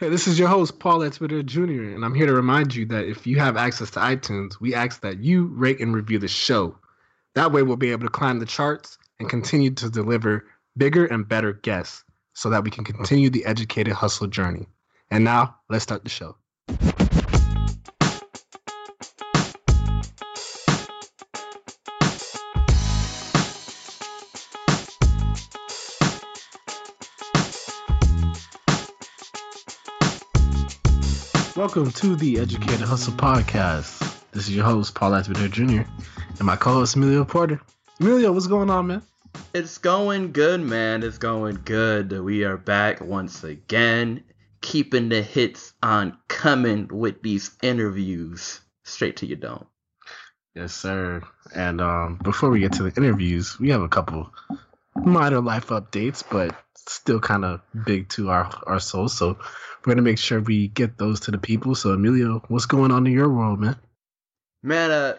Hey, 0.00 0.08
this 0.08 0.26
is 0.26 0.38
your 0.38 0.48
host, 0.48 0.78
Paul 0.78 1.02
Atwood 1.02 1.46
Jr., 1.46 1.60
and 1.60 2.06
I'm 2.06 2.14
here 2.14 2.24
to 2.24 2.32
remind 2.32 2.74
you 2.74 2.86
that 2.86 3.04
if 3.04 3.26
you 3.26 3.38
have 3.38 3.58
access 3.58 3.90
to 3.90 4.00
iTunes, 4.00 4.58
we 4.58 4.74
ask 4.74 5.02
that 5.02 5.18
you 5.18 5.48
rate 5.48 5.78
and 5.78 5.94
review 5.94 6.18
the 6.18 6.26
show. 6.26 6.74
That 7.34 7.52
way, 7.52 7.62
we'll 7.62 7.76
be 7.76 7.92
able 7.92 8.06
to 8.06 8.10
climb 8.10 8.38
the 8.38 8.46
charts 8.46 8.96
and 9.18 9.28
continue 9.28 9.70
to 9.72 9.90
deliver 9.90 10.46
bigger 10.74 11.04
and 11.04 11.28
better 11.28 11.52
guests 11.52 12.02
so 12.32 12.48
that 12.48 12.64
we 12.64 12.70
can 12.70 12.82
continue 12.82 13.28
the 13.28 13.44
educated 13.44 13.92
hustle 13.92 14.26
journey. 14.26 14.66
And 15.10 15.22
now, 15.22 15.56
let's 15.68 15.82
start 15.82 16.02
the 16.02 16.08
show. 16.08 16.34
Welcome 31.70 31.92
to 31.92 32.16
the 32.16 32.40
Educated 32.40 32.80
Hustle 32.80 33.12
Podcast. 33.12 34.00
This 34.32 34.48
is 34.48 34.56
your 34.56 34.64
host, 34.64 34.92
Paul 34.96 35.14
Atwood 35.14 35.52
Jr., 35.52 35.82
and 35.82 36.40
my 36.40 36.56
co 36.56 36.72
host, 36.72 36.96
Emilio 36.96 37.24
Porter. 37.24 37.60
Emilio, 38.00 38.32
what's 38.32 38.48
going 38.48 38.68
on, 38.70 38.88
man? 38.88 39.02
It's 39.54 39.78
going 39.78 40.32
good, 40.32 40.60
man. 40.60 41.04
It's 41.04 41.18
going 41.18 41.60
good. 41.64 42.10
We 42.10 42.42
are 42.42 42.56
back 42.56 43.00
once 43.00 43.44
again, 43.44 44.24
keeping 44.62 45.10
the 45.10 45.22
hits 45.22 45.72
on 45.80 46.18
coming 46.26 46.88
with 46.90 47.22
these 47.22 47.52
interviews 47.62 48.60
straight 48.82 49.18
to 49.18 49.26
your 49.26 49.38
dome. 49.38 49.66
Yes, 50.56 50.74
sir. 50.74 51.22
And 51.54 51.80
um, 51.80 52.18
before 52.24 52.50
we 52.50 52.58
get 52.58 52.72
to 52.72 52.82
the 52.82 53.00
interviews, 53.00 53.60
we 53.60 53.70
have 53.70 53.82
a 53.82 53.88
couple 53.88 54.28
minor 54.96 55.40
life 55.40 55.68
updates, 55.68 56.22
but 56.28 56.54
still 56.74 57.20
kind 57.20 57.44
of 57.44 57.60
big 57.84 58.08
to 58.10 58.30
our 58.30 58.50
our 58.66 58.80
souls. 58.80 59.16
So 59.16 59.38
we're 59.84 59.94
gonna 59.94 60.02
make 60.02 60.18
sure 60.18 60.40
we 60.40 60.68
get 60.68 60.98
those 60.98 61.20
to 61.20 61.30
the 61.30 61.38
people. 61.38 61.74
So 61.74 61.90
Emilio, 61.90 62.42
what's 62.48 62.66
going 62.66 62.90
on 62.90 63.06
in 63.06 63.12
your 63.12 63.28
world, 63.28 63.60
man? 63.60 63.76
Man, 64.62 64.90
uh, 64.90 65.16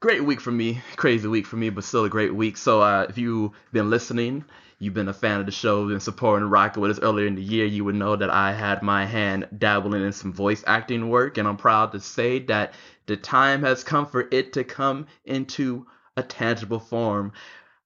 great 0.00 0.24
week 0.24 0.40
for 0.40 0.50
me. 0.50 0.80
Crazy 0.96 1.28
week 1.28 1.46
for 1.46 1.56
me, 1.56 1.70
but 1.70 1.84
still 1.84 2.04
a 2.04 2.08
great 2.08 2.34
week. 2.34 2.56
So 2.56 2.80
uh, 2.80 3.06
if 3.08 3.18
you've 3.18 3.52
been 3.72 3.90
listening, 3.90 4.44
you've 4.78 4.94
been 4.94 5.08
a 5.08 5.14
fan 5.14 5.40
of 5.40 5.46
the 5.46 5.52
show, 5.52 5.86
been 5.88 6.00
supporting 6.00 6.48
rocking 6.48 6.80
with 6.80 6.92
us 6.92 7.00
earlier 7.00 7.26
in 7.26 7.34
the 7.34 7.42
year, 7.42 7.66
you 7.66 7.84
would 7.84 7.96
know 7.96 8.16
that 8.16 8.30
I 8.30 8.52
had 8.52 8.82
my 8.82 9.04
hand 9.04 9.48
dabbling 9.58 10.04
in 10.04 10.12
some 10.12 10.32
voice 10.32 10.62
acting 10.66 11.10
work, 11.10 11.36
and 11.36 11.46
I'm 11.46 11.56
proud 11.56 11.92
to 11.92 12.00
say 12.00 12.38
that 12.44 12.74
the 13.06 13.16
time 13.16 13.62
has 13.62 13.84
come 13.84 14.06
for 14.06 14.28
it 14.30 14.52
to 14.54 14.64
come 14.64 15.06
into 15.24 15.86
a 16.16 16.22
tangible 16.22 16.80
form. 16.80 17.32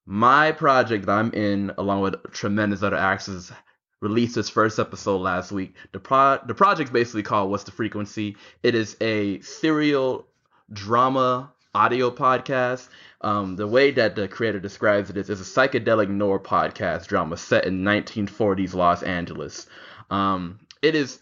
My 0.04 0.50
project 0.50 1.06
that 1.06 1.12
I'm 1.12 1.32
in, 1.32 1.72
along 1.78 2.00
with 2.00 2.32
tremendous 2.32 2.82
other 2.82 2.96
actors, 2.96 3.52
released 4.00 4.36
its 4.36 4.48
first 4.48 4.80
episode 4.80 5.18
last 5.18 5.52
week. 5.52 5.76
The 5.92 6.00
pro 6.00 6.38
the 6.44 6.54
project's 6.54 6.90
basically 6.90 7.22
called 7.22 7.50
What's 7.50 7.64
the 7.64 7.70
Frequency? 7.70 8.36
It 8.64 8.74
is 8.74 8.96
a 9.00 9.40
serial 9.42 10.26
drama 10.72 11.52
audio 11.72 12.10
podcast. 12.10 12.88
Um, 13.20 13.54
the 13.54 13.68
way 13.68 13.92
that 13.92 14.16
the 14.16 14.26
creator 14.26 14.58
describes 14.58 15.08
it 15.08 15.16
is 15.16 15.30
it's 15.30 15.40
a 15.40 15.44
psychedelic 15.44 16.08
noir 16.08 16.40
podcast 16.40 17.06
drama 17.06 17.36
set 17.36 17.64
in 17.64 17.84
1940s 17.84 18.74
Los 18.74 19.04
Angeles. 19.04 19.68
Um, 20.10 20.58
it 20.82 20.96
is 20.96 21.20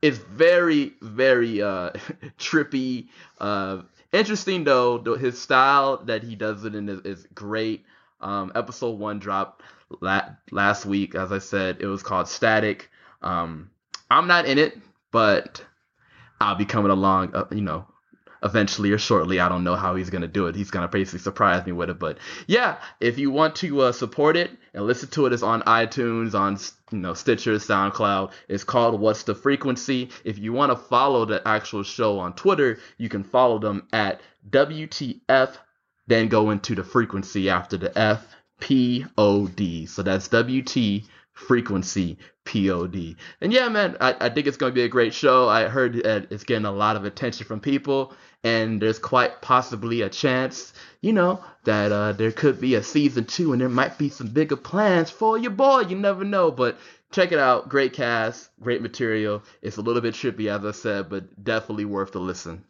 it's 0.00 0.18
very 0.18 0.92
very 1.02 1.60
uh, 1.60 1.90
trippy. 2.38 3.08
Uh, 3.40 3.82
interesting 4.12 4.62
though. 4.62 5.16
His 5.16 5.42
style 5.42 6.04
that 6.04 6.22
he 6.22 6.36
does 6.36 6.64
it 6.64 6.76
in 6.76 6.88
is, 6.88 7.00
is 7.00 7.26
great. 7.34 7.84
Um, 8.20 8.52
episode 8.54 8.98
one 8.98 9.18
dropped 9.18 9.62
la- 10.00 10.30
last 10.50 10.86
week. 10.86 11.14
As 11.14 11.32
I 11.32 11.38
said, 11.38 11.78
it 11.80 11.86
was 11.86 12.02
called 12.02 12.28
Static. 12.28 12.90
Um, 13.22 13.70
I'm 14.10 14.26
not 14.26 14.46
in 14.46 14.58
it, 14.58 14.78
but 15.10 15.64
I'll 16.40 16.54
be 16.54 16.64
coming 16.64 16.90
along. 16.90 17.34
Uh, 17.34 17.44
you 17.50 17.60
know, 17.60 17.86
eventually 18.42 18.92
or 18.92 18.98
shortly. 18.98 19.40
I 19.40 19.48
don't 19.48 19.64
know 19.64 19.74
how 19.74 19.94
he's 19.96 20.10
gonna 20.10 20.28
do 20.28 20.46
it. 20.46 20.54
He's 20.54 20.70
gonna 20.70 20.88
basically 20.88 21.20
surprise 21.20 21.66
me 21.66 21.72
with 21.72 21.90
it. 21.90 21.98
But 21.98 22.18
yeah, 22.46 22.78
if 23.00 23.18
you 23.18 23.30
want 23.30 23.56
to 23.56 23.82
uh, 23.82 23.92
support 23.92 24.36
it 24.36 24.50
and 24.74 24.86
listen 24.86 25.10
to 25.10 25.26
it, 25.26 25.32
it's 25.32 25.42
on 25.42 25.62
iTunes, 25.62 26.34
on 26.34 26.58
you 26.90 26.98
know 26.98 27.14
Stitcher, 27.14 27.54
SoundCloud. 27.56 28.32
It's 28.48 28.64
called 28.64 29.00
What's 29.00 29.24
the 29.24 29.34
Frequency. 29.34 30.10
If 30.24 30.38
you 30.38 30.52
want 30.52 30.72
to 30.72 30.76
follow 30.76 31.24
the 31.24 31.46
actual 31.46 31.82
show 31.82 32.18
on 32.18 32.32
Twitter, 32.34 32.78
you 32.98 33.08
can 33.08 33.24
follow 33.24 33.58
them 33.58 33.86
at 33.92 34.20
WTF. 34.50 35.56
Then 36.06 36.28
go 36.28 36.50
into 36.50 36.74
the 36.74 36.84
frequency 36.84 37.50
after 37.50 37.76
the 37.76 37.96
F 37.98 38.26
P 38.60 39.04
O 39.18 39.46
D. 39.46 39.86
So 39.86 40.02
that's 40.02 40.28
W 40.28 40.62
T 40.62 41.04
frequency 41.36 42.16
pod 42.46 42.94
and 43.42 43.52
yeah 43.52 43.68
man 43.68 43.94
I, 44.00 44.16
I 44.18 44.28
think 44.30 44.46
it's 44.46 44.56
going 44.56 44.72
to 44.72 44.74
be 44.74 44.84
a 44.84 44.88
great 44.88 45.12
show. 45.12 45.48
I 45.48 45.68
heard 45.68 45.96
it's 45.96 46.44
getting 46.44 46.64
a 46.64 46.72
lot 46.72 46.96
of 46.96 47.04
attention 47.04 47.46
from 47.46 47.60
people 47.60 48.14
and 48.42 48.80
there's 48.80 48.98
quite 48.98 49.42
possibly 49.42 50.00
a 50.00 50.08
chance 50.08 50.72
you 51.02 51.12
know 51.12 51.44
that 51.64 51.92
uh, 51.92 52.12
there 52.12 52.32
could 52.32 52.58
be 52.58 52.76
a 52.76 52.82
season 52.82 53.26
two 53.26 53.52
and 53.52 53.60
there 53.60 53.68
might 53.68 53.98
be 53.98 54.08
some 54.08 54.28
bigger 54.28 54.56
plans 54.56 55.10
for 55.10 55.36
your 55.36 55.50
boy. 55.50 55.80
You 55.80 55.96
never 55.96 56.24
know 56.24 56.50
but 56.50 56.78
check 57.10 57.32
it 57.32 57.38
out. 57.38 57.68
Great 57.68 57.92
cast 57.92 58.48
great 58.60 58.80
material. 58.80 59.42
It's 59.60 59.76
a 59.76 59.82
little 59.82 60.00
bit 60.00 60.14
trippy 60.14 60.48
as 60.48 60.64
i 60.64 60.70
said 60.70 61.10
but 61.10 61.44
definitely 61.44 61.84
worth 61.84 62.12
the 62.12 62.20
listen. 62.20 62.64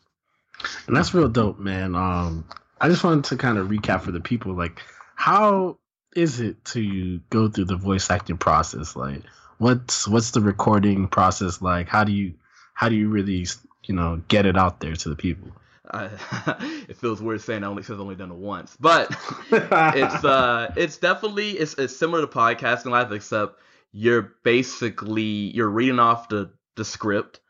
And 0.88 0.96
that's 0.96 1.14
real 1.14 1.28
dope 1.28 1.60
man. 1.60 1.94
Um 1.94 2.46
i 2.80 2.88
just 2.88 3.04
wanted 3.04 3.24
to 3.24 3.36
kind 3.36 3.58
of 3.58 3.68
recap 3.68 4.02
for 4.02 4.12
the 4.12 4.20
people 4.20 4.54
like 4.54 4.80
how 5.16 5.78
is 6.16 6.40
it 6.40 6.64
to 6.64 7.18
go 7.30 7.48
through 7.48 7.66
the 7.66 7.76
voice 7.76 8.10
acting 8.10 8.38
process? 8.38 8.96
Like, 8.96 9.22
what's 9.58 10.08
what's 10.08 10.30
the 10.30 10.40
recording 10.40 11.08
process 11.08 11.60
like? 11.60 11.88
How 11.88 12.04
do 12.04 12.12
you 12.12 12.34
how 12.74 12.88
do 12.88 12.96
you 12.96 13.08
really 13.08 13.46
you 13.84 13.94
know 13.94 14.22
get 14.28 14.46
it 14.46 14.56
out 14.56 14.80
there 14.80 14.96
to 14.96 15.08
the 15.08 15.14
people? 15.14 15.50
Uh, 15.88 16.08
it 16.88 16.96
feels 16.96 17.20
weird 17.20 17.42
saying 17.42 17.62
I 17.62 17.68
only 17.68 17.82
says 17.82 18.00
only 18.00 18.16
done 18.16 18.30
it 18.30 18.36
once, 18.36 18.76
but 18.80 19.14
it's 19.50 20.24
uh 20.24 20.72
it's 20.76 20.96
definitely 20.96 21.50
it's, 21.50 21.74
it's 21.74 21.96
similar 21.96 22.22
to 22.22 22.26
podcasting 22.26 22.90
life 22.90 23.12
except 23.12 23.60
you're 23.92 24.34
basically 24.42 25.22
you're 25.22 25.68
reading 25.68 25.98
off 25.98 26.28
the 26.28 26.50
the 26.76 26.84
script 26.84 27.40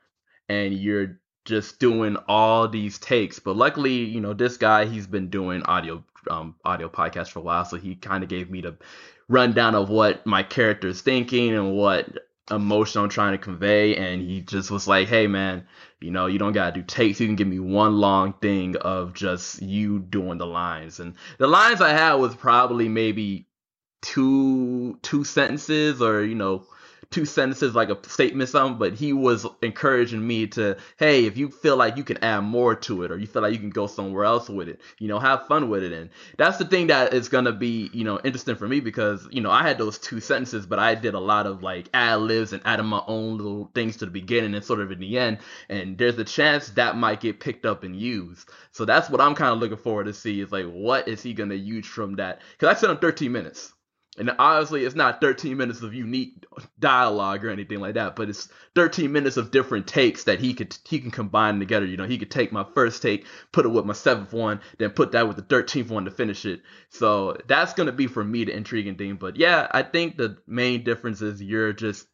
and 0.49 0.75
you're 0.75 1.21
just 1.47 1.79
doing 1.79 2.17
all 2.29 2.69
these 2.69 2.99
takes. 2.99 3.39
But 3.39 3.57
luckily, 3.57 4.05
you 4.05 4.21
know, 4.21 4.35
this 4.35 4.57
guy 4.57 4.85
he's 4.85 5.07
been 5.07 5.31
doing 5.31 5.63
audio 5.63 6.05
um, 6.29 6.57
audio 6.65 6.89
podcast 6.89 7.31
for 7.31 7.39
a 7.39 7.43
while, 7.43 7.65
so 7.65 7.77
he 7.77 7.95
kind 7.95 8.23
of 8.23 8.29
gave 8.29 8.51
me 8.51 8.61
the 8.61 8.77
rundown 9.29 9.75
of 9.75 9.89
what 9.89 10.27
my 10.27 10.43
character 10.43 10.89
is 10.89 11.01
thinking 11.01 11.55
and 11.55 11.73
what 11.73 12.09
emotion 12.51 13.03
I'm 13.03 13.09
trying 13.09 13.33
to 13.33 13.39
convey. 13.39 13.97
And 13.97 14.21
he 14.21 14.43
just 14.43 14.71
was 14.71 14.87
like, 14.87 15.09
"Hey, 15.09 15.27
man, 15.27 15.67
you 16.01 16.11
know, 16.11 16.27
you 16.27 16.39
don't 16.39 16.53
gotta 16.53 16.73
do 16.73 16.83
takes. 16.83 17.21
You 17.21 17.27
can 17.27 17.37
give 17.37 17.49
me 17.49 17.61
one 17.61 17.97
long 17.97 18.35
thing 18.35 18.77
of 18.77 19.15
just 19.15 19.63
you 19.63 20.01
doing 20.01 20.39
the 20.39 20.47
lines." 20.47 21.01
And 21.01 21.15
the 21.39 21.47
lines 21.47 21.81
I 21.81 21.91
had 21.91 22.15
was 22.15 22.35
probably 22.35 22.89
maybe 22.89 23.47
two 24.03 24.99
two 25.03 25.25
sentences 25.25 26.03
or 26.03 26.23
you 26.23 26.35
know 26.35 26.67
two 27.11 27.25
sentences 27.25 27.75
like 27.75 27.91
a 27.91 28.09
statement 28.09 28.49
something 28.49 28.79
but 28.79 28.95
he 28.95 29.13
was 29.13 29.47
encouraging 29.63 30.27
me 30.27 30.47
to 30.47 30.77
hey 30.99 31.27
if 31.27 31.37
you 31.37 31.51
feel 31.51 31.77
like 31.77 31.97
you 31.97 32.05
can 32.05 32.23
add 32.23 32.41
more 32.41 32.75
to 32.75 33.03
it 33.03 33.11
or 33.11 33.19
you 33.19 33.27
feel 33.27 33.43
like 33.43 33.53
you 33.53 33.59
can 33.59 33.71
go 33.71 33.87
somewhere 33.87 34.25
else 34.25 34.49
with 34.49 34.69
it 34.69 34.81
you 34.99 35.09
know 35.09 35.19
have 35.19 35.47
fun 35.47 35.69
with 35.69 35.83
it. 35.83 35.93
And 35.93 36.11
that's 36.37 36.59
the 36.59 36.65
thing 36.65 36.89
that 36.89 37.13
is 37.15 37.29
going 37.29 37.45
to 37.45 37.53
be 37.53 37.91
you 37.93 38.05
know 38.05 38.19
interesting 38.25 38.57
for 38.57 38.69
me 38.69 38.81
because 38.81 39.27
you 39.31 39.41
know 39.41 39.51
i 39.51 39.63
had 39.63 39.79
those 39.79 39.99
two 39.99 40.21
sentences 40.21 40.67
but 40.67 40.79
i 40.79 40.95
did 40.95 41.15
a 41.15 41.21
lot 41.21 41.47
of 41.47 41.63
like 41.63 41.89
ad 41.95 42.21
libs 42.21 42.53
and 42.53 42.63
adding 42.65 42.87
my 42.87 43.03
own 43.07 43.37
little 43.37 43.71
things 43.75 43.97
to 43.97 44.05
the 44.05 44.11
beginning 44.11 44.55
and 44.55 44.65
sort 44.65 44.81
of 44.81 44.91
in 44.93 45.01
the 45.01 45.19
end. 45.19 45.39
And 45.69 45.99
there's 45.99 46.19
a 46.19 46.25
chance 46.25 46.71
that 46.71 46.97
might 46.97 47.21
get 47.21 47.41
picked 47.41 47.67
up 47.67 47.85
and 47.85 47.97
used. 47.97 48.49
So 48.73 48.85
that's 48.85 49.11
what 49.11 49.21
i'm 49.21 49.35
kind 49.35 49.53
of 49.53 49.59
looking 49.59 49.77
forward 49.77 50.05
to 50.05 50.15
see 50.15 50.41
is 50.41 50.53
like 50.53 50.67
what 50.67 51.09
is 51.09 51.23
he 51.23 51.35
going 51.35 51.51
to 51.51 51.57
use 51.57 51.87
from 51.87 52.17
that? 52.17 52.41
Because 52.53 52.77
i 52.77 52.79
said 52.79 52.91
him 52.91 52.99
13 52.99 53.33
minutes 53.33 53.73
and 54.19 54.31
obviously, 54.39 54.85
it's 54.85 54.95
not 54.95 55.21
13 55.21 55.57
minutes 55.57 55.83
of 55.83 55.95
unique 55.95 56.45
dialogue 56.79 57.45
or 57.45 57.51
anything 57.51 57.81
like 57.81 57.95
that, 57.95 58.17
but 58.17 58.29
it's 58.29 58.49
13 58.75 59.13
minutes 59.13 59.37
of 59.37 59.51
different 59.51 59.87
takes 59.87 60.25
that 60.25 60.41
he 60.41 60.55
could 60.55 60.77
he 60.89 60.99
can 61.01 61.11
combine 61.11 61.59
together. 61.59 61.85
You 61.85 61.97
know, 61.97 62.07
he 62.07 62.19
could 62.19 62.31
take 62.31 62.53
my 62.53 62.65
first 62.75 63.03
take, 63.03 63.27
put 63.53 63.67
it 63.67 63.71
with 63.71 63.85
my 63.85 63.93
seventh 63.93 64.33
one, 64.33 64.61
then 64.79 64.91
put 64.91 65.13
that 65.13 65.29
with 65.29 65.37
the 65.37 65.43
13th 65.43 65.91
one 65.91 66.07
to 66.07 66.11
finish 66.11 66.47
it. 66.47 66.63
So 66.89 67.37
that's 67.47 67.75
gonna 67.75 67.93
be 67.93 68.07
for 68.07 68.25
me 68.25 68.45
the 68.45 68.57
intriguing 68.57 68.97
thing. 68.97 69.17
But 69.17 69.37
yeah, 69.37 69.69
I 69.71 69.83
think 69.83 70.17
the 70.17 70.39
main 70.47 70.85
difference 70.85 71.21
is 71.21 71.43
you're 71.43 71.73
just 71.73 72.07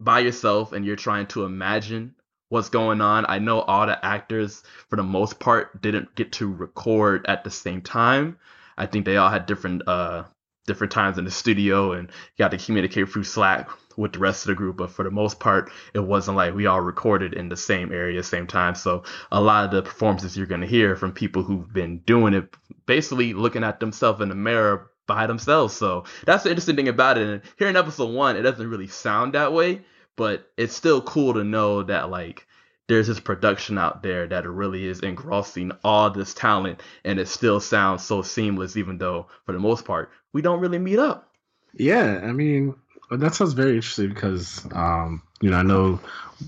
by 0.00 0.20
yourself 0.20 0.72
and 0.72 0.84
you're 0.84 0.96
trying 0.96 1.26
to 1.28 1.44
imagine 1.44 2.14
what's 2.48 2.68
going 2.68 3.00
on. 3.00 3.26
I 3.28 3.38
know 3.40 3.60
all 3.60 3.86
the 3.86 4.04
actors, 4.04 4.62
for 4.88 4.96
the 4.96 5.02
most 5.02 5.38
part, 5.38 5.82
didn't 5.82 6.14
get 6.14 6.32
to 6.32 6.52
record 6.52 7.26
at 7.26 7.44
the 7.44 7.50
same 7.50 7.82
time. 7.82 8.38
I 8.76 8.86
think 8.86 9.04
they 9.04 9.16
all 9.16 9.30
had 9.30 9.46
different 9.46 9.86
uh 9.88 10.24
different 10.68 10.92
times 10.92 11.18
in 11.18 11.24
the 11.24 11.30
studio 11.32 11.92
and 11.92 12.12
got 12.38 12.52
to 12.52 12.58
communicate 12.58 13.08
through 13.08 13.24
Slack 13.24 13.68
with 13.96 14.12
the 14.12 14.20
rest 14.20 14.44
of 14.44 14.50
the 14.50 14.54
group. 14.54 14.76
But 14.76 14.90
for 14.92 15.04
the 15.04 15.10
most 15.10 15.40
part, 15.40 15.72
it 15.94 15.98
wasn't 15.98 16.36
like 16.36 16.54
we 16.54 16.66
all 16.66 16.80
recorded 16.80 17.34
in 17.34 17.48
the 17.48 17.56
same 17.56 17.92
area, 17.92 18.22
same 18.22 18.46
time. 18.46 18.76
So 18.76 19.02
a 19.32 19.40
lot 19.40 19.64
of 19.64 19.72
the 19.72 19.82
performances 19.82 20.36
you're 20.36 20.46
going 20.46 20.60
to 20.60 20.68
hear 20.68 20.94
from 20.94 21.10
people 21.12 21.42
who've 21.42 21.72
been 21.72 21.98
doing 22.06 22.34
it, 22.34 22.54
basically 22.86 23.34
looking 23.34 23.64
at 23.64 23.80
themselves 23.80 24.20
in 24.20 24.28
the 24.28 24.36
mirror 24.36 24.92
by 25.08 25.26
themselves. 25.26 25.74
So 25.74 26.04
that's 26.26 26.44
the 26.44 26.50
interesting 26.50 26.76
thing 26.76 26.88
about 26.88 27.18
it. 27.18 27.26
And 27.28 27.42
here 27.58 27.68
in 27.68 27.76
episode 27.76 28.14
one, 28.14 28.36
it 28.36 28.42
doesn't 28.42 28.70
really 28.70 28.86
sound 28.88 29.32
that 29.34 29.52
way. 29.52 29.82
but 30.16 30.50
it's 30.56 30.74
still 30.74 31.00
cool 31.00 31.34
to 31.34 31.44
know 31.44 31.82
that 31.84 32.10
like 32.10 32.46
there's 32.88 33.06
this 33.06 33.20
production 33.20 33.78
out 33.78 34.02
there 34.02 34.26
that 34.26 34.48
really 34.48 34.84
is 34.86 35.00
engrossing 35.00 35.72
all 35.84 36.10
this 36.10 36.34
talent 36.34 36.82
and 37.04 37.18
it 37.20 37.28
still 37.28 37.60
sounds 37.60 38.02
so 38.04 38.22
seamless 38.22 38.76
even 38.76 38.98
though 38.98 39.28
for 39.46 39.52
the 39.52 39.58
most 39.58 39.84
part 39.84 40.10
we 40.32 40.42
don't 40.42 40.60
really 40.60 40.78
meet 40.78 40.98
up. 40.98 41.30
Yeah 41.74 42.20
i 42.24 42.32
mean 42.32 42.74
that 43.10 43.34
sounds 43.34 43.52
very 43.52 43.76
interesting 43.76 44.08
because 44.08 44.66
um, 44.72 45.22
you 45.40 45.50
know 45.50 45.58
i 45.58 45.62
know 45.62 46.00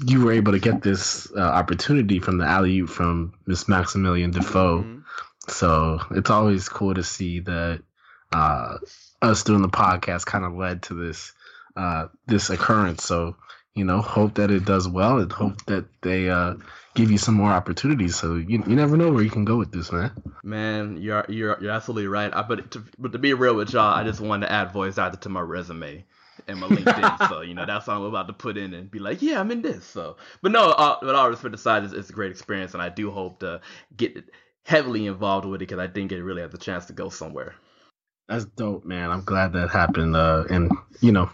you 0.04 0.24
were 0.24 0.32
able 0.32 0.52
to 0.52 0.58
get 0.58 0.82
this 0.82 1.30
uh, 1.36 1.40
opportunity 1.40 2.18
from 2.18 2.38
the 2.38 2.44
alley 2.44 2.82
from 2.82 3.34
miss 3.46 3.68
maximilian 3.68 4.30
defoe. 4.30 4.82
Mm-hmm. 4.82 5.00
so 5.48 6.00
it's 6.12 6.30
always 6.30 6.68
cool 6.68 6.94
to 6.94 7.02
see 7.02 7.40
that 7.40 7.82
uh, 8.32 8.78
us 9.22 9.42
doing 9.42 9.62
the 9.62 9.68
podcast 9.68 10.26
kind 10.26 10.44
of 10.44 10.54
led 10.54 10.82
to 10.84 10.94
this 10.94 11.32
uh, 11.76 12.08
this 12.26 12.50
occurrence. 12.50 13.04
So 13.04 13.36
you 13.80 13.86
know, 13.86 14.02
hope 14.02 14.34
that 14.34 14.50
it 14.50 14.66
does 14.66 14.86
well 14.86 15.18
and 15.20 15.32
hope 15.32 15.64
that 15.64 15.86
they 16.02 16.28
uh, 16.28 16.52
give 16.94 17.10
you 17.10 17.16
some 17.16 17.34
more 17.34 17.50
opportunities. 17.50 18.14
So 18.14 18.34
you, 18.34 18.62
you 18.66 18.76
never 18.76 18.94
know 18.98 19.10
where 19.10 19.22
you 19.22 19.30
can 19.30 19.46
go 19.46 19.56
with 19.56 19.72
this, 19.72 19.90
man. 19.90 20.12
Man, 20.44 20.98
you're 21.00 21.24
you're 21.30 21.56
you're 21.62 21.72
absolutely 21.72 22.06
right. 22.06 22.30
I, 22.34 22.42
but 22.42 22.72
to, 22.72 22.84
but 22.98 23.12
to 23.12 23.18
be 23.18 23.32
real 23.32 23.56
with 23.56 23.72
y'all, 23.72 23.94
I 23.94 24.04
just 24.04 24.20
wanted 24.20 24.48
to 24.48 24.52
add 24.52 24.70
voice 24.70 24.98
actor 24.98 25.16
to 25.20 25.28
my 25.30 25.40
resume 25.40 26.04
and 26.46 26.60
my 26.60 26.68
LinkedIn. 26.68 27.28
so 27.30 27.40
you 27.40 27.54
know 27.54 27.64
that's 27.64 27.86
what 27.86 27.96
I'm 27.96 28.02
about 28.02 28.26
to 28.26 28.34
put 28.34 28.58
in 28.58 28.74
and 28.74 28.90
be 28.90 28.98
like, 28.98 29.22
yeah, 29.22 29.40
I'm 29.40 29.50
in 29.50 29.62
this. 29.62 29.86
So, 29.86 30.18
but 30.42 30.52
no, 30.52 30.72
uh, 30.72 30.98
but 31.00 31.14
all 31.14 31.30
respect 31.30 31.54
aside, 31.54 31.84
it's, 31.84 31.94
it's 31.94 32.10
a 32.10 32.12
great 32.12 32.32
experience, 32.32 32.74
and 32.74 32.82
I 32.82 32.90
do 32.90 33.10
hope 33.10 33.40
to 33.40 33.62
get 33.96 34.22
heavily 34.66 35.06
involved 35.06 35.46
with 35.46 35.62
it 35.62 35.68
because 35.70 35.78
I 35.78 35.88
think 35.88 36.12
it 36.12 36.22
really 36.22 36.42
has 36.42 36.52
a 36.52 36.58
chance 36.58 36.84
to 36.86 36.92
go 36.92 37.08
somewhere. 37.08 37.54
That's 38.28 38.44
dope, 38.44 38.84
man. 38.84 39.10
I'm 39.10 39.24
glad 39.24 39.54
that 39.54 39.70
happened. 39.70 40.14
Uh, 40.14 40.44
and 40.50 40.70
you 41.00 41.12
know, 41.12 41.30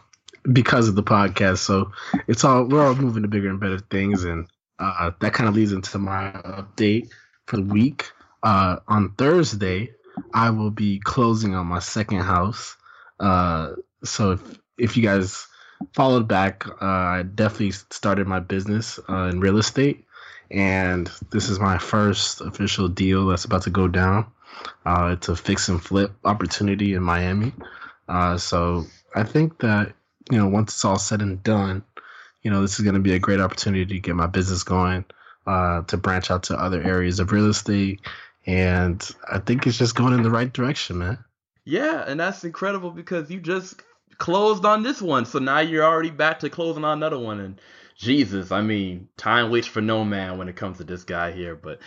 because 0.53 0.88
of 0.88 0.94
the 0.94 1.03
podcast. 1.03 1.59
So 1.59 1.93
it's 2.29 2.44
all 2.44 2.65
we're 2.65 2.87
all 2.87 2.94
moving 2.94 3.23
to 3.23 3.29
bigger 3.29 3.49
and 3.49 3.61
better 3.61 3.79
things, 3.79 4.25
and 4.25 4.47
uh, 4.79 5.11
that 5.21 5.33
kind 5.33 5.49
of 5.49 5.55
leads 5.55 5.73
into 5.73 5.99
my 5.99 6.33
update 6.44 7.11
for 7.47 7.56
the 7.56 7.62
week. 7.62 8.11
Uh, 8.43 8.77
on 8.88 9.12
Thursday, 9.15 9.91
I 10.35 10.50
will 10.50 10.71
be 10.71 11.00
closing 11.00 11.55
on 11.55 11.67
my 11.67 11.79
second 11.79 12.21
house. 12.21 12.77
Uh, 13.19 13.73
so 14.05 14.33
if 14.33 14.59
if 14.79 14.97
you 14.97 15.03
guys 15.03 15.47
followed 15.94 16.29
back, 16.29 16.67
uh, 16.81 16.85
I 16.85 17.23
definitely 17.23 17.73
started 17.91 18.27
my 18.27 18.41
business 18.41 19.00
uh, 19.09 19.31
in 19.33 19.41
real 19.41 19.59
estate, 19.59 20.05
and 20.50 21.11
this 21.33 21.49
is 21.49 21.59
my 21.59 21.79
first 21.79 22.41
official 22.41 22.88
deal 22.88 23.27
that's 23.27 23.44
about 23.44 23.62
to 23.62 23.71
go 23.71 23.88
down. 23.88 24.27
Uh, 24.85 25.11
it's 25.12 25.29
a 25.29 25.37
fix 25.37 25.69
and 25.69 25.83
flip 25.83 26.12
opportunity 26.25 26.94
in 26.94 27.03
Miami. 27.03 27.53
so 28.38 28.85
I 29.15 29.23
think 29.23 29.59
that 29.61 29.94
you 30.31 30.38
know, 30.38 30.49
once 30.49 30.75
it's 30.75 30.84
all 30.84 30.99
said 30.99 31.23
and 31.23 31.43
done, 31.43 31.82
you 32.43 32.50
know, 32.50 32.62
this 32.62 32.78
is 32.78 32.84
going 32.84 32.94
to 32.94 33.00
be 33.00 33.14
a 33.14 33.19
great 33.19 33.40
opportunity 33.40 33.87
to 33.87 34.00
get 34.00 34.14
my 34.14 34.26
business 34.26 34.62
going, 34.62 35.05
uh, 35.46 35.82
to 35.82 35.96
branch 35.96 36.31
out 36.31 36.44
to 36.44 36.56
other 36.56 36.82
areas 36.82 37.20
of 37.20 37.32
real 37.32 37.49
estate. 37.49 38.00
And 38.46 39.08
I 39.31 39.38
think 39.38 39.67
it's 39.67 39.78
just 39.78 39.96
going 39.96 40.12
in 40.12 40.23
the 40.23 40.31
right 40.31 40.52
direction, 40.52 40.99
man. 40.99 41.19
Yeah, 41.64 42.05
and 42.06 42.20
that's 42.20 42.44
incredible 42.44 42.90
because 42.90 43.31
you 43.31 43.40
just 43.40 43.82
closed 44.19 44.64
on 44.64 44.82
this 44.82 45.02
one. 45.02 45.26
So 45.26 45.38
now 45.38 45.58
you're 45.58 45.84
already 45.84 46.11
back 46.11 46.38
to 46.40 46.50
closing 46.50 46.84
on 46.84 46.99
another 46.99 47.19
one. 47.19 47.40
And 47.40 47.61
Jesus, 47.98 48.52
I 48.52 48.60
mean, 48.60 49.08
time 49.16 49.50
waits 49.50 49.66
for 49.66 49.81
no 49.81 50.04
man 50.04 50.37
when 50.37 50.48
it 50.48 50.56
comes 50.56 50.76
to 50.78 50.84
this 50.84 51.02
guy 51.02 51.32
here. 51.32 51.56
But 51.56 51.78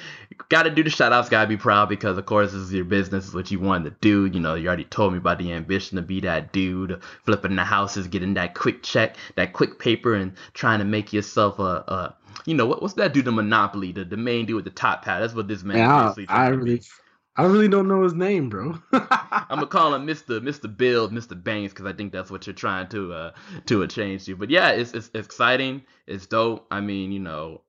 got 0.50 0.64
to 0.64 0.72
do 0.72 0.84
the 0.84 0.90
shout 0.90 1.14
outs, 1.14 1.30
got 1.30 1.44
to 1.44 1.48
be 1.48 1.58
proud 1.58 1.88
because, 1.88 2.18
of 2.18 2.26
course, 2.26 2.52
this 2.52 2.62
is 2.62 2.74
your 2.74 2.86
business, 2.86 3.28
is 3.28 3.34
what 3.36 3.52
you 3.52 3.60
wanted 3.60 3.92
to 3.92 3.96
do. 4.02 4.26
You 4.26 4.40
know, 4.40 4.56
you 4.56 4.68
already 4.68 4.86
told 4.86 5.14
me 5.14 5.20
about 5.20 5.38
the 5.38 5.54
ambition 5.54 5.98
to 5.98 6.02
be 6.02 6.20
that 6.22 6.52
dude, 6.52 7.00
flipping 7.26 7.56
the 7.56 7.64
houses, 7.64 8.08
getting 8.08 8.34
that 8.34 8.56
quick 8.56 8.82
check, 8.82 9.18
that 9.36 9.54
quick 9.54 9.78
paper, 9.78 10.16
and 10.16 10.34
trying 10.54 10.80
to 10.80 10.86
make 10.86 11.14
yourself 11.14 11.60
a, 11.60 11.62
a 11.88 12.16
you 12.46 12.56
know, 12.56 12.66
what, 12.66 12.82
what's 12.82 12.96
that 12.96 13.14
dude, 13.14 13.26
the 13.26 13.32
Monopoly, 13.32 13.92
the, 13.92 14.04
the 14.04 14.18
main 14.18 14.48
dude 14.48 14.56
with 14.56 14.66
the 14.66 14.72
top 14.72 15.06
hat? 15.06 15.20
That's 15.20 15.36
what 15.36 15.48
this 15.48 15.64
man 15.64 15.78
yeah, 15.78 16.14
I, 16.28 16.46
I 16.46 16.48
really, 16.48 16.82
I 17.40 17.46
really 17.46 17.70
don't 17.70 17.88
know 17.88 18.04
his 18.04 18.14
name, 18.14 18.50
bro. 18.50 18.78
I'm 18.92 19.48
gonna 19.50 19.68
call 19.68 19.94
him 19.94 20.06
Mr. 20.06 20.42
Mr. 20.42 20.76
Bill, 20.76 21.08
Mr. 21.08 21.42
Banks, 21.42 21.72
because 21.72 21.86
I 21.86 21.94
think 21.94 22.12
that's 22.12 22.30
what 22.30 22.46
you're 22.46 22.54
trying 22.54 22.90
to 22.90 23.14
uh 23.14 23.32
to 23.68 23.88
change 23.88 24.26
to. 24.26 24.36
But 24.36 24.50
yeah, 24.50 24.72
it's, 24.72 24.92
it's 24.92 25.10
exciting. 25.14 25.84
It's 26.06 26.26
dope. 26.28 26.68
I 26.70 26.82
mean, 26.82 27.14
you 27.14 27.20
know, 27.22 27.62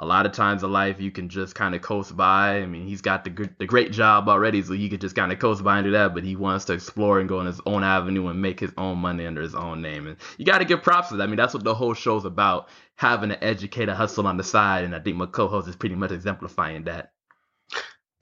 a 0.00 0.04
lot 0.04 0.26
of 0.26 0.32
times 0.32 0.64
in 0.64 0.72
life 0.72 1.00
you 1.00 1.12
can 1.12 1.28
just 1.28 1.54
kind 1.54 1.76
of 1.76 1.82
coast 1.82 2.16
by. 2.16 2.62
I 2.62 2.66
mean, 2.66 2.84
he's 2.88 3.00
got 3.00 3.22
the 3.22 3.48
the 3.60 3.64
great 3.64 3.92
job 3.92 4.28
already, 4.28 4.60
so 4.60 4.72
he 4.72 4.88
could 4.88 5.00
just 5.00 5.14
kind 5.14 5.30
of 5.30 5.38
coast 5.38 5.62
by 5.62 5.78
and 5.78 5.84
do 5.84 5.92
that. 5.92 6.14
But 6.14 6.24
he 6.24 6.34
wants 6.34 6.64
to 6.64 6.72
explore 6.72 7.20
and 7.20 7.28
go 7.28 7.38
on 7.38 7.46
his 7.46 7.60
own 7.64 7.84
avenue 7.84 8.26
and 8.26 8.42
make 8.42 8.58
his 8.58 8.72
own 8.76 8.98
money 8.98 9.24
under 9.24 9.40
his 9.40 9.54
own 9.54 9.82
name. 9.82 10.08
And 10.08 10.16
you 10.36 10.44
got 10.44 10.58
to 10.58 10.64
give 10.64 10.82
props 10.82 11.10
to 11.10 11.16
that. 11.18 11.22
I 11.22 11.26
mean, 11.28 11.36
that's 11.36 11.54
what 11.54 11.62
the 11.62 11.76
whole 11.76 11.94
show's 11.94 12.24
about: 12.24 12.70
having 12.96 13.30
an 13.30 13.38
educated 13.40 13.94
hustle 13.94 14.26
on 14.26 14.36
the 14.36 14.42
side. 14.42 14.82
And 14.82 14.96
I 14.96 14.98
think 14.98 15.16
my 15.16 15.26
co-host 15.26 15.68
is 15.68 15.76
pretty 15.76 15.94
much 15.94 16.10
exemplifying 16.10 16.82
that. 16.86 17.12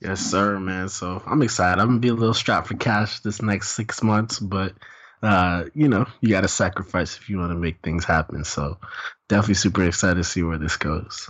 Yes, 0.01 0.19
sir, 0.19 0.59
man. 0.59 0.89
So 0.89 1.21
I'm 1.27 1.43
excited. 1.43 1.79
I'm 1.79 1.87
gonna 1.87 1.99
be 1.99 2.07
a 2.07 2.13
little 2.13 2.33
strapped 2.33 2.67
for 2.67 2.75
cash 2.75 3.19
this 3.19 3.41
next 3.41 3.71
six 3.71 4.01
months, 4.01 4.39
but 4.39 4.73
uh, 5.21 5.65
you 5.75 5.87
know, 5.87 6.07
you 6.21 6.29
gotta 6.29 6.47
sacrifice 6.47 7.17
if 7.17 7.29
you 7.29 7.37
want 7.37 7.51
to 7.51 7.57
make 7.57 7.81
things 7.83 8.03
happen. 8.03 8.43
So 8.43 8.79
definitely 9.29 9.55
super 9.55 9.85
excited 9.85 10.15
to 10.15 10.23
see 10.23 10.41
where 10.41 10.57
this 10.57 10.77
goes. 10.77 11.29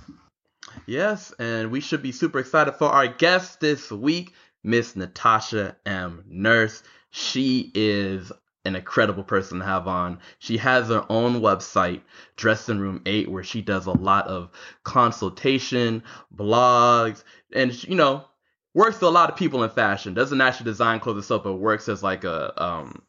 Yes, 0.86 1.34
and 1.38 1.70
we 1.70 1.82
should 1.82 2.02
be 2.02 2.14
super 2.14 2.40
excited 2.40 2.74
for 2.76 2.88
our 2.88 3.08
guest 3.08 3.60
this 3.60 3.92
week, 3.92 4.34
Miss 4.64 4.96
Natasha 4.96 5.76
M. 5.86 6.24
Nurse. 6.30 6.82
She 7.10 7.72
is 7.76 8.32
an 8.64 8.78
incredible 8.78 9.24
person 9.24 9.60
to 9.60 9.66
have 9.66 9.88
on. 9.88 10.20
She 10.40 10.58
has 10.58 10.88
her 10.88 11.06
own 11.10 11.42
website, 11.42 12.02
Dressing 12.38 12.80
Room 12.80 13.02
8, 13.06 13.30
where 13.30 13.44
she 13.44 13.62
does 13.62 13.86
a 13.86 13.92
lot 13.92 14.28
of 14.28 14.50
consultation, 14.84 16.04
blogs, 16.34 17.24
and 17.54 17.84
you 17.84 17.96
know, 17.96 18.26
works 18.74 18.96
with 18.96 19.04
a 19.04 19.10
lot 19.10 19.30
of 19.30 19.36
people 19.36 19.64
in 19.64 19.70
fashion. 19.70 20.14
Doesn't 20.14 20.42
actually 20.42 20.66
design 20.66 21.00
clothes 21.00 21.20
itself, 21.20 21.44
but 21.44 21.56
works 21.56 21.90
as 21.90 22.04
like 22.04 22.24
a 22.24 22.64
um 22.64 23.02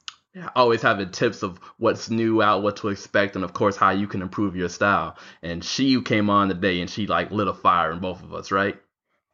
always 0.57 0.81
having 0.81 1.11
tips 1.11 1.43
of 1.43 1.59
what's 1.79 2.09
new 2.11 2.41
out, 2.43 2.63
what 2.63 2.77
to 2.77 2.89
expect, 2.89 3.37
and 3.37 3.45
of 3.45 3.53
course 3.53 3.77
how 3.77 3.91
you 3.91 4.07
can 4.07 4.23
improve 4.23 4.57
your 4.57 4.69
style. 4.69 5.17
And 5.43 5.63
she 5.63 6.01
came 6.03 6.31
on 6.31 6.49
today 6.49 6.81
and 6.81 6.89
she 6.89 7.07
like 7.07 7.31
lit 7.31 7.49
a 7.49 7.55
fire 7.55 7.93
in 7.93 8.01
both 8.01 8.23
of 8.23 8.33
us, 8.33 8.51
right? 8.51 8.81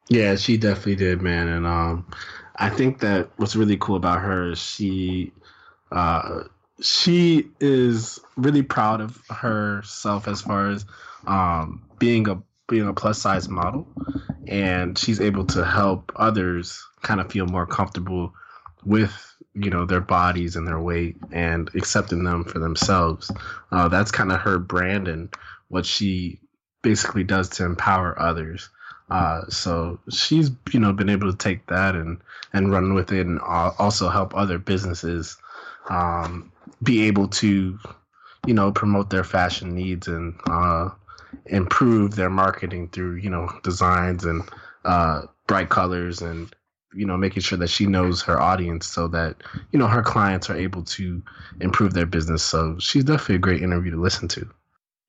Yeah, 0.08 0.36
she 0.36 0.56
definitely 0.56 0.96
did, 0.96 1.22
man. 1.22 1.48
And 1.48 1.66
um 1.66 2.06
I 2.56 2.70
think 2.70 3.00
that 3.00 3.30
what's 3.36 3.56
really 3.56 3.76
cool 3.76 3.96
about 3.96 4.20
her 4.20 4.50
is 4.52 4.58
she 4.58 5.32
uh 5.92 6.44
she 6.80 7.48
is 7.60 8.20
really 8.36 8.62
proud 8.62 9.00
of 9.00 9.20
herself 9.28 10.28
as 10.28 10.42
far 10.42 10.70
as 10.70 10.84
um 11.26 11.82
being 11.98 12.28
a 12.28 12.42
being 12.68 12.86
a 12.86 12.92
plus 12.92 13.20
size 13.20 13.48
model 13.48 13.86
and 14.48 14.98
she's 14.98 15.20
able 15.20 15.44
to 15.44 15.64
help 15.64 16.12
others 16.16 16.84
kind 17.02 17.20
of 17.20 17.30
feel 17.30 17.46
more 17.46 17.66
comfortable 17.66 18.32
with 18.84 19.12
you 19.54 19.70
know 19.70 19.84
their 19.84 20.00
bodies 20.00 20.56
and 20.56 20.66
their 20.66 20.80
weight 20.80 21.16
and 21.32 21.70
accepting 21.74 22.24
them 22.24 22.44
for 22.44 22.58
themselves. 22.58 23.30
Uh, 23.72 23.88
that's 23.88 24.10
kind 24.10 24.32
of 24.32 24.40
her 24.40 24.58
brand 24.58 25.08
and 25.08 25.34
what 25.68 25.84
she 25.84 26.40
basically 26.82 27.24
does 27.24 27.48
to 27.48 27.64
empower 27.64 28.18
others. 28.20 28.68
Uh, 29.10 29.42
so 29.48 29.98
she's 30.10 30.50
you 30.72 30.80
know 30.80 30.92
been 30.92 31.08
able 31.08 31.30
to 31.30 31.36
take 31.36 31.66
that 31.66 31.94
and 31.94 32.20
and 32.52 32.70
run 32.70 32.94
with 32.94 33.12
it 33.12 33.26
and 33.26 33.40
also 33.40 34.08
help 34.08 34.34
other 34.34 34.58
businesses 34.58 35.36
um, 35.90 36.52
be 36.82 37.04
able 37.04 37.28
to 37.28 37.78
you 38.46 38.54
know 38.54 38.70
promote 38.70 39.10
their 39.10 39.24
fashion 39.24 39.74
needs 39.74 40.08
and 40.08 40.38
uh, 40.48 40.90
improve 41.46 42.14
their 42.14 42.30
marketing 42.30 42.88
through 42.88 43.16
you 43.16 43.30
know 43.30 43.48
designs 43.62 44.24
and 44.24 44.42
uh, 44.84 45.22
bright 45.46 45.68
colors 45.68 46.22
and 46.22 46.54
you 46.94 47.04
know 47.04 47.16
making 47.16 47.42
sure 47.42 47.58
that 47.58 47.68
she 47.68 47.86
knows 47.86 48.22
her 48.22 48.40
audience 48.40 48.86
so 48.86 49.08
that 49.08 49.36
you 49.72 49.78
know 49.78 49.86
her 49.86 50.02
clients 50.02 50.48
are 50.48 50.56
able 50.56 50.82
to 50.82 51.22
improve 51.60 51.92
their 51.92 52.06
business. 52.06 52.42
So 52.42 52.78
she's 52.78 53.04
definitely 53.04 53.36
a 53.36 53.38
great 53.38 53.62
interview 53.62 53.90
to 53.92 54.00
listen 54.00 54.28
to. 54.28 54.48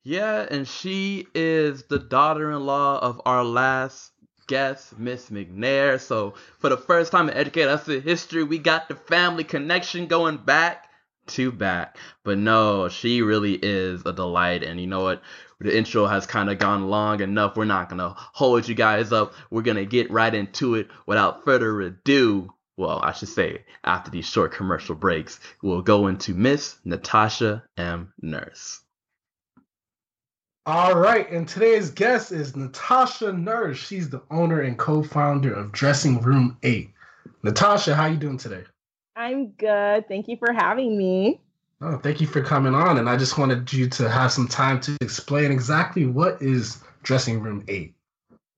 Yeah 0.02 0.46
and 0.50 0.66
she 0.66 1.26
is 1.34 1.84
the 1.84 1.98
daughter-in-law 1.98 3.00
of 3.00 3.20
our 3.26 3.44
last 3.44 4.12
guest 4.46 4.98
miss 4.98 5.30
mcnair. 5.30 6.00
So 6.00 6.34
for 6.58 6.68
the 6.68 6.76
first 6.76 7.12
time 7.12 7.28
in 7.28 7.36
educate 7.36 7.68
us 7.68 7.88
in 7.88 8.02
history 8.02 8.42
we 8.42 8.58
got 8.58 8.88
the 8.88 8.96
family 8.96 9.44
connection 9.44 10.06
going 10.06 10.38
back 10.38 10.88
to 11.28 11.52
back. 11.52 11.96
But 12.24 12.38
no 12.38 12.88
she 12.88 13.22
really 13.22 13.54
is 13.54 14.02
a 14.04 14.12
delight. 14.12 14.62
And 14.62 14.80
you 14.80 14.86
know 14.86 15.02
what 15.02 15.22
the 15.60 15.76
intro 15.76 16.06
has 16.06 16.26
kind 16.26 16.50
of 16.50 16.58
gone 16.58 16.88
long 16.88 17.20
enough. 17.20 17.56
We're 17.56 17.66
not 17.66 17.88
going 17.88 17.98
to 17.98 18.14
hold 18.16 18.66
you 18.66 18.74
guys 18.74 19.12
up. 19.12 19.34
We're 19.50 19.62
going 19.62 19.76
to 19.76 19.86
get 19.86 20.10
right 20.10 20.34
into 20.34 20.74
it 20.74 20.88
without 21.06 21.44
further 21.44 21.80
ado. 21.82 22.52
Well, 22.76 23.00
I 23.02 23.12
should 23.12 23.28
say, 23.28 23.64
after 23.84 24.10
these 24.10 24.24
short 24.24 24.52
commercial 24.52 24.94
breaks, 24.94 25.38
we'll 25.62 25.82
go 25.82 26.06
into 26.06 26.32
Miss 26.32 26.78
Natasha 26.84 27.62
M. 27.76 28.12
Nurse. 28.22 28.80
All 30.64 30.94
right, 30.94 31.30
and 31.30 31.48
today's 31.48 31.90
guest 31.90 32.32
is 32.32 32.56
Natasha 32.56 33.32
Nurse. 33.32 33.76
She's 33.76 34.08
the 34.08 34.22
owner 34.30 34.60
and 34.60 34.78
co-founder 34.78 35.52
of 35.52 35.72
Dressing 35.72 36.20
Room 36.22 36.56
8. 36.62 36.90
Natasha, 37.42 37.94
how 37.94 38.06
you 38.06 38.16
doing 38.16 38.38
today? 38.38 38.64
I'm 39.16 39.48
good. 39.50 40.08
Thank 40.08 40.28
you 40.28 40.36
for 40.38 40.52
having 40.52 40.96
me. 40.96 41.40
Oh, 41.82 41.96
thank 41.96 42.20
you 42.20 42.26
for 42.26 42.42
coming 42.42 42.74
on. 42.74 42.98
And 42.98 43.08
I 43.08 43.16
just 43.16 43.38
wanted 43.38 43.72
you 43.72 43.88
to 43.88 44.08
have 44.08 44.30
some 44.30 44.46
time 44.46 44.80
to 44.80 44.96
explain 45.00 45.50
exactly 45.50 46.04
what 46.04 46.40
is 46.42 46.82
Dressing 47.02 47.40
Room 47.40 47.64
8. 47.68 47.94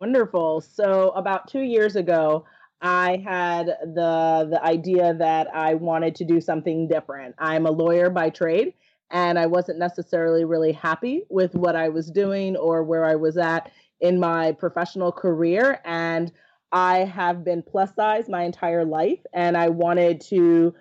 Wonderful. 0.00 0.61
So 0.61 1.11
about 1.11 1.47
two 1.47 1.61
years 1.61 1.95
ago, 1.95 2.45
I 2.81 3.23
had 3.25 3.67
the 3.95 4.49
the 4.50 4.61
idea 4.64 5.14
that 5.14 5.47
I 5.55 5.75
wanted 5.75 6.17
to 6.17 6.25
do 6.25 6.41
something 6.41 6.88
different. 6.88 7.37
I'm 7.38 7.67
a 7.67 7.71
lawyer 7.71 8.11
by 8.11 8.31
trade, 8.31 8.75
and 9.12 9.38
I 9.38 9.47
wasn't 9.47 9.79
necessarily 9.79 10.45
really 10.45 10.73
happy 10.73 11.23
with 11.31 11.55
what 11.55 11.76
I 11.76 11.91
was 11.91 12.11
doing 12.11 12.57
or 12.57 12.83
where 12.83 13.05
I 13.05 13.14
was 13.14 13.38
at 13.38 13.71
in 14.00 14.19
my 14.19 14.50
professional 14.50 15.12
career. 15.12 15.81
And 15.85 16.33
I 16.73 17.05
have 17.05 17.45
been 17.45 17.62
plus 17.62 17.95
size 17.95 18.29
my 18.29 18.43
entire 18.43 18.85
life, 18.85 19.21
and 19.33 19.57
I 19.57 19.69
wanted 19.69 20.21
to 20.23 20.75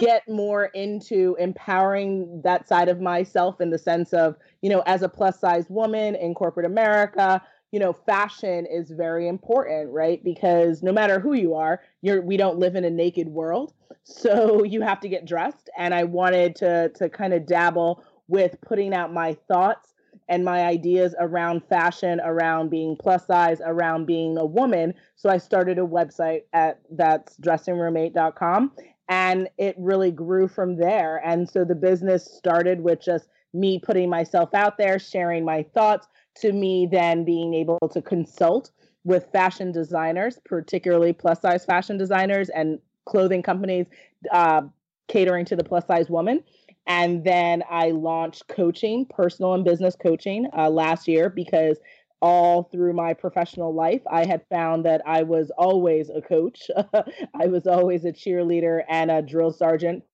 get 0.00 0.26
more 0.28 0.64
into 0.66 1.36
empowering 1.38 2.40
that 2.42 2.66
side 2.66 2.88
of 2.88 3.02
myself 3.02 3.60
in 3.60 3.68
the 3.68 3.78
sense 3.78 4.14
of, 4.14 4.34
you 4.62 4.70
know, 4.70 4.82
as 4.86 5.02
a 5.02 5.08
plus 5.10 5.38
size 5.38 5.66
woman 5.68 6.14
in 6.14 6.34
corporate 6.34 6.64
America, 6.64 7.42
you 7.70 7.78
know, 7.78 7.92
fashion 7.92 8.66
is 8.66 8.90
very 8.90 9.28
important, 9.28 9.92
right? 9.92 10.24
Because 10.24 10.82
no 10.82 10.90
matter 10.90 11.20
who 11.20 11.34
you 11.34 11.54
are, 11.54 11.82
you're 12.00 12.22
we 12.22 12.38
don't 12.38 12.58
live 12.58 12.76
in 12.76 12.84
a 12.84 12.90
naked 12.90 13.28
world. 13.28 13.74
So 14.04 14.64
you 14.64 14.80
have 14.80 15.00
to 15.00 15.08
get 15.08 15.26
dressed. 15.26 15.68
And 15.76 15.92
I 15.92 16.04
wanted 16.04 16.56
to 16.56 16.88
to 16.96 17.10
kind 17.10 17.34
of 17.34 17.46
dabble 17.46 18.02
with 18.26 18.56
putting 18.62 18.94
out 18.94 19.12
my 19.12 19.36
thoughts 19.48 19.92
and 20.30 20.44
my 20.44 20.62
ideas 20.62 21.14
around 21.18 21.62
fashion, 21.68 22.20
around 22.24 22.70
being 22.70 22.96
plus 22.96 23.26
size, 23.26 23.60
around 23.62 24.06
being 24.06 24.38
a 24.38 24.46
woman. 24.46 24.94
So 25.16 25.28
I 25.28 25.38
started 25.38 25.78
a 25.78 25.82
website 25.82 26.42
at 26.54 26.80
that's 26.90 27.36
dressingroom8.com 27.38 28.72
and 29.10 29.48
it 29.58 29.74
really 29.76 30.12
grew 30.12 30.46
from 30.46 30.76
there. 30.76 31.20
And 31.24 31.50
so 31.50 31.64
the 31.64 31.74
business 31.74 32.24
started 32.24 32.80
with 32.80 33.02
just 33.02 33.28
me 33.52 33.80
putting 33.80 34.08
myself 34.08 34.54
out 34.54 34.78
there, 34.78 35.00
sharing 35.00 35.44
my 35.44 35.64
thoughts, 35.74 36.06
to 36.36 36.52
me 36.52 36.86
then 36.90 37.24
being 37.24 37.52
able 37.52 37.80
to 37.92 38.00
consult 38.00 38.70
with 39.02 39.26
fashion 39.32 39.72
designers, 39.72 40.38
particularly 40.44 41.12
plus 41.12 41.40
size 41.40 41.64
fashion 41.64 41.98
designers 41.98 42.50
and 42.50 42.78
clothing 43.04 43.42
companies 43.42 43.86
uh, 44.30 44.62
catering 45.08 45.44
to 45.44 45.56
the 45.56 45.64
plus 45.64 45.86
size 45.88 46.08
woman. 46.08 46.44
And 46.86 47.24
then 47.24 47.64
I 47.68 47.90
launched 47.90 48.46
coaching, 48.46 49.06
personal 49.06 49.54
and 49.54 49.64
business 49.64 49.96
coaching 49.96 50.46
uh, 50.56 50.70
last 50.70 51.08
year 51.08 51.28
because 51.28 51.78
all 52.20 52.64
through 52.64 52.92
my 52.92 53.14
professional 53.14 53.74
life, 53.74 54.02
I 54.10 54.26
had 54.26 54.44
found 54.48 54.84
that 54.84 55.02
I 55.06 55.22
was 55.22 55.50
always 55.56 56.10
a 56.10 56.20
coach. 56.20 56.70
I 57.34 57.46
was 57.46 57.66
always 57.66 58.04
a 58.04 58.12
cheerleader 58.12 58.82
and 58.88 59.10
a 59.10 59.22
drill 59.22 59.52
sergeant 59.52 60.04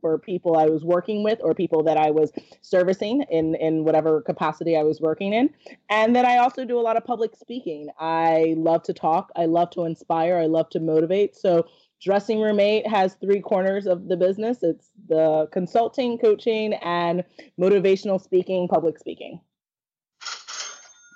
for 0.00 0.18
people 0.18 0.56
I 0.56 0.66
was 0.66 0.84
working 0.84 1.22
with 1.22 1.40
or 1.42 1.54
people 1.54 1.82
that 1.84 1.96
I 1.96 2.10
was 2.10 2.32
servicing 2.62 3.22
in 3.30 3.54
in 3.56 3.84
whatever 3.84 4.22
capacity 4.22 4.76
I 4.76 4.82
was 4.82 5.00
working 5.00 5.32
in. 5.32 5.50
And 5.90 6.16
then 6.16 6.24
I 6.24 6.38
also 6.38 6.64
do 6.64 6.78
a 6.78 6.80
lot 6.80 6.96
of 6.96 7.04
public 7.04 7.36
speaking. 7.36 7.88
I 7.98 8.54
love 8.56 8.82
to 8.84 8.94
talk, 8.94 9.30
I 9.36 9.46
love 9.46 9.70
to 9.70 9.84
inspire, 9.84 10.38
I 10.38 10.46
love 10.46 10.70
to 10.70 10.80
motivate. 10.80 11.36
So 11.36 11.66
Dressing 12.00 12.40
Room 12.40 12.60
8 12.60 12.86
has 12.86 13.14
three 13.14 13.40
corners 13.40 13.86
of 13.86 14.08
the 14.08 14.16
business. 14.16 14.62
It's 14.62 14.90
the 15.08 15.48
consulting, 15.52 16.16
coaching, 16.16 16.72
and 16.74 17.22
motivational 17.60 18.18
speaking, 18.22 18.68
public 18.68 18.98
speaking. 18.98 19.38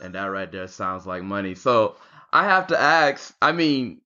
And 0.05 0.15
that 0.15 0.27
right 0.27 0.51
there 0.51 0.69
sounds 0.69 1.07
like 1.07 1.23
money. 1.23 1.55
So 1.55 1.97
I 2.33 2.45
have 2.45 2.67
to 2.69 2.81
ask, 2.81 3.35
I 3.41 3.53
mean, 3.53 4.01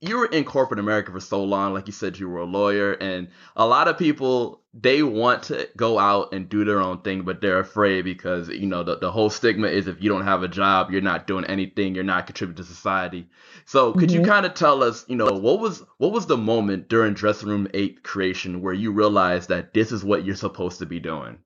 you 0.00 0.18
were 0.18 0.26
in 0.26 0.44
corporate 0.44 0.80
America 0.80 1.12
for 1.12 1.20
so 1.20 1.44
long, 1.44 1.74
like 1.74 1.86
you 1.86 1.92
said, 1.92 2.18
you 2.18 2.28
were 2.28 2.40
a 2.40 2.44
lawyer, 2.44 2.92
and 2.92 3.28
a 3.56 3.66
lot 3.66 3.88
of 3.88 3.98
people 3.98 4.62
they 4.72 5.02
want 5.02 5.42
to 5.42 5.68
go 5.76 5.98
out 5.98 6.32
and 6.32 6.48
do 6.48 6.64
their 6.64 6.80
own 6.80 7.02
thing, 7.02 7.22
but 7.22 7.40
they're 7.40 7.58
afraid 7.58 8.02
because 8.02 8.48
you 8.48 8.66
know 8.66 8.82
the, 8.82 8.96
the 8.96 9.10
whole 9.10 9.28
stigma 9.28 9.66
is 9.66 9.86
if 9.86 10.02
you 10.02 10.08
don't 10.08 10.24
have 10.24 10.42
a 10.42 10.48
job, 10.48 10.90
you're 10.90 11.02
not 11.02 11.26
doing 11.26 11.44
anything, 11.44 11.94
you're 11.94 12.04
not 12.04 12.26
contributing 12.26 12.64
to 12.64 12.70
society. 12.70 13.28
So 13.66 13.92
could 13.92 14.08
mm-hmm. 14.08 14.20
you 14.20 14.26
kind 14.26 14.46
of 14.46 14.54
tell 14.54 14.82
us, 14.82 15.04
you 15.08 15.16
know, 15.16 15.26
what 15.26 15.60
was 15.60 15.82
what 15.98 16.12
was 16.12 16.26
the 16.26 16.36
moment 16.38 16.88
during 16.88 17.14
Dressing 17.14 17.48
Room 17.48 17.68
Eight 17.74 18.02
creation 18.02 18.62
where 18.62 18.74
you 18.74 18.92
realized 18.92 19.48
that 19.50 19.74
this 19.74 19.92
is 19.92 20.04
what 20.04 20.24
you're 20.24 20.36
supposed 20.36 20.78
to 20.78 20.86
be 20.86 21.00
doing? 21.00 21.38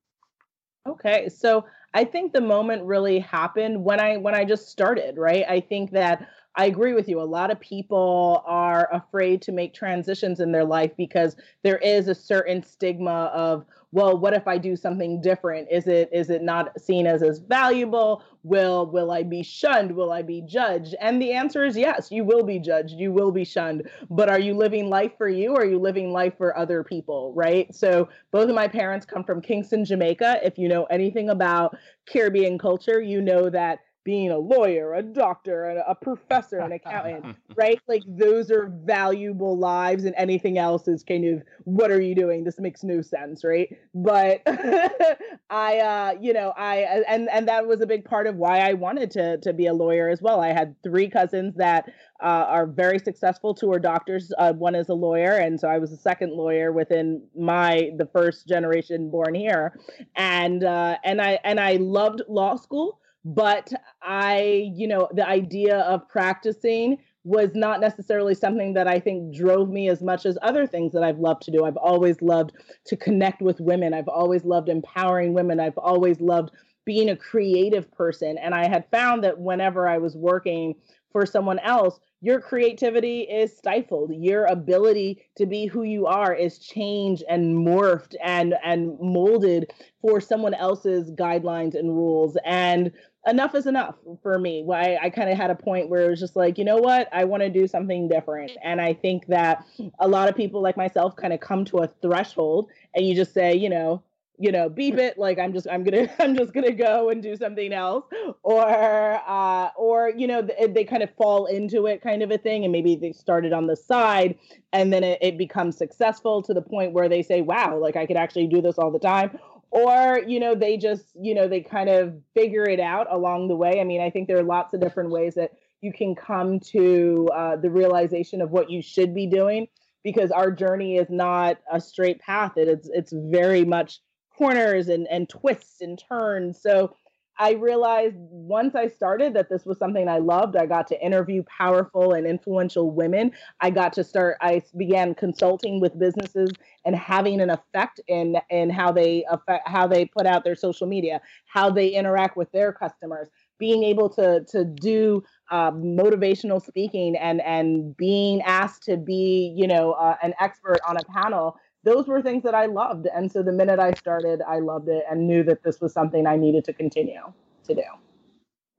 Okay, 0.87 1.29
so 1.29 1.65
I 1.95 2.03
think 2.03 2.33
the 2.33 2.41
moment 2.41 2.83
really 2.83 3.19
happened 3.19 3.83
when 3.83 4.01
I 4.01 4.17
when 4.17 4.35
I 4.35 4.43
just 4.43 4.69
started, 4.69 5.17
right? 5.17 5.45
I 5.47 5.61
think 5.61 5.91
that 5.91 6.27
I 6.57 6.65
agree 6.65 6.93
with 6.93 7.07
you. 7.07 7.21
A 7.21 7.23
lot 7.23 7.51
of 7.51 7.59
people 7.59 8.43
are 8.45 8.89
afraid 8.93 9.41
to 9.43 9.53
make 9.53 9.73
transitions 9.73 10.41
in 10.41 10.51
their 10.51 10.65
life 10.65 10.91
because 10.97 11.37
there 11.63 11.77
is 11.77 12.09
a 12.09 12.15
certain 12.15 12.61
stigma 12.61 13.31
of, 13.33 13.65
well, 13.95 14.17
what 14.17 14.33
if 14.33 14.45
I 14.45 14.57
do 14.57 14.75
something 14.75 15.21
different? 15.21 15.69
Is 15.71 15.87
it 15.87 16.09
is 16.11 16.29
it 16.29 16.43
not 16.43 16.77
seen 16.81 17.07
as 17.07 17.23
as 17.23 17.39
valuable? 17.39 18.23
Will 18.43 18.85
will 18.91 19.09
I 19.09 19.23
be 19.23 19.41
shunned? 19.41 19.95
Will 19.95 20.11
I 20.11 20.21
be 20.21 20.41
judged? 20.41 20.95
And 20.99 21.21
the 21.21 21.31
answer 21.31 21.63
is 21.63 21.77
yes, 21.77 22.11
you 22.11 22.25
will 22.25 22.43
be 22.43 22.59
judged, 22.59 22.95
you 22.95 23.13
will 23.13 23.31
be 23.31 23.45
shunned. 23.45 23.89
But 24.09 24.27
are 24.27 24.39
you 24.39 24.53
living 24.53 24.89
life 24.89 25.13
for 25.17 25.29
you 25.29 25.51
or 25.51 25.61
are 25.61 25.65
you 25.65 25.79
living 25.79 26.11
life 26.11 26.33
for 26.37 26.57
other 26.57 26.83
people, 26.83 27.31
right? 27.37 27.73
So 27.73 28.09
both 28.31 28.49
of 28.49 28.55
my 28.55 28.67
parents 28.67 29.05
come 29.05 29.23
from 29.23 29.41
Kingston, 29.41 29.85
Jamaica. 29.85 30.41
If 30.43 30.57
you 30.57 30.67
know 30.67 30.83
anything 30.85 31.29
about 31.29 31.77
Caribbean 32.05 32.57
culture, 32.57 32.99
you 32.99 33.21
know 33.21 33.49
that 33.49 33.79
being 34.05 34.29
a 34.29 34.37
lawyer, 34.37 34.93
a 34.93 35.01
doctor, 35.01 35.65
a, 35.65 35.91
a 35.91 35.95
professor, 35.95 36.59
an 36.59 36.71
accountant, 36.71 37.35
right? 37.57 37.81
Like 37.87 38.03
those 38.07 38.51
are 38.51 38.71
valuable 38.85 39.57
lives, 39.57 40.05
and 40.05 40.13
anything 40.15 40.57
else 40.59 40.87
is 40.87 41.03
kind 41.03 41.25
of 41.25 41.41
what 41.63 41.91
are 41.91 41.99
you 41.99 42.13
doing? 42.13 42.43
This 42.43 42.59
makes 42.59 42.83
no 42.83 43.01
sense, 43.01 43.43
right? 43.43 43.67
But 43.95 44.43
I, 45.49 45.79
uh, 45.79 46.17
you 46.21 46.33
know, 46.33 46.53
I 46.55 47.03
and 47.07 47.27
and 47.31 47.47
that 47.47 47.67
was 47.67 47.81
a 47.81 47.87
big 47.87 48.05
part 48.05 48.27
of 48.27 48.35
why 48.35 48.59
I 48.59 48.73
wanted 48.73 49.09
to 49.11 49.39
to 49.39 49.51
be 49.51 49.65
a 49.65 49.73
lawyer 49.73 50.07
as 50.07 50.21
well. 50.21 50.39
I 50.39 50.53
had 50.53 50.75
three 50.83 51.09
cousins 51.09 51.55
that 51.55 51.89
uh, 52.21 52.45
are 52.47 52.67
very 52.67 52.99
successful. 52.99 53.55
Two 53.55 53.71
are 53.71 53.79
doctors. 53.79 54.31
Uh, 54.37 54.53
one 54.53 54.75
is 54.75 54.87
a 54.87 54.93
lawyer, 54.93 55.33
and 55.37 55.59
so 55.59 55.67
I 55.67 55.79
was 55.79 55.89
the 55.89 55.97
second 55.97 56.31
lawyer 56.31 56.71
within 56.71 57.23
my 57.35 57.89
the 57.97 58.05
first 58.05 58.47
generation 58.47 59.09
born 59.09 59.33
here, 59.33 59.79
and 60.15 60.63
uh, 60.63 60.97
and 61.03 61.19
I 61.19 61.39
and 61.43 61.59
I 61.59 61.77
loved 61.77 62.21
law 62.29 62.55
school 62.55 62.99
but 63.25 63.73
I, 64.03 64.71
you 64.75 64.87
know, 64.87 65.09
the 65.11 65.27
idea 65.27 65.79
of 65.79 66.07
practicing 66.07 66.99
was 67.23 67.49
not 67.55 67.81
necessarily 67.81 68.35
something 68.35 68.75
that 68.75 68.87
I 68.87 68.99
think 68.99 69.35
drove 69.35 69.67
me 69.67 69.89
as 69.89 70.03
much 70.03 70.27
as 70.27 70.37
other 70.43 70.67
things 70.67 70.93
that 70.93 71.03
I've 71.03 71.17
loved 71.17 71.41
to 71.43 71.51
do. 71.51 71.65
I've 71.65 71.75
always 71.75 72.21
loved 72.21 72.51
to 72.85 72.95
connect 72.95 73.41
with 73.41 73.59
women. 73.59 73.95
I've 73.95 74.07
always 74.07 74.45
loved 74.45 74.69
empowering 74.69 75.33
women. 75.33 75.59
I've 75.59 75.77
always 75.79 76.21
loved 76.21 76.51
being 76.85 77.09
a 77.09 77.17
creative 77.17 77.91
person. 77.91 78.37
And 78.37 78.53
I 78.53 78.67
had 78.67 78.85
found 78.91 79.23
that 79.23 79.39
whenever 79.39 79.87
I 79.87 79.97
was 79.97 80.15
working 80.15 80.75
for 81.11 81.25
someone 81.25 81.59
else, 81.59 81.99
your 82.21 82.39
creativity 82.41 83.21
is 83.21 83.55
stifled. 83.55 84.11
Your 84.13 84.45
ability 84.45 85.23
to 85.37 85.45
be 85.45 85.65
who 85.65 85.83
you 85.83 86.05
are 86.05 86.33
is 86.33 86.59
changed 86.59 87.23
and 87.29 87.55
morphed 87.55 88.15
and 88.23 88.55
and 88.63 88.97
molded 88.99 89.71
for 90.01 90.19
someone 90.19 90.53
else's 90.53 91.11
guidelines 91.11 91.73
and 91.73 91.89
rules. 91.89 92.37
And 92.45 92.91
enough 93.27 93.55
is 93.55 93.65
enough 93.65 93.95
for 94.21 94.37
me. 94.37 94.65
I, 94.71 94.97
I 95.03 95.09
kind 95.09 95.29
of 95.29 95.37
had 95.37 95.49
a 95.49 95.55
point 95.55 95.89
where 95.89 96.05
it 96.05 96.09
was 96.09 96.19
just 96.19 96.35
like, 96.35 96.57
you 96.57 96.65
know 96.65 96.77
what, 96.77 97.09
I 97.11 97.23
want 97.23 97.43
to 97.43 97.49
do 97.49 97.67
something 97.67 98.07
different. 98.07 98.51
And 98.63 98.79
I 98.79 98.93
think 98.93 99.27
that 99.27 99.65
a 99.99 100.07
lot 100.07 100.29
of 100.29 100.35
people 100.35 100.61
like 100.61 100.77
myself 100.77 101.15
kind 101.15 101.33
of 101.33 101.39
come 101.39 101.65
to 101.65 101.79
a 101.79 101.87
threshold 102.01 102.69
and 102.93 103.07
you 103.07 103.15
just 103.15 103.33
say, 103.33 103.55
you 103.55 103.69
know, 103.69 104.03
you 104.37 104.51
know, 104.51 104.67
beep 104.67 104.95
it, 104.95 105.17
like 105.17 105.39
I'm 105.39 105.53
just, 105.53 105.67
I'm 105.69 105.83
gonna, 105.83 106.09
I'm 106.19 106.35
just 106.35 106.53
gonna 106.53 106.73
go 106.73 107.09
and 107.09 107.23
do 107.23 107.35
something 107.35 107.71
else, 107.71 108.05
or, 108.43 109.21
uh, 109.25 109.69
or 109.77 110.11
you 110.15 110.27
know, 110.27 110.41
they, 110.41 110.67
they 110.67 110.83
kind 110.83 111.03
of 111.03 111.09
fall 111.15 111.45
into 111.45 111.85
it, 111.87 112.01
kind 112.01 112.21
of 112.21 112.31
a 112.31 112.37
thing, 112.37 112.63
and 112.63 112.71
maybe 112.71 112.95
they 112.95 113.13
started 113.13 113.53
on 113.53 113.67
the 113.67 113.75
side, 113.75 114.37
and 114.73 114.91
then 114.91 115.03
it, 115.03 115.19
it 115.21 115.37
becomes 115.37 115.77
successful 115.77 116.41
to 116.43 116.53
the 116.53 116.61
point 116.61 116.91
where 116.91 117.07
they 117.07 117.23
say, 117.23 117.41
wow, 117.41 117.77
like 117.77 117.95
I 117.95 118.05
could 118.05 118.17
actually 118.17 118.47
do 118.47 118.61
this 118.61 118.77
all 118.77 118.91
the 118.91 118.99
time, 118.99 119.39
or 119.71 120.19
you 120.25 120.39
know 120.39 120.55
they 120.55 120.77
just 120.77 121.05
you 121.19 121.35
know 121.35 121.47
they 121.47 121.61
kind 121.61 121.89
of 121.89 122.15
figure 122.33 122.67
it 122.67 122.79
out 122.79 123.07
along 123.11 123.47
the 123.47 123.55
way. 123.55 123.79
I 123.79 123.83
mean 123.83 124.01
i 124.01 124.09
think 124.09 124.27
there 124.27 124.37
are 124.37 124.43
lots 124.43 124.73
of 124.73 124.81
different 124.81 125.11
ways 125.11 125.35
that 125.35 125.51
you 125.81 125.93
can 125.93 126.15
come 126.15 126.59
to 126.59 127.29
uh, 127.33 127.55
the 127.57 127.69
realization 127.69 128.41
of 128.41 128.49
what 128.49 128.71
you 128.71 128.81
should 128.81 129.13
be 129.13 129.27
doing 129.27 129.67
because 130.03 130.31
our 130.31 130.51
journey 130.51 130.97
is 130.97 131.09
not 131.09 131.57
a 131.71 131.79
straight 131.79 132.19
path. 132.19 132.53
It, 132.57 132.67
it's 132.67 132.89
it's 132.91 133.13
very 133.13 133.65
much 133.65 133.99
corners 134.37 134.87
and 134.87 135.07
and 135.07 135.27
twists 135.27 135.81
and 135.81 136.01
turns. 136.09 136.61
So 136.61 136.95
I 137.37 137.53
realized 137.53 138.15
once 138.17 138.75
I 138.75 138.87
started 138.87 139.33
that 139.33 139.49
this 139.49 139.65
was 139.65 139.77
something 139.77 140.07
I 140.07 140.19
loved. 140.19 140.55
I 140.55 140.65
got 140.65 140.87
to 140.87 141.05
interview 141.05 141.43
powerful 141.43 142.13
and 142.13 142.25
influential 142.25 142.91
women. 142.91 143.31
I 143.59 143.71
got 143.71 143.93
to 143.93 144.03
start, 144.03 144.37
I 144.41 144.61
began 144.77 145.15
consulting 145.15 145.81
with 145.81 145.99
businesses 145.99 146.51
and 146.85 146.95
having 146.95 147.41
an 147.41 147.49
effect 147.49 147.99
in, 148.07 148.37
in 148.49 148.69
how 148.69 148.91
they 148.91 149.25
affect, 149.29 149.67
how 149.67 149.87
they 149.87 150.05
put 150.05 150.25
out 150.25 150.43
their 150.43 150.55
social 150.55 150.87
media, 150.87 151.21
how 151.45 151.69
they 151.69 151.89
interact 151.89 152.37
with 152.37 152.51
their 152.51 152.71
customers, 152.71 153.27
being 153.59 153.83
able 153.83 154.09
to, 154.09 154.45
to 154.49 154.63
do 154.63 155.23
uh, 155.51 155.71
motivational 155.71 156.63
speaking 156.65 157.15
and, 157.17 157.41
and 157.41 157.95
being 157.97 158.41
asked 158.43 158.83
to 158.83 158.97
be, 158.97 159.53
you 159.57 159.67
know, 159.67 159.91
uh, 159.93 160.15
an 160.23 160.33
expert 160.39 160.79
on 160.87 160.97
a 160.97 161.03
panel 161.05 161.57
those 161.85 162.07
were 162.07 162.21
things 162.21 162.43
that 162.43 162.55
I 162.55 162.65
loved. 162.65 163.07
And 163.07 163.31
so 163.31 163.43
the 163.43 163.51
minute 163.51 163.79
I 163.79 163.93
started, 163.93 164.41
I 164.41 164.59
loved 164.59 164.89
it 164.89 165.05
and 165.09 165.27
knew 165.27 165.43
that 165.43 165.63
this 165.63 165.79
was 165.79 165.93
something 165.93 166.27
I 166.27 166.35
needed 166.35 166.65
to 166.65 166.73
continue 166.73 167.21
to 167.67 167.75
do. 167.75 167.83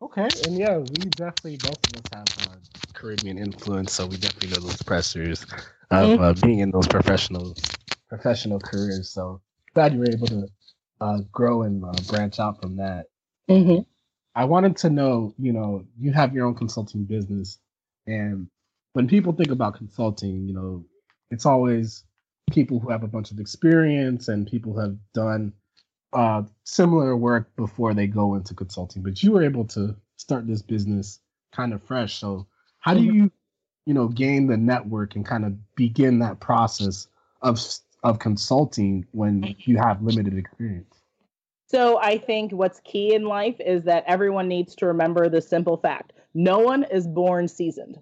Okay, 0.02 0.28
and 0.44 0.58
yeah, 0.58 0.76
we 0.76 0.84
definitely 1.16 1.56
both 1.56 1.78
of 1.86 2.04
us 2.04 2.04
have 2.12 2.48
uh, 2.50 2.56
Caribbean 2.92 3.38
influence, 3.38 3.94
so 3.94 4.06
we 4.06 4.18
definitely 4.18 4.50
know 4.50 4.68
those 4.68 4.82
pressures 4.82 5.42
of 5.44 5.48
mm-hmm. 5.90 6.22
uh, 6.22 6.34
being 6.34 6.58
in 6.58 6.70
those 6.70 6.86
professional 6.86 7.56
professional 8.10 8.60
careers. 8.60 9.08
So 9.08 9.40
glad 9.72 9.94
you 9.94 10.00
were 10.00 10.10
able 10.10 10.26
to 10.26 10.48
uh, 11.00 11.20
grow 11.32 11.62
and 11.62 11.82
uh, 11.82 11.92
branch 12.08 12.38
out 12.38 12.60
from 12.60 12.76
that. 12.76 13.06
Mm-hmm. 13.48 13.82
I 14.34 14.44
wanted 14.44 14.76
to 14.78 14.90
know, 14.90 15.32
you 15.38 15.54
know, 15.54 15.86
you 15.98 16.12
have 16.12 16.34
your 16.34 16.44
own 16.44 16.56
consulting 16.56 17.04
business, 17.04 17.58
and 18.06 18.48
when 18.92 19.08
people 19.08 19.32
think 19.32 19.50
about 19.50 19.78
consulting, 19.78 20.46
you 20.46 20.52
know, 20.52 20.84
it's 21.30 21.46
always 21.46 22.04
people 22.50 22.78
who 22.78 22.90
have 22.90 23.02
a 23.02 23.08
bunch 23.08 23.30
of 23.30 23.38
experience 23.38 24.28
and 24.28 24.46
people 24.46 24.72
who 24.72 24.80
have 24.80 24.96
done 25.12 25.52
uh, 26.12 26.42
similar 26.64 27.16
work 27.16 27.54
before 27.56 27.94
they 27.94 28.06
go 28.06 28.34
into 28.34 28.54
consulting. 28.54 29.02
But 29.02 29.22
you 29.22 29.32
were 29.32 29.44
able 29.44 29.64
to 29.66 29.94
start 30.16 30.46
this 30.46 30.62
business 30.62 31.20
kind 31.52 31.72
of 31.72 31.82
fresh. 31.82 32.18
So 32.18 32.46
how 32.78 32.94
do 32.94 33.00
mm-hmm. 33.00 33.16
you, 33.16 33.32
you 33.86 33.94
know, 33.94 34.08
gain 34.08 34.46
the 34.46 34.56
network 34.56 35.16
and 35.16 35.26
kind 35.26 35.44
of 35.44 35.74
begin 35.74 36.18
that 36.20 36.40
process 36.40 37.08
of 37.42 37.60
of 38.02 38.18
consulting 38.18 39.04
when 39.12 39.56
you 39.58 39.76
have 39.78 40.02
limited 40.02 40.36
experience? 40.36 40.94
So 41.68 41.98
I 42.00 42.18
think 42.18 42.52
what's 42.52 42.80
key 42.84 43.14
in 43.14 43.24
life 43.24 43.56
is 43.58 43.82
that 43.84 44.04
everyone 44.06 44.46
needs 44.46 44.76
to 44.76 44.86
remember 44.86 45.28
the 45.28 45.42
simple 45.42 45.76
fact: 45.76 46.12
no 46.34 46.60
one 46.60 46.84
is 46.84 47.06
born 47.06 47.48
seasoned. 47.48 47.98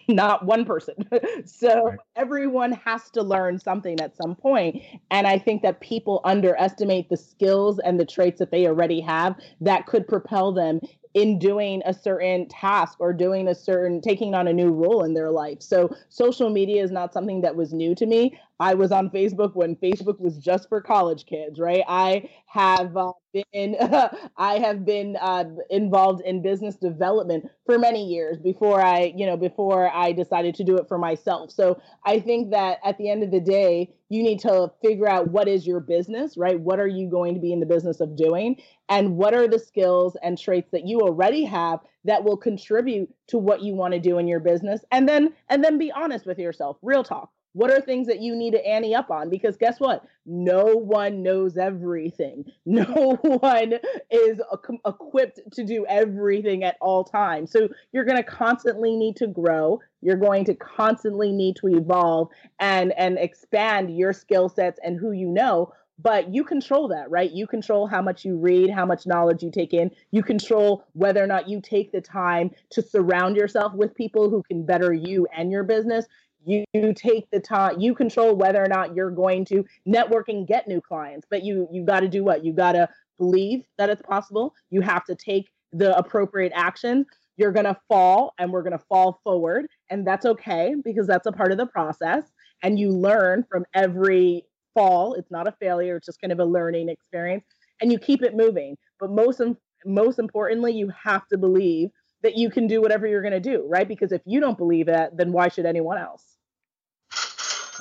not 0.08 0.44
one 0.44 0.64
person. 0.64 0.94
so 1.44 1.84
right. 1.84 1.98
everyone 2.16 2.72
has 2.72 3.10
to 3.10 3.22
learn 3.22 3.58
something 3.58 4.00
at 4.00 4.16
some 4.16 4.34
point. 4.34 4.82
And 5.10 5.26
I 5.26 5.38
think 5.38 5.62
that 5.62 5.80
people 5.80 6.20
underestimate 6.24 7.08
the 7.08 7.16
skills 7.16 7.78
and 7.80 7.98
the 7.98 8.06
traits 8.06 8.38
that 8.38 8.50
they 8.50 8.66
already 8.66 9.00
have 9.00 9.36
that 9.60 9.86
could 9.86 10.06
propel 10.06 10.52
them 10.52 10.80
in 11.14 11.38
doing 11.38 11.82
a 11.84 11.94
certain 11.94 12.46
task 12.48 13.00
or 13.00 13.12
doing 13.12 13.48
a 13.48 13.54
certain 13.54 14.00
taking 14.00 14.34
on 14.34 14.46
a 14.46 14.52
new 14.52 14.70
role 14.70 15.02
in 15.02 15.14
their 15.14 15.30
life. 15.30 15.60
So 15.60 15.94
social 16.08 16.50
media 16.50 16.82
is 16.82 16.90
not 16.90 17.12
something 17.12 17.40
that 17.40 17.56
was 17.56 17.72
new 17.72 17.94
to 17.94 18.06
me. 18.06 18.38
I 18.60 18.74
was 18.74 18.90
on 18.90 19.10
Facebook 19.10 19.54
when 19.54 19.76
Facebook 19.76 20.18
was 20.18 20.36
just 20.38 20.68
for 20.68 20.80
college 20.80 21.26
kids, 21.26 21.60
right? 21.60 21.84
I 21.86 22.28
have 22.46 22.96
uh, 22.96 23.12
been 23.32 23.76
I 24.36 24.58
have 24.58 24.84
been 24.84 25.16
uh, 25.20 25.44
involved 25.70 26.22
in 26.22 26.42
business 26.42 26.74
development 26.76 27.46
for 27.66 27.78
many 27.78 28.04
years 28.04 28.38
before 28.38 28.82
I, 28.82 29.12
you 29.16 29.26
know, 29.26 29.36
before 29.36 29.94
I 29.94 30.12
decided 30.12 30.56
to 30.56 30.64
do 30.64 30.76
it 30.76 30.88
for 30.88 30.98
myself. 30.98 31.52
So 31.52 31.80
I 32.04 32.18
think 32.18 32.50
that 32.50 32.78
at 32.84 32.98
the 32.98 33.10
end 33.10 33.22
of 33.22 33.30
the 33.30 33.40
day, 33.40 33.94
you 34.08 34.22
need 34.22 34.40
to 34.40 34.72
figure 34.82 35.08
out 35.08 35.30
what 35.30 35.46
is 35.46 35.66
your 35.66 35.80
business, 35.80 36.36
right? 36.36 36.58
What 36.58 36.80
are 36.80 36.88
you 36.88 37.08
going 37.08 37.34
to 37.34 37.40
be 37.40 37.52
in 37.52 37.60
the 37.60 37.66
business 37.66 38.00
of 38.00 38.16
doing? 38.16 38.60
And 38.88 39.16
what 39.16 39.34
are 39.34 39.46
the 39.46 39.58
skills 39.58 40.16
and 40.22 40.38
traits 40.38 40.70
that 40.72 40.86
you 40.86 41.00
already 41.00 41.44
have 41.44 41.80
that 42.04 42.24
will 42.24 42.38
contribute 42.38 43.10
to 43.28 43.38
what 43.38 43.62
you 43.62 43.74
want 43.74 43.92
to 43.94 44.00
do 44.00 44.18
in 44.18 44.26
your 44.26 44.40
business? 44.40 44.80
And 44.90 45.08
then 45.08 45.34
and 45.48 45.62
then 45.62 45.78
be 45.78 45.92
honest 45.92 46.26
with 46.26 46.38
yourself. 46.38 46.78
Real 46.82 47.04
talk 47.04 47.30
what 47.52 47.70
are 47.70 47.80
things 47.80 48.06
that 48.06 48.20
you 48.20 48.36
need 48.36 48.52
to 48.52 48.66
ante 48.66 48.94
up 48.94 49.10
on? 49.10 49.30
Because 49.30 49.56
guess 49.56 49.80
what? 49.80 50.04
No 50.26 50.64
one 50.76 51.22
knows 51.22 51.56
everything. 51.56 52.44
No 52.66 53.16
one 53.22 53.74
is 54.10 54.40
equipped 54.86 55.40
to 55.52 55.64
do 55.64 55.86
everything 55.88 56.64
at 56.64 56.76
all 56.80 57.02
times. 57.02 57.50
So 57.50 57.68
you're 57.92 58.04
going 58.04 58.18
to 58.18 58.22
constantly 58.22 58.94
need 58.94 59.16
to 59.16 59.26
grow. 59.26 59.80
You're 60.02 60.16
going 60.16 60.44
to 60.44 60.54
constantly 60.54 61.32
need 61.32 61.56
to 61.56 61.68
evolve 61.68 62.28
and 62.60 62.92
and 62.92 63.18
expand 63.18 63.96
your 63.96 64.12
skill 64.12 64.48
sets 64.48 64.78
and 64.84 64.98
who 64.98 65.12
you 65.12 65.28
know 65.28 65.72
but 65.98 66.32
you 66.32 66.44
control 66.44 66.88
that, 66.88 67.10
right? 67.10 67.30
You 67.30 67.46
control 67.46 67.86
how 67.86 68.00
much 68.00 68.24
you 68.24 68.36
read, 68.36 68.70
how 68.70 68.86
much 68.86 69.06
knowledge 69.06 69.42
you 69.42 69.50
take 69.50 69.74
in. 69.74 69.90
You 70.12 70.22
control 70.22 70.84
whether 70.92 71.22
or 71.22 71.26
not 71.26 71.48
you 71.48 71.60
take 71.60 71.90
the 71.90 72.00
time 72.00 72.50
to 72.70 72.82
surround 72.82 73.36
yourself 73.36 73.74
with 73.74 73.96
people 73.96 74.30
who 74.30 74.42
can 74.44 74.64
better 74.64 74.92
you 74.92 75.26
and 75.36 75.50
your 75.50 75.64
business 75.64 76.06
you 76.48 76.94
take 76.94 77.30
the 77.30 77.40
time 77.40 77.78
you 77.78 77.94
control 77.94 78.34
whether 78.34 78.62
or 78.62 78.68
not 78.68 78.94
you're 78.94 79.10
going 79.10 79.44
to 79.44 79.64
network 79.84 80.28
and 80.28 80.46
get 80.46 80.66
new 80.66 80.80
clients 80.80 81.26
but 81.30 81.44
you 81.44 81.68
you 81.70 81.84
got 81.84 82.00
to 82.00 82.08
do 82.08 82.24
what? 82.24 82.44
You 82.44 82.52
got 82.52 82.72
to 82.72 82.88
believe 83.18 83.64
that 83.76 83.90
it's 83.90 84.02
possible. 84.02 84.54
You 84.70 84.80
have 84.80 85.04
to 85.04 85.14
take 85.14 85.50
the 85.72 85.96
appropriate 85.96 86.52
action 86.54 87.04
you're 87.36 87.52
going 87.52 87.66
to 87.66 87.76
fall 87.88 88.34
and 88.38 88.50
we're 88.50 88.62
going 88.62 88.76
to 88.76 88.84
fall 88.88 89.20
forward 89.22 89.66
and 89.90 90.06
that's 90.06 90.26
okay 90.26 90.74
because 90.84 91.06
that's 91.06 91.26
a 91.26 91.32
part 91.32 91.52
of 91.52 91.58
the 91.58 91.66
process 91.66 92.24
and 92.62 92.78
you 92.78 92.90
learn 92.90 93.44
from 93.48 93.64
every 93.74 94.44
fall. 94.74 95.14
It's 95.14 95.30
not 95.30 95.46
a 95.46 95.52
failure 95.52 95.96
it's 95.96 96.06
just 96.06 96.20
kind 96.20 96.32
of 96.32 96.40
a 96.40 96.44
learning 96.44 96.88
experience 96.88 97.44
and 97.80 97.92
you 97.92 97.98
keep 97.98 98.22
it 98.22 98.34
moving. 98.34 98.76
But 98.98 99.10
most 99.10 99.40
most 99.84 100.18
importantly 100.18 100.72
you 100.72 100.90
have 101.04 101.26
to 101.28 101.38
believe 101.38 101.90
that 102.22 102.36
you 102.36 102.50
can 102.50 102.66
do 102.66 102.80
whatever 102.80 103.06
you're 103.06 103.22
going 103.22 103.32
to 103.32 103.40
do, 103.40 103.64
right? 103.68 103.86
Because 103.86 104.10
if 104.12 104.22
you 104.24 104.40
don't 104.40 104.58
believe 104.58 104.88
it, 104.88 105.16
then 105.16 105.32
why 105.32 105.48
should 105.48 105.66
anyone 105.66 105.98
else? 105.98 106.37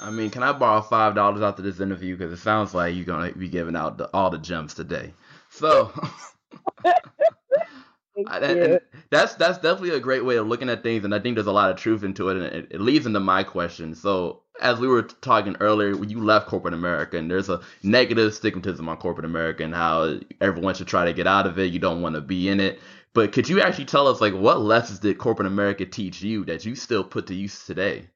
I 0.02 0.10
mean, 0.12 0.30
can 0.30 0.44
I 0.44 0.54
borrow 0.54 0.82
five 0.82 1.16
dollars 1.16 1.42
after 1.42 1.62
this 1.62 1.80
interview? 1.80 2.16
Because 2.18 2.34
it 2.34 2.42
sounds 2.42 2.74
like 2.74 2.96
you're 2.96 3.06
gonna 3.06 3.32
be 3.34 3.50
giving 3.50 3.76
out 3.76 3.98
the, 3.98 4.10
all 4.14 4.30
the 4.30 4.38
gems 4.38 4.74
today. 4.74 5.14
So, 5.50 5.92
and 8.32 8.80
that's 9.10 9.36
that's 9.36 9.58
definitely 9.60 9.92
a 9.92 10.00
great 10.00 10.26
way 10.26 10.38
of 10.38 10.48
looking 10.48 10.70
at 10.70 10.84
things, 10.84 11.06
and 11.06 11.14
I 11.14 11.20
think 11.20 11.36
there's 11.36 11.48
a 11.48 11.52
lot 11.52 11.72
of 11.72 11.78
truth 11.78 12.04
into 12.04 12.30
it, 12.30 12.38
and 12.38 12.46
it, 12.46 12.68
it 12.72 12.82
leads 12.82 13.06
into 13.06 13.20
my 13.20 13.44
question. 13.44 13.96
So, 13.96 14.42
as 14.62 14.80
we 14.80 14.88
were 14.88 15.04
talking 15.04 15.56
earlier, 15.60 15.96
when 15.96 16.10
you 16.10 16.20
left 16.24 16.48
corporate 16.48 16.74
America, 16.74 17.18
and 17.18 17.30
there's 17.30 17.50
a 17.50 17.62
negative 17.84 18.34
stigmatism 18.34 18.88
on 18.88 18.98
corporate 18.98 19.26
America, 19.26 19.64
and 19.64 19.74
how 19.76 20.20
everyone 20.42 20.76
should 20.76 20.88
try 20.88 21.06
to 21.06 21.14
get 21.14 21.28
out 21.28 21.48
of 21.48 21.60
it. 21.60 21.72
You 21.74 21.80
don't 21.80 22.02
want 22.02 22.16
to 22.16 22.22
be 22.22 22.50
in 22.50 22.60
it. 22.60 22.80
But 23.14 23.32
could 23.32 23.50
you 23.50 23.62
actually 23.62 23.86
tell 23.86 24.08
us 24.08 24.22
like 24.22 24.34
what 24.34 24.62
lessons 24.62 25.00
did 25.00 25.18
corporate 25.18 25.48
America 25.48 25.86
teach 25.86 26.22
you 26.22 26.46
that 26.46 26.66
you 26.66 26.76
still 26.76 27.04
put 27.04 27.28
to 27.28 27.34
use 27.34 27.66
today? 27.66 28.10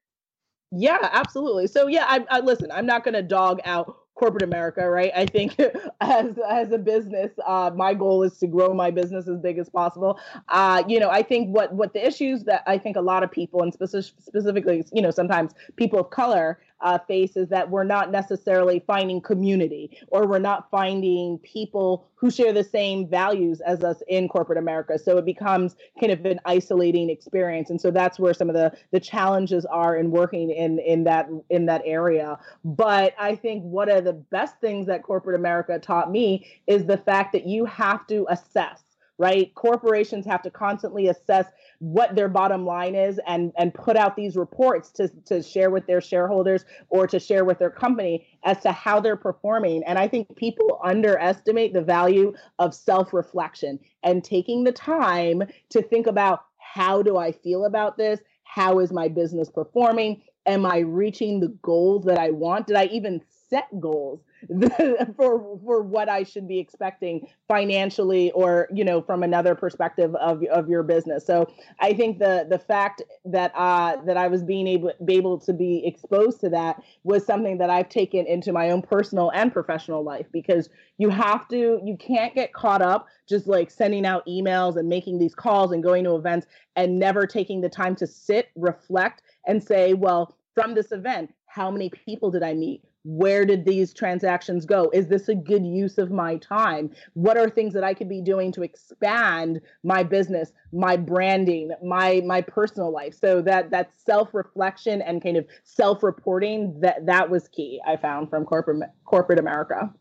Yeah, 0.71 0.97
absolutely. 1.01 1.67
So 1.67 1.87
yeah, 1.87 2.05
I, 2.07 2.25
I 2.29 2.39
listen. 2.39 2.71
I'm 2.71 2.85
not 2.85 3.03
going 3.03 3.13
to 3.13 3.21
dog 3.21 3.59
out 3.65 3.97
corporate 4.15 4.43
America, 4.43 4.87
right? 4.89 5.11
I 5.15 5.25
think 5.25 5.59
as 6.01 6.37
as 6.49 6.71
a 6.71 6.77
business, 6.77 7.31
uh, 7.45 7.71
my 7.75 7.93
goal 7.93 8.23
is 8.23 8.37
to 8.37 8.47
grow 8.47 8.73
my 8.73 8.89
business 8.89 9.27
as 9.27 9.37
big 9.39 9.57
as 9.57 9.69
possible. 9.69 10.17
Uh, 10.47 10.83
you 10.87 10.97
know, 10.99 11.09
I 11.09 11.23
think 11.23 11.49
what 11.53 11.73
what 11.73 11.93
the 11.93 12.05
issues 12.05 12.43
that 12.45 12.63
I 12.67 12.77
think 12.77 12.95
a 12.95 13.01
lot 13.01 13.21
of 13.23 13.31
people, 13.31 13.61
and 13.61 13.73
specific, 13.73 14.13
specifically, 14.21 14.85
you 14.93 15.01
know, 15.01 15.11
sometimes 15.11 15.51
people 15.75 15.99
of 15.99 16.09
color 16.09 16.59
uh, 16.81 16.97
face 16.99 17.35
is 17.35 17.49
that 17.49 17.69
we're 17.69 17.83
not 17.83 18.11
necessarily 18.11 18.83
finding 18.85 19.21
community 19.21 19.97
or 20.07 20.27
we're 20.27 20.39
not 20.39 20.69
finding 20.69 21.37
people 21.39 22.07
who 22.15 22.29
share 22.29 22.53
the 22.53 22.63
same 22.63 23.07
values 23.07 23.61
as 23.61 23.83
us 23.83 24.03
in 24.07 24.27
corporate 24.27 24.57
America. 24.57 24.99
So 24.99 25.17
it 25.17 25.25
becomes 25.25 25.75
kind 25.99 26.11
of 26.11 26.23
an 26.25 26.39
isolating 26.45 27.09
experience. 27.09 27.69
And 27.69 27.81
so 27.81 27.89
that's 27.91 28.19
where 28.19 28.33
some 28.33 28.49
of 28.49 28.55
the 28.55 28.71
the 28.91 28.99
challenges 28.99 29.65
are 29.65 29.95
in 29.95 30.11
working 30.11 30.51
in 30.51 30.79
in 30.79 31.03
that 31.05 31.27
in 31.49 31.65
that 31.65 31.81
area. 31.85 32.37
But 32.63 33.13
I 33.19 33.35
think 33.35 33.63
one 33.63 33.89
of 33.89 34.03
the 34.03 34.13
best 34.13 34.59
things 34.61 34.87
that 34.87 35.03
corporate 35.03 35.39
America 35.39 35.79
taught 35.79 36.11
me 36.11 36.45
is 36.67 36.85
the 36.85 36.97
fact 36.97 37.33
that 37.33 37.47
you 37.47 37.65
have 37.65 38.05
to 38.07 38.27
assess 38.29 38.83
right? 39.21 39.53
Corporations 39.53 40.25
have 40.25 40.41
to 40.41 40.49
constantly 40.49 41.07
assess 41.07 41.45
what 41.77 42.15
their 42.15 42.27
bottom 42.27 42.65
line 42.65 42.95
is 42.95 43.19
and 43.27 43.53
and 43.55 43.71
put 43.71 43.95
out 43.95 44.15
these 44.15 44.35
reports 44.35 44.89
to 44.93 45.09
to 45.25 45.43
share 45.43 45.69
with 45.69 45.85
their 45.85 46.01
shareholders 46.01 46.65
or 46.89 47.05
to 47.05 47.19
share 47.19 47.45
with 47.45 47.59
their 47.59 47.69
company 47.69 48.25
as 48.43 48.59
to 48.61 48.71
how 48.71 48.99
they're 48.99 49.15
performing. 49.15 49.83
And 49.85 49.99
I 49.99 50.07
think 50.07 50.35
people 50.35 50.79
underestimate 50.83 51.71
the 51.71 51.83
value 51.83 52.33
of 52.57 52.73
self-reflection 52.73 53.79
and 54.03 54.23
taking 54.23 54.63
the 54.63 54.71
time 54.71 55.43
to 55.69 55.83
think 55.83 56.07
about 56.07 56.45
how 56.57 57.03
do 57.03 57.17
I 57.17 57.31
feel 57.31 57.65
about 57.65 57.97
this? 57.97 58.19
How 58.43 58.79
is 58.79 58.91
my 58.91 59.07
business 59.07 59.51
performing? 59.51 60.23
Am 60.47 60.65
I 60.65 60.79
reaching 60.79 61.39
the 61.39 61.55
goals 61.61 62.05
that 62.05 62.17
I 62.17 62.31
want? 62.31 62.65
Did 62.65 62.75
I 62.75 62.85
even 62.85 63.21
set 63.51 63.67
goals? 63.79 64.23
for 65.15 65.59
for 65.63 65.81
what 65.81 66.09
I 66.09 66.23
should 66.23 66.47
be 66.47 66.59
expecting 66.59 67.27
financially 67.47 68.31
or 68.31 68.67
you 68.73 68.83
know 68.83 69.01
from 69.01 69.23
another 69.23 69.55
perspective 69.55 70.13
of 70.15 70.43
of 70.45 70.69
your 70.69 70.83
business. 70.83 71.25
So 71.25 71.51
I 71.79 71.93
think 71.93 72.19
the 72.19 72.47
the 72.49 72.59
fact 72.59 73.01
that 73.25 73.51
uh 73.55 73.97
that 74.05 74.17
I 74.17 74.27
was 74.27 74.43
being 74.43 74.67
able 74.67 74.93
be 75.05 75.15
able 75.15 75.39
to 75.39 75.53
be 75.53 75.85
exposed 75.85 76.39
to 76.41 76.49
that 76.49 76.81
was 77.03 77.25
something 77.25 77.57
that 77.59 77.69
I've 77.69 77.89
taken 77.89 78.25
into 78.25 78.51
my 78.51 78.69
own 78.69 78.81
personal 78.81 79.31
and 79.33 79.51
professional 79.51 80.03
life 80.03 80.27
because 80.31 80.69
you 80.97 81.09
have 81.09 81.47
to 81.49 81.79
you 81.83 81.97
can't 81.97 82.33
get 82.35 82.53
caught 82.53 82.81
up 82.81 83.07
just 83.27 83.47
like 83.47 83.71
sending 83.71 84.05
out 84.05 84.25
emails 84.27 84.75
and 84.75 84.89
making 84.89 85.17
these 85.17 85.33
calls 85.33 85.71
and 85.71 85.81
going 85.81 86.03
to 86.03 86.15
events 86.15 86.47
and 86.75 86.99
never 86.99 87.25
taking 87.25 87.61
the 87.61 87.69
time 87.69 87.95
to 87.95 88.07
sit, 88.07 88.49
reflect 88.55 89.21
and 89.47 89.63
say, 89.63 89.93
well, 89.93 90.35
from 90.53 90.75
this 90.75 90.91
event, 90.91 91.33
how 91.45 91.71
many 91.71 91.89
people 91.89 92.31
did 92.31 92.43
I 92.43 92.53
meet? 92.53 92.83
Where 93.03 93.45
did 93.45 93.65
these 93.65 93.93
transactions 93.93 94.65
go 94.65 94.89
is 94.93 95.07
this 95.07 95.27
a 95.27 95.35
good 95.35 95.65
use 95.65 95.97
of 95.97 96.11
my 96.11 96.37
time 96.37 96.89
what 97.13 97.37
are 97.37 97.49
things 97.49 97.73
that 97.73 97.83
i 97.83 97.93
could 97.93 98.09
be 98.09 98.21
doing 98.21 98.51
to 98.51 98.61
expand 98.61 99.59
my 99.83 100.03
business 100.03 100.51
my 100.71 100.95
branding 100.95 101.71
my 101.83 102.21
my 102.25 102.41
personal 102.41 102.91
life 102.91 103.13
so 103.19 103.41
that 103.41 103.71
that 103.71 103.91
self 104.05 104.33
reflection 104.33 105.01
and 105.01 105.23
kind 105.23 105.37
of 105.37 105.45
self 105.63 106.03
reporting 106.03 106.79
that 106.79 107.05
that 107.05 107.29
was 107.29 107.47
key 107.47 107.81
i 107.87 107.97
found 107.97 108.29
from 108.29 108.45
corporate 108.45 108.89
corporate 109.05 109.39
america 109.39 109.91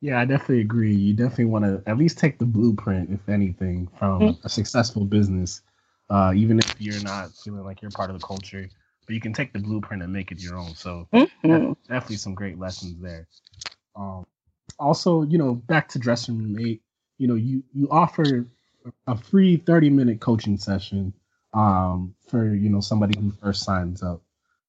yeah, 0.00 0.18
I 0.18 0.24
definitely 0.24 0.60
agree. 0.60 0.94
You 0.94 1.14
definitely 1.14 1.46
want 1.46 1.64
to 1.66 1.82
at 1.86 1.98
least 1.98 2.18
take 2.18 2.38
the 2.38 2.46
blueprint, 2.46 3.10
if 3.10 3.28
anything, 3.28 3.88
from 3.98 4.20
mm-hmm. 4.20 4.46
a 4.46 4.48
successful 4.48 5.04
business, 5.04 5.60
uh, 6.08 6.32
even 6.34 6.58
if 6.58 6.74
you're 6.78 7.02
not 7.02 7.32
feeling 7.34 7.64
like 7.64 7.82
you're 7.82 7.90
part 7.90 8.10
of 8.10 8.18
the 8.18 8.26
culture. 8.26 8.68
But 9.10 9.14
you 9.14 9.20
can 9.20 9.32
take 9.32 9.52
the 9.52 9.58
blueprint 9.58 10.04
and 10.04 10.12
make 10.12 10.30
it 10.30 10.40
your 10.40 10.56
own. 10.56 10.72
So 10.76 11.08
mm-hmm. 11.12 11.72
definitely 11.88 12.14
some 12.14 12.32
great 12.32 12.60
lessons 12.60 12.94
there. 13.02 13.26
Um, 13.96 14.24
also, 14.78 15.22
you 15.22 15.36
know, 15.36 15.52
back 15.52 15.88
to 15.88 15.98
dressing 15.98 16.38
room 16.38 16.56
eight. 16.64 16.80
You 17.18 17.26
know, 17.26 17.34
you 17.34 17.64
you 17.74 17.88
offer 17.90 18.46
a 19.08 19.16
free 19.16 19.56
30 19.56 19.90
minute 19.90 20.20
coaching 20.20 20.56
session 20.56 21.12
um, 21.54 22.14
for 22.28 22.54
you 22.54 22.68
know 22.68 22.78
somebody 22.78 23.18
who 23.18 23.32
first 23.32 23.64
signs 23.64 24.00
up. 24.00 24.22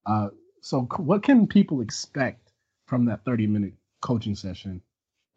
Uh, 0.08 0.30
so, 0.60 0.88
what 0.98 1.22
can 1.22 1.46
people 1.46 1.82
expect 1.82 2.52
from 2.88 3.06
that 3.06 3.24
30 3.24 3.46
minute 3.46 3.74
coaching 4.02 4.34
session? 4.34 4.82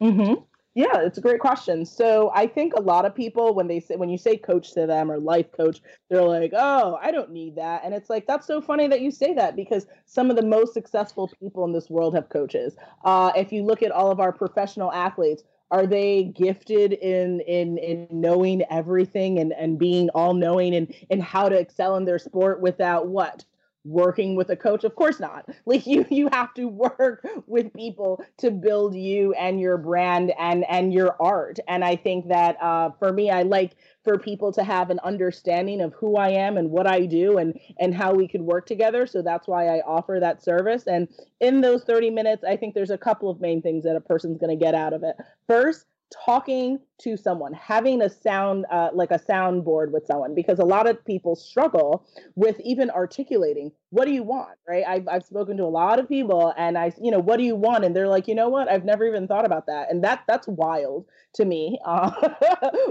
Mm-hmm. 0.01 0.41
Yeah, 0.75 0.99
it's 1.03 1.17
a 1.17 1.21
great 1.21 1.39
question. 1.39 1.85
So 1.85 2.31
I 2.35 2.47
think 2.47 2.73
a 2.73 2.81
lot 2.81 3.05
of 3.05 3.15
people 3.15 3.55
when 3.55 3.67
they 3.67 3.79
say 3.79 3.95
when 3.95 4.09
you 4.09 4.17
say 4.17 4.35
coach 4.35 4.73
to 4.73 4.85
them 4.85 5.09
or 5.09 5.17
life 5.19 5.49
coach, 5.53 5.79
they're 6.09 6.21
like, 6.21 6.51
"Oh, 6.53 6.99
I 7.01 7.11
don't 7.11 7.31
need 7.31 7.55
that." 7.55 7.83
And 7.85 7.93
it's 7.93 8.09
like 8.09 8.27
that's 8.27 8.45
so 8.45 8.59
funny 8.61 8.87
that 8.89 8.99
you 8.99 9.09
say 9.09 9.33
that 9.35 9.55
because 9.55 9.87
some 10.05 10.29
of 10.29 10.35
the 10.35 10.45
most 10.45 10.73
successful 10.73 11.31
people 11.39 11.63
in 11.63 11.71
this 11.71 11.89
world 11.89 12.13
have 12.13 12.27
coaches. 12.27 12.75
Uh, 13.05 13.31
if 13.37 13.53
you 13.53 13.63
look 13.63 13.83
at 13.83 13.91
all 13.91 14.11
of 14.11 14.19
our 14.19 14.33
professional 14.33 14.91
athletes, 14.91 15.43
are 15.71 15.87
they 15.87 16.25
gifted 16.25 16.91
in 16.93 17.39
in 17.41 17.77
in 17.77 18.07
knowing 18.11 18.61
everything 18.69 19.39
and 19.39 19.53
and 19.53 19.79
being 19.79 20.09
all 20.09 20.33
knowing 20.33 20.75
and 20.75 20.93
and 21.09 21.23
how 21.23 21.47
to 21.47 21.55
excel 21.57 21.95
in 21.95 22.03
their 22.03 22.19
sport 22.19 22.59
without 22.59 23.07
what 23.07 23.45
working 23.85 24.35
with 24.35 24.49
a 24.49 24.55
coach? 24.55 24.83
Of 24.83 24.95
course 24.95 25.19
not. 25.19 25.47
Like 25.67 25.87
you 25.87 26.05
you 26.09 26.29
have 26.31 26.53
to 26.55 26.67
work 26.67 27.25
with 27.47 27.73
people 27.73 28.23
to 28.37 28.51
build 28.51 28.95
you 28.95 29.33
and 29.33 29.59
your 29.59 29.77
brand 29.77 30.31
and 30.37 30.63
and 30.69 30.93
your 30.93 31.15
art. 31.19 31.59
And 31.67 31.83
i 31.83 31.95
think 31.95 32.27
that 32.27 32.61
uh, 32.61 32.91
for 32.99 33.11
me 33.11 33.31
i 33.31 33.41
like 33.41 33.75
for 34.03 34.19
people 34.19 34.51
to 34.53 34.63
have 34.63 34.89
an 34.91 34.99
understanding 35.03 35.81
of 35.81 35.93
who 35.93 36.17
i 36.17 36.29
am 36.29 36.57
and 36.57 36.69
what 36.69 36.87
i 36.87 37.05
do 37.05 37.37
and 37.37 37.59
and 37.79 37.95
how 37.95 38.13
we 38.13 38.27
could 38.27 38.41
work 38.41 38.65
together. 38.67 39.07
So 39.07 39.21
that's 39.21 39.47
why 39.47 39.67
i 39.67 39.79
offer 39.81 40.17
that 40.19 40.43
service. 40.43 40.85
And 40.87 41.07
in 41.39 41.61
those 41.61 41.83
30 41.83 42.11
minutes 42.11 42.43
i 42.43 42.55
think 42.55 42.75
there's 42.75 42.91
a 42.91 42.97
couple 42.97 43.29
of 43.29 43.41
main 43.41 43.61
things 43.61 43.83
that 43.85 43.95
a 43.95 44.01
person's 44.01 44.37
going 44.37 44.57
to 44.57 44.63
get 44.63 44.75
out 44.75 44.93
of 44.93 45.03
it. 45.03 45.15
First 45.47 45.85
talking 46.25 46.79
to 46.97 47.17
someone 47.17 47.51
having 47.53 48.01
a 48.01 48.09
sound 48.09 48.65
uh, 48.71 48.89
like 48.93 49.11
a 49.11 49.19
soundboard 49.19 49.91
with 49.91 50.05
someone 50.05 50.33
because 50.35 50.59
a 50.59 50.65
lot 50.65 50.87
of 50.87 51.03
people 51.03 51.35
struggle 51.35 52.07
with 52.35 52.59
even 52.61 52.89
articulating 52.89 53.71
what 53.89 54.05
do 54.05 54.11
you 54.11 54.23
want? 54.23 54.57
right? 54.67 54.83
I've, 54.85 55.07
I've 55.07 55.23
spoken 55.23 55.55
to 55.57 55.63
a 55.63 55.65
lot 55.65 55.99
of 55.99 56.09
people 56.09 56.53
and 56.57 56.77
i 56.77 56.91
you 57.01 57.11
know 57.11 57.19
what 57.19 57.37
do 57.37 57.43
you 57.43 57.55
want? 57.55 57.85
and 57.85 57.95
they're 57.95 58.07
like 58.07 58.27
you 58.27 58.35
know 58.35 58.49
what? 58.49 58.69
I've 58.69 58.85
never 58.85 59.05
even 59.05 59.27
thought 59.27 59.45
about 59.45 59.65
that. 59.67 59.91
And 59.91 60.03
that 60.03 60.23
that's 60.27 60.47
wild 60.47 61.05
to 61.35 61.45
me 61.45 61.77
uh, 61.85 62.11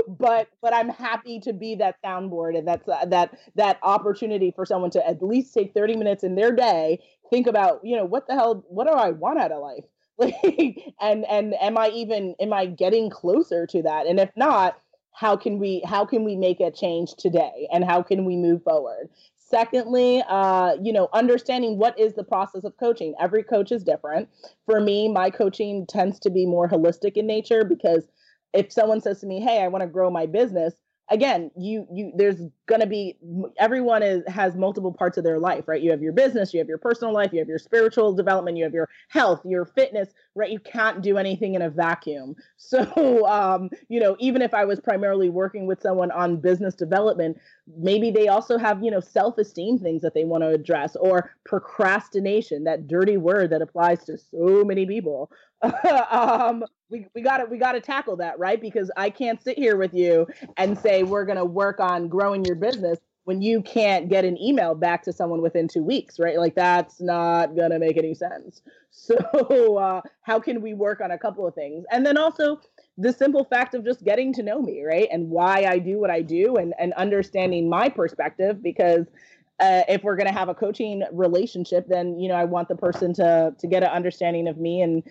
but 0.09 0.49
but 0.63 0.75
i'm 0.75 0.89
happy 0.89 1.41
to 1.41 1.53
be 1.53 1.75
that 1.75 1.97
soundboard 2.05 2.57
and 2.57 2.69
that's 2.69 2.89
uh, 2.89 3.05
that 3.07 3.37
that 3.55 3.79
opportunity 3.83 4.53
for 4.55 4.65
someone 4.65 4.91
to 4.91 5.07
at 5.07 5.23
least 5.23 5.53
take 5.53 5.75
30 5.75 5.97
minutes 5.97 6.23
in 6.23 6.35
their 6.35 6.53
day 6.53 7.01
think 7.31 7.47
about 7.47 7.81
you 7.83 7.97
know 7.97 8.05
what 8.05 8.27
the 8.27 8.35
hell 8.35 8.65
what 8.69 8.87
do 8.87 8.93
i 8.93 9.11
want 9.11 9.39
out 9.39 9.53
of 9.53 9.61
life 9.61 9.85
and 11.01 11.25
and 11.25 11.55
am 11.61 11.77
i 11.77 11.89
even 11.89 12.35
am 12.41 12.53
i 12.53 12.67
getting 12.67 13.11
closer 13.11 13.67
to 13.67 13.83
that? 13.83 14.07
And 14.07 14.21
if 14.21 14.31
not 14.37 14.79
how 15.13 15.37
can 15.37 15.59
we 15.59 15.83
how 15.85 16.05
can 16.05 16.25
we 16.25 16.37
make 16.37 16.61
a 16.61 16.71
change 16.71 17.15
today? 17.15 17.69
And 17.73 17.85
how 17.85 18.03
can 18.03 18.25
we 18.25 18.37
move 18.37 18.63
forward? 18.63 19.09
Secondly 19.37 20.23
uh, 20.29 20.77
you 20.81 20.93
know 20.93 21.09
understanding 21.13 21.79
what 21.79 21.99
is 21.99 22.15
the 22.15 22.25
process 22.25 22.65
of 22.65 22.77
coaching. 22.79 23.15
Every 23.21 23.43
coach 23.43 23.73
is 23.73 23.85
different. 23.85 24.29
For 24.67 24.81
me 24.81 25.09
my 25.09 25.31
coaching 25.31 25.87
tends 25.87 26.19
to 26.21 26.31
be 26.31 26.47
more 26.47 26.69
holistic 26.69 27.17
in 27.17 27.27
nature 27.27 27.65
because 27.65 28.09
if 28.53 28.73
someone 28.73 29.01
says 29.01 29.21
to 29.21 29.27
me 29.27 29.41
hey 29.41 29.63
i 29.63 29.69
want 29.69 29.83
to 29.83 29.89
grow 29.89 30.11
my 30.11 30.27
business 30.27 30.75
again 31.11 31.51
you 31.57 31.87
you 31.93 32.13
there's 32.17 32.41
going 32.67 32.81
to 32.81 32.87
be 32.87 33.17
everyone 33.59 34.03
is 34.03 34.23
has 34.27 34.57
multiple 34.57 34.93
parts 34.93 35.19
of 35.19 35.25
their 35.25 35.39
life 35.39 35.69
right? 35.69 35.83
You 35.83 35.91
have 35.91 36.03
your 36.03 36.13
business 36.13 36.55
you 36.55 36.59
have 36.59 36.69
your 36.69 36.79
personal 36.79 37.13
life 37.13 37.31
you 37.33 37.39
have 37.41 37.49
your 37.49 37.59
spiritual 37.59 38.15
development 38.15 38.57
you 38.57 38.65
have 38.65 38.73
your 38.73 38.89
health 39.09 39.41
your 39.45 39.67
fitness 39.67 40.11
right? 40.35 40.51
You 40.51 40.59
can't 40.59 41.03
do 41.03 41.17
anything 41.17 41.55
in 41.55 41.63
a 41.63 41.71
vacuum. 41.71 42.35
So 42.57 43.27
um 43.27 43.71
you 43.89 44.01
know 44.01 44.17
even 44.19 44.41
if 44.43 44.55
i 44.55 44.65
was 44.65 44.81
primarily 44.81 45.29
working 45.29 45.67
with 45.67 45.81
someone 45.81 46.11
on 46.11 46.39
business 46.39 46.75
development 46.75 47.39
maybe 47.79 48.11
they 48.11 48.29
also 48.29 48.59
have 48.59 48.83
you 48.83 48.91
know 48.91 49.01
self-esteem 49.01 49.79
things 49.79 50.03
that 50.03 50.15
they 50.15 50.25
want 50.25 50.43
to 50.43 50.49
address 50.49 50.97
or 50.97 51.31
procrastination 51.45 52.65
that 52.65 52.89
dirty 52.89 53.17
word 53.17 53.51
that 53.51 53.63
applies 53.63 54.05
to 54.05 54.17
so 54.17 54.65
many 54.65 54.87
people 54.87 55.31
um, 56.11 56.65
we, 56.91 57.07
we 57.15 57.23
gotta 57.23 57.47
we 57.47 57.59
gotta 57.59 57.81
tackle 57.81 58.17
that 58.17 58.39
right? 58.39 58.61
Because 58.61 58.91
i 58.97 59.11
can't 59.11 59.43
sit 59.43 59.59
here 59.59 59.77
with 59.77 59.95
you 59.95 60.27
and 60.57 60.79
say 60.79 61.03
we're 61.03 61.25
gonna 61.25 61.45
work 61.45 61.81
on 61.81 62.09
growing 62.09 62.45
your 62.45 62.57
business 62.57 62.99
when 63.25 63.41
you 63.41 63.63
can't 63.63 64.11
get 64.11 64.25
an 64.25 64.41
email 64.41 64.75
back 64.75 65.03
to 65.03 65.13
someone 65.13 65.41
within 65.41 65.67
two 65.67 65.83
weeks 65.83 66.19
right? 66.19 66.39
Like 66.39 66.55
that's 66.55 67.01
not 67.01 67.57
gonna 67.57 67.79
make 67.79 67.97
any 67.97 68.15
sense. 68.15 68.63
So 68.97 69.77
uh, 69.77 70.03
how 70.23 70.39
can 70.39 70.63
we 70.63 70.73
work 70.73 71.01
on 71.01 71.11
a 71.11 71.19
couple 71.19 71.45
of 71.49 71.53
things? 71.57 71.85
And 71.91 72.07
then 72.07 72.17
also 72.17 72.61
the 72.97 73.13
simple 73.13 73.45
fact 73.45 73.75
of 73.75 73.85
just 73.85 74.05
getting 74.05 74.33
to 74.35 74.43
know 74.45 74.63
me 74.63 74.85
right? 74.85 75.09
And 75.11 75.31
why 75.31 75.65
i 75.69 75.81
do 75.81 75.99
what 75.99 76.11
i 76.11 76.23
do 76.23 76.57
and 76.57 76.75
and 76.79 76.93
understanding 76.93 77.69
my 77.69 77.89
perspective 77.89 78.63
because 78.63 79.07
uh, 79.61 79.83
if 79.89 80.03
we're 80.03 80.17
going 80.17 80.27
to 80.27 80.33
have 80.33 80.49
a 80.49 80.55
coaching 80.55 81.05
relationship 81.13 81.87
then 81.89 82.19
you 82.19 82.29
know 82.29 82.35
i 82.35 82.45
want 82.45 82.69
the 82.69 82.75
person 82.75 83.13
to 83.15 83.55
to 83.59 83.67
get 83.67 83.83
an 83.83 83.89
understanding 83.89 84.49
of 84.49 84.59
me 84.59 84.81
and 84.81 85.03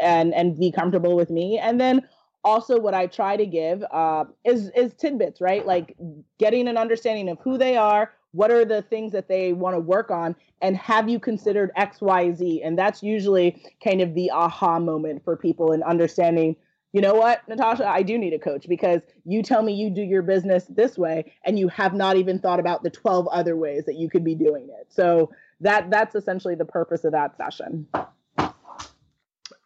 and 0.00 0.34
and 0.34 0.58
be 0.58 0.70
comfortable 0.72 1.16
with 1.16 1.30
me. 1.30 1.58
And 1.58 1.80
then 1.80 2.06
also 2.44 2.78
what 2.78 2.94
i 2.94 3.04
try 3.06 3.36
to 3.36 3.44
give 3.44 3.82
uh, 3.90 4.24
is 4.44 4.70
is 4.76 4.94
tidbits 4.94 5.40
right? 5.40 5.66
Like 5.66 5.96
getting 6.38 6.68
an 6.68 6.76
understanding 6.76 7.28
of 7.28 7.38
who 7.40 7.58
they 7.58 7.76
are 7.76 8.12
what 8.32 8.50
are 8.50 8.64
the 8.64 8.82
things 8.82 9.12
that 9.12 9.28
they 9.28 9.52
want 9.52 9.74
to 9.74 9.80
work 9.80 10.10
on 10.10 10.36
and 10.60 10.76
have 10.76 11.08
you 11.08 11.18
considered 11.18 11.70
xyz 11.76 12.60
and 12.62 12.78
that's 12.78 13.02
usually 13.02 13.62
kind 13.82 14.00
of 14.00 14.14
the 14.14 14.30
aha 14.30 14.78
moment 14.78 15.24
for 15.24 15.36
people 15.36 15.72
in 15.72 15.82
understanding 15.82 16.54
you 16.92 17.00
know 17.00 17.14
what 17.14 17.46
natasha 17.48 17.86
i 17.88 18.02
do 18.02 18.18
need 18.18 18.34
a 18.34 18.38
coach 18.38 18.68
because 18.68 19.00
you 19.24 19.42
tell 19.42 19.62
me 19.62 19.72
you 19.72 19.90
do 19.90 20.02
your 20.02 20.22
business 20.22 20.66
this 20.68 20.98
way 20.98 21.32
and 21.44 21.58
you 21.58 21.68
have 21.68 21.94
not 21.94 22.16
even 22.16 22.38
thought 22.38 22.60
about 22.60 22.82
the 22.82 22.90
12 22.90 23.26
other 23.28 23.56
ways 23.56 23.84
that 23.86 23.96
you 23.96 24.08
could 24.08 24.24
be 24.24 24.34
doing 24.34 24.68
it. 24.78 24.86
So 24.90 25.30
that 25.60 25.90
that's 25.90 26.14
essentially 26.14 26.54
the 26.54 26.64
purpose 26.64 27.04
of 27.04 27.12
that 27.12 27.36
session 27.36 27.86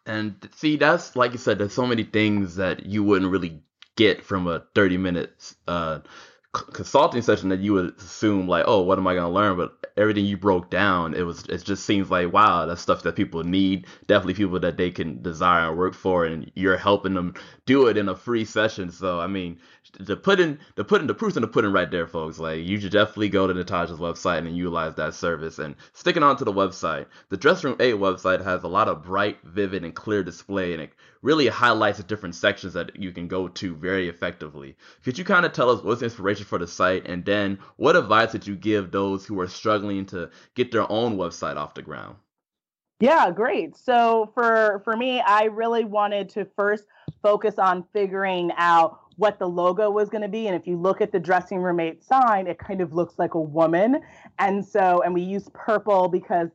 and 0.05 0.35
see, 0.55 0.75
that's 0.77 1.15
like 1.15 1.31
you 1.31 1.37
said, 1.37 1.57
there's 1.57 1.73
so 1.73 1.87
many 1.87 2.03
things 2.03 2.55
that 2.57 2.85
you 2.85 3.03
wouldn't 3.03 3.31
really 3.31 3.61
get 3.95 4.23
from 4.23 4.47
a 4.47 4.63
30 4.75 4.97
minutes 4.97 5.55
uh, 5.67 5.99
consulting 6.53 7.21
session 7.21 7.49
that 7.49 7.59
you 7.59 7.73
would 7.73 7.97
assume 7.97 8.47
like, 8.47 8.65
oh, 8.67 8.81
what 8.81 8.99
am 8.99 9.07
I 9.07 9.15
gonna 9.15 9.31
learn? 9.31 9.57
But 9.57 9.83
everything 9.97 10.25
you 10.25 10.37
broke 10.37 10.69
down, 10.69 11.15
it 11.15 11.23
was 11.23 11.45
it 11.45 11.63
just 11.63 11.85
seems 11.85 12.11
like 12.11 12.31
wow, 12.31 12.65
that's 12.65 12.81
stuff 12.81 13.03
that 13.03 13.15
people 13.15 13.43
need. 13.43 13.87
Definitely 14.07 14.35
people 14.35 14.59
that 14.59 14.77
they 14.77 14.91
can 14.91 15.21
desire 15.21 15.69
and 15.69 15.77
work 15.77 15.95
for, 15.95 16.25
and 16.25 16.51
you're 16.55 16.77
helping 16.77 17.15
them 17.15 17.33
do 17.65 17.87
it 17.87 17.97
in 17.97 18.07
a 18.07 18.15
free 18.15 18.45
session. 18.45 18.91
So 18.91 19.19
I 19.19 19.27
mean, 19.27 19.59
the 19.99 20.15
putting 20.15 20.59
the 20.75 20.83
putting 20.83 21.07
the 21.07 21.13
proof 21.13 21.35
in 21.35 21.41
the 21.41 21.47
pudding 21.47 21.71
right 21.71 21.89
there, 21.89 22.07
folks. 22.07 22.39
Like 22.39 22.63
you 22.63 22.79
should 22.79 22.91
definitely 22.91 23.29
go 23.29 23.47
to 23.47 23.53
Natasha's 23.53 23.99
website 23.99 24.39
and 24.39 24.55
utilize 24.55 24.95
that 24.95 25.13
service. 25.13 25.59
And 25.59 25.75
sticking 25.93 26.23
on 26.23 26.37
to 26.37 26.45
the 26.45 26.53
website, 26.53 27.07
the 27.29 27.37
Dress 27.37 27.63
Room 27.63 27.77
8 27.79 27.95
website 27.95 28.43
has 28.43 28.63
a 28.63 28.67
lot 28.67 28.87
of 28.87 29.03
bright, 29.03 29.37
vivid, 29.43 29.83
and 29.83 29.93
clear 29.93 30.23
display, 30.23 30.73
and 30.73 30.81
it 30.83 30.91
really 31.21 31.47
highlights 31.47 31.97
the 31.97 32.03
different 32.03 32.35
sections 32.35 32.73
that 32.73 32.99
you 32.99 33.11
can 33.11 33.27
go 33.27 33.47
to 33.47 33.75
very 33.75 34.09
effectively. 34.09 34.75
Could 35.03 35.17
you 35.17 35.23
kind 35.23 35.45
of 35.45 35.53
tell 35.53 35.69
us 35.69 35.81
what's 35.81 36.01
the 36.01 36.05
inspiration 36.05 36.42
for 36.43 36.59
the 36.59 36.67
site, 36.67 37.07
and 37.07 37.25
then 37.25 37.59
what 37.77 37.95
advice 37.95 38.31
did 38.31 38.45
you 38.47 38.55
give 38.55 38.91
those 38.91 39.25
who 39.25 39.39
are 39.39 39.47
struggling 39.47 40.05
to 40.07 40.29
get 40.55 40.71
their 40.71 40.89
own 40.91 41.17
website 41.17 41.57
off 41.57 41.73
the 41.73 41.81
ground? 41.81 42.15
Yeah, 42.99 43.31
great. 43.31 43.75
So 43.75 44.31
for 44.33 44.81
for 44.85 44.95
me, 44.95 45.19
I 45.19 45.45
really 45.45 45.83
wanted 45.83 46.29
to 46.29 46.45
first 46.55 46.85
focus 47.21 47.59
on 47.59 47.83
figuring 47.91 48.51
out 48.57 48.99
what 49.17 49.39
the 49.39 49.47
logo 49.47 49.91
was 49.91 50.09
going 50.09 50.21
to 50.21 50.27
be. 50.27 50.47
And 50.47 50.55
if 50.55 50.67
you 50.67 50.77
look 50.77 51.01
at 51.01 51.11
the 51.11 51.19
dressing 51.19 51.59
room 51.59 51.79
eight 51.79 52.03
sign, 52.03 52.47
it 52.47 52.57
kind 52.59 52.81
of 52.81 52.93
looks 52.93 53.19
like 53.19 53.33
a 53.33 53.41
woman. 53.41 54.01
And 54.39 54.65
so, 54.65 55.01
and 55.03 55.13
we 55.13 55.21
use 55.21 55.49
purple 55.53 56.07
because 56.07 56.49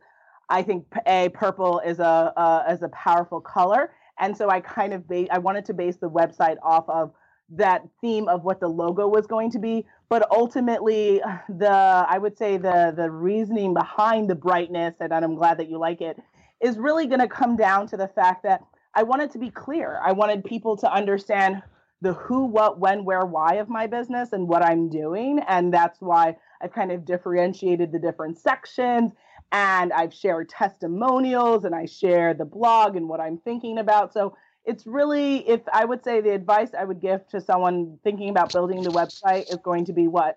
I 0.48 0.62
think 0.62 0.86
a 1.06 1.28
purple 1.30 1.80
is 1.80 1.98
a, 1.98 2.32
a 2.36 2.72
is 2.72 2.82
a 2.82 2.88
powerful 2.88 3.40
color. 3.40 3.92
And 4.18 4.36
so 4.36 4.48
I 4.48 4.60
kind 4.60 4.92
of 4.92 5.06
ba- 5.06 5.32
I 5.32 5.38
wanted 5.38 5.64
to 5.66 5.74
base 5.74 5.96
the 5.96 6.10
website 6.10 6.56
off 6.62 6.88
of 6.88 7.12
that 7.50 7.82
theme 8.00 8.28
of 8.28 8.44
what 8.44 8.60
the 8.60 8.68
logo 8.68 9.08
was 9.08 9.26
going 9.26 9.50
to 9.50 9.58
be 9.58 9.86
but 10.08 10.26
ultimately 10.30 11.20
the 11.48 12.06
i 12.08 12.18
would 12.18 12.36
say 12.36 12.56
the 12.56 12.92
the 12.96 13.10
reasoning 13.10 13.72
behind 13.74 14.28
the 14.28 14.34
brightness 14.34 14.94
and 15.00 15.12
i'm 15.12 15.34
glad 15.34 15.58
that 15.58 15.68
you 15.68 15.78
like 15.78 16.00
it 16.00 16.18
is 16.60 16.76
really 16.78 17.06
going 17.06 17.20
to 17.20 17.28
come 17.28 17.56
down 17.56 17.86
to 17.86 17.96
the 17.96 18.08
fact 18.08 18.42
that 18.42 18.62
I 18.94 19.02
wanted 19.04 19.30
to 19.32 19.38
be 19.38 19.50
clear. 19.50 20.00
I 20.02 20.12
wanted 20.12 20.44
people 20.44 20.76
to 20.78 20.92
understand 20.92 21.62
the 22.00 22.14
who, 22.14 22.46
what, 22.46 22.78
when, 22.78 23.04
where, 23.04 23.24
why 23.24 23.54
of 23.54 23.68
my 23.68 23.86
business 23.86 24.32
and 24.32 24.48
what 24.48 24.64
I'm 24.64 24.88
doing. 24.88 25.40
And 25.46 25.72
that's 25.72 26.00
why 26.00 26.36
I've 26.60 26.72
kind 26.72 26.92
of 26.92 27.04
differentiated 27.04 27.92
the 27.92 27.98
different 27.98 28.38
sections 28.38 29.12
and 29.50 29.92
I've 29.92 30.12
shared 30.12 30.48
testimonials 30.48 31.64
and 31.64 31.74
I 31.74 31.86
share 31.86 32.34
the 32.34 32.44
blog 32.44 32.96
and 32.96 33.08
what 33.08 33.20
I'm 33.20 33.38
thinking 33.38 33.78
about. 33.78 34.12
So 34.12 34.36
it's 34.68 34.86
really, 34.86 35.48
if 35.48 35.62
I 35.72 35.86
would 35.86 36.04
say 36.04 36.20
the 36.20 36.34
advice 36.34 36.70
I 36.78 36.84
would 36.84 37.00
give 37.00 37.26
to 37.28 37.40
someone 37.40 37.98
thinking 38.04 38.28
about 38.28 38.52
building 38.52 38.82
the 38.82 38.90
website 38.90 39.50
is 39.50 39.58
going 39.64 39.86
to 39.86 39.94
be 39.94 40.06
what? 40.06 40.36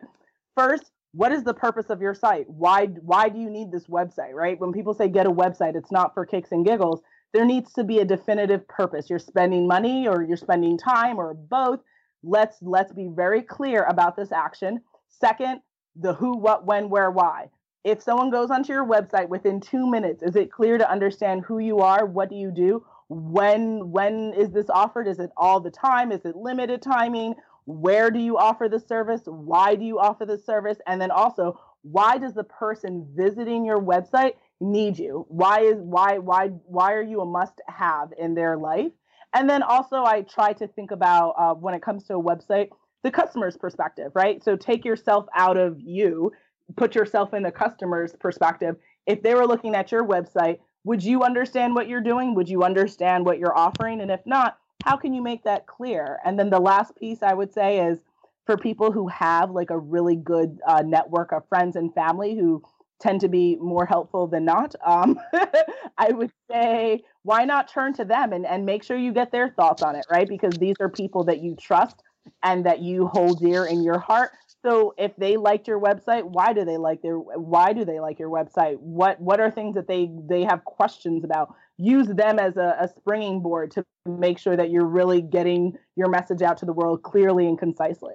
First, 0.55 0.91
what 1.11 1.33
is 1.33 1.43
the 1.43 1.53
purpose 1.53 1.89
of 1.89 2.01
your 2.01 2.13
site? 2.13 2.49
Why 2.49 2.85
why 2.85 3.27
do 3.27 3.37
you 3.37 3.49
need 3.49 3.71
this 3.71 3.87
website, 3.87 4.33
right? 4.33 4.57
When 4.57 4.71
people 4.71 4.93
say 4.93 5.09
get 5.09 5.25
a 5.27 5.31
website, 5.31 5.75
it's 5.75 5.91
not 5.91 6.13
for 6.13 6.25
kicks 6.25 6.53
and 6.53 6.65
giggles. 6.65 7.01
There 7.33 7.45
needs 7.45 7.73
to 7.73 7.83
be 7.83 7.99
a 7.99 8.05
definitive 8.05 8.65
purpose. 8.69 9.09
You're 9.09 9.19
spending 9.19 9.67
money 9.67 10.07
or 10.07 10.23
you're 10.23 10.37
spending 10.37 10.77
time 10.77 11.17
or 11.17 11.33
both. 11.33 11.81
Let's 12.23 12.57
let's 12.61 12.93
be 12.93 13.09
very 13.13 13.41
clear 13.41 13.83
about 13.83 14.15
this 14.15 14.31
action. 14.31 14.81
Second, 15.09 15.59
the 15.97 16.13
who, 16.13 16.37
what, 16.37 16.65
when, 16.65 16.89
where, 16.89 17.11
why. 17.11 17.49
If 17.83 18.01
someone 18.01 18.29
goes 18.29 18.49
onto 18.49 18.71
your 18.71 18.85
website 18.85 19.27
within 19.27 19.59
2 19.59 19.89
minutes, 19.89 20.23
is 20.23 20.35
it 20.35 20.51
clear 20.51 20.77
to 20.77 20.89
understand 20.89 21.43
who 21.43 21.59
you 21.59 21.79
are, 21.79 22.05
what 22.05 22.29
do 22.29 22.35
you 22.35 22.51
do? 22.51 22.85
When 23.11 23.91
when 23.91 24.33
is 24.33 24.51
this 24.51 24.69
offered? 24.69 25.07
Is 25.07 25.19
it 25.19 25.31
all 25.35 25.59
the 25.59 25.69
time? 25.69 26.11
Is 26.11 26.23
it 26.23 26.35
limited 26.35 26.81
timing? 26.81 27.35
Where 27.65 28.09
do 28.09 28.19
you 28.19 28.37
offer 28.37 28.69
the 28.69 28.79
service? 28.79 29.21
Why 29.25 29.75
do 29.75 29.83
you 29.83 29.99
offer 29.99 30.25
the 30.25 30.37
service? 30.37 30.77
And 30.87 31.01
then 31.01 31.11
also 31.11 31.59
why 31.83 32.17
does 32.17 32.33
the 32.33 32.43
person 32.45 33.07
visiting 33.13 33.65
your 33.65 33.81
website 33.81 34.33
need 34.61 34.97
you? 34.97 35.25
Why 35.27 35.59
is 35.61 35.77
why 35.79 36.19
why 36.19 36.47
why 36.65 36.93
are 36.93 37.01
you 37.01 37.19
a 37.19 37.25
must 37.25 37.59
have 37.67 38.13
in 38.17 38.33
their 38.33 38.57
life? 38.57 38.93
And 39.33 39.49
then 39.49 39.61
also 39.61 40.03
i 40.03 40.21
try 40.21 40.53
to 40.53 40.67
think 40.67 40.91
about 40.91 41.31
uh, 41.37 41.53
when 41.53 41.73
it 41.73 41.81
comes 41.81 42.03
to 42.05 42.15
a 42.15 42.23
website 42.23 42.69
the 43.03 43.11
customer's 43.11 43.57
perspective 43.57 44.11
right? 44.15 44.41
So 44.41 44.55
take 44.55 44.85
yourself 44.85 45.25
out 45.35 45.57
of 45.57 45.79
you 45.81 46.31
put 46.77 46.95
yourself 46.95 47.33
in 47.33 47.43
the 47.43 47.51
customer's 47.51 48.15
perspective. 48.15 48.77
If 49.05 49.21
they 49.23 49.35
were 49.35 49.45
looking 49.45 49.75
at 49.75 49.91
your 49.91 50.05
website 50.05 50.59
would 50.83 51.03
you 51.03 51.23
understand 51.23 51.75
what 51.75 51.87
you're 51.87 52.01
doing? 52.01 52.35
Would 52.35 52.49
you 52.49 52.63
understand 52.63 53.25
what 53.25 53.39
you're 53.39 53.57
offering? 53.57 54.01
And 54.01 54.11
if 54.11 54.21
not, 54.25 54.57
how 54.83 54.97
can 54.97 55.13
you 55.13 55.21
make 55.21 55.43
that 55.43 55.67
clear? 55.67 56.19
And 56.25 56.39
then 56.39 56.49
the 56.49 56.59
last 56.59 56.95
piece 56.95 57.21
I 57.21 57.33
would 57.33 57.53
say 57.53 57.85
is 57.85 57.99
for 58.45 58.57
people 58.57 58.91
who 58.91 59.07
have 59.07 59.51
like 59.51 59.69
a 59.69 59.77
really 59.77 60.15
good 60.15 60.59
uh, 60.67 60.81
network 60.81 61.31
of 61.31 61.47
friends 61.47 61.75
and 61.75 61.93
family 61.93 62.35
who 62.35 62.63
tend 62.99 63.21
to 63.21 63.27
be 63.27 63.55
more 63.57 63.85
helpful 63.85 64.27
than 64.27 64.45
not, 64.45 64.75
um, 64.85 65.19
I 65.97 66.11
would 66.11 66.31
say 66.49 67.03
why 67.23 67.45
not 67.45 67.67
turn 67.67 67.93
to 67.93 68.05
them 68.05 68.33
and, 68.33 68.45
and 68.45 68.65
make 68.65 68.83
sure 68.83 68.97
you 68.97 69.13
get 69.13 69.31
their 69.31 69.49
thoughts 69.49 69.83
on 69.83 69.95
it, 69.95 70.05
right? 70.09 70.27
Because 70.27 70.53
these 70.57 70.75
are 70.79 70.89
people 70.89 71.23
that 71.25 71.41
you 71.41 71.55
trust 71.55 72.01
and 72.43 72.65
that 72.65 72.79
you 72.79 73.07
hold 73.07 73.39
dear 73.39 73.65
in 73.65 73.83
your 73.83 73.99
heart. 73.99 74.31
So 74.63 74.93
if 74.97 75.15
they 75.15 75.37
liked 75.37 75.67
your 75.67 75.79
website, 75.79 76.23
why 76.23 76.53
do 76.53 76.63
they 76.65 76.77
like 76.77 77.01
their 77.01 77.17
why 77.17 77.73
do 77.73 77.83
they 77.83 77.99
like 77.99 78.19
your 78.19 78.29
website? 78.29 78.77
What 78.79 79.19
what 79.19 79.39
are 79.39 79.49
things 79.49 79.75
that 79.75 79.87
they 79.87 80.11
they 80.27 80.43
have 80.43 80.63
questions 80.65 81.23
about? 81.23 81.55
Use 81.77 82.07
them 82.07 82.37
as 82.37 82.57
a, 82.57 82.77
a 82.79 82.87
springing 82.87 83.41
board 83.41 83.71
to 83.71 83.85
make 84.05 84.37
sure 84.37 84.55
that 84.55 84.69
you're 84.69 84.85
really 84.85 85.21
getting 85.21 85.77
your 85.95 86.09
message 86.09 86.43
out 86.43 86.57
to 86.57 86.65
the 86.65 86.73
world 86.73 87.01
clearly 87.01 87.47
and 87.47 87.57
concisely. 87.57 88.13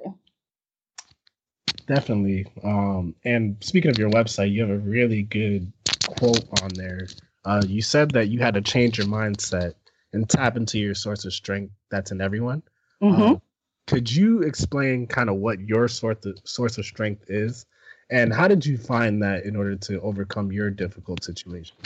Definitely. 1.87 2.47
Um, 2.63 3.15
and 3.25 3.57
speaking 3.61 3.91
of 3.91 3.99
your 3.99 4.11
website, 4.11 4.53
you 4.53 4.61
have 4.61 4.71
a 4.71 4.79
really 4.79 5.23
good 5.23 5.73
quote 6.09 6.45
on 6.63 6.71
there. 6.75 7.07
Uh, 7.45 7.63
you 7.67 7.83
said 7.83 8.11
that 8.13 8.29
you 8.29 8.41
had 8.41 8.55
to 8.55 8.61
change 8.61 8.99
your 8.99 9.07
mindset 9.07 9.75
and 10.13 10.29
tap 10.29 10.57
into 10.57 10.79
your 10.79 10.95
source 10.95 11.25
of 11.25 11.33
strength 11.33 11.73
that's 11.91 12.11
in 12.11 12.21
everyone. 12.21 12.63
Mm-hmm. 13.03 13.23
Um, 13.23 13.43
could 13.87 14.11
you 14.11 14.43
explain 14.43 15.07
kind 15.07 15.31
of 15.31 15.37
what 15.37 15.61
your 15.61 15.89
sort 15.89 16.25
of 16.27 16.39
source 16.45 16.79
of 16.79 16.85
strength 16.85 17.25
is? 17.29 17.67
And 18.11 18.33
how 18.33 18.49
did 18.49 18.65
you 18.65 18.79
find 18.79 19.23
that 19.23 19.45
in 19.45 19.57
order 19.57 19.77
to 19.77 20.01
overcome 20.01 20.53
your 20.53 20.71
difficult 20.71 21.25
situation? 21.25 21.77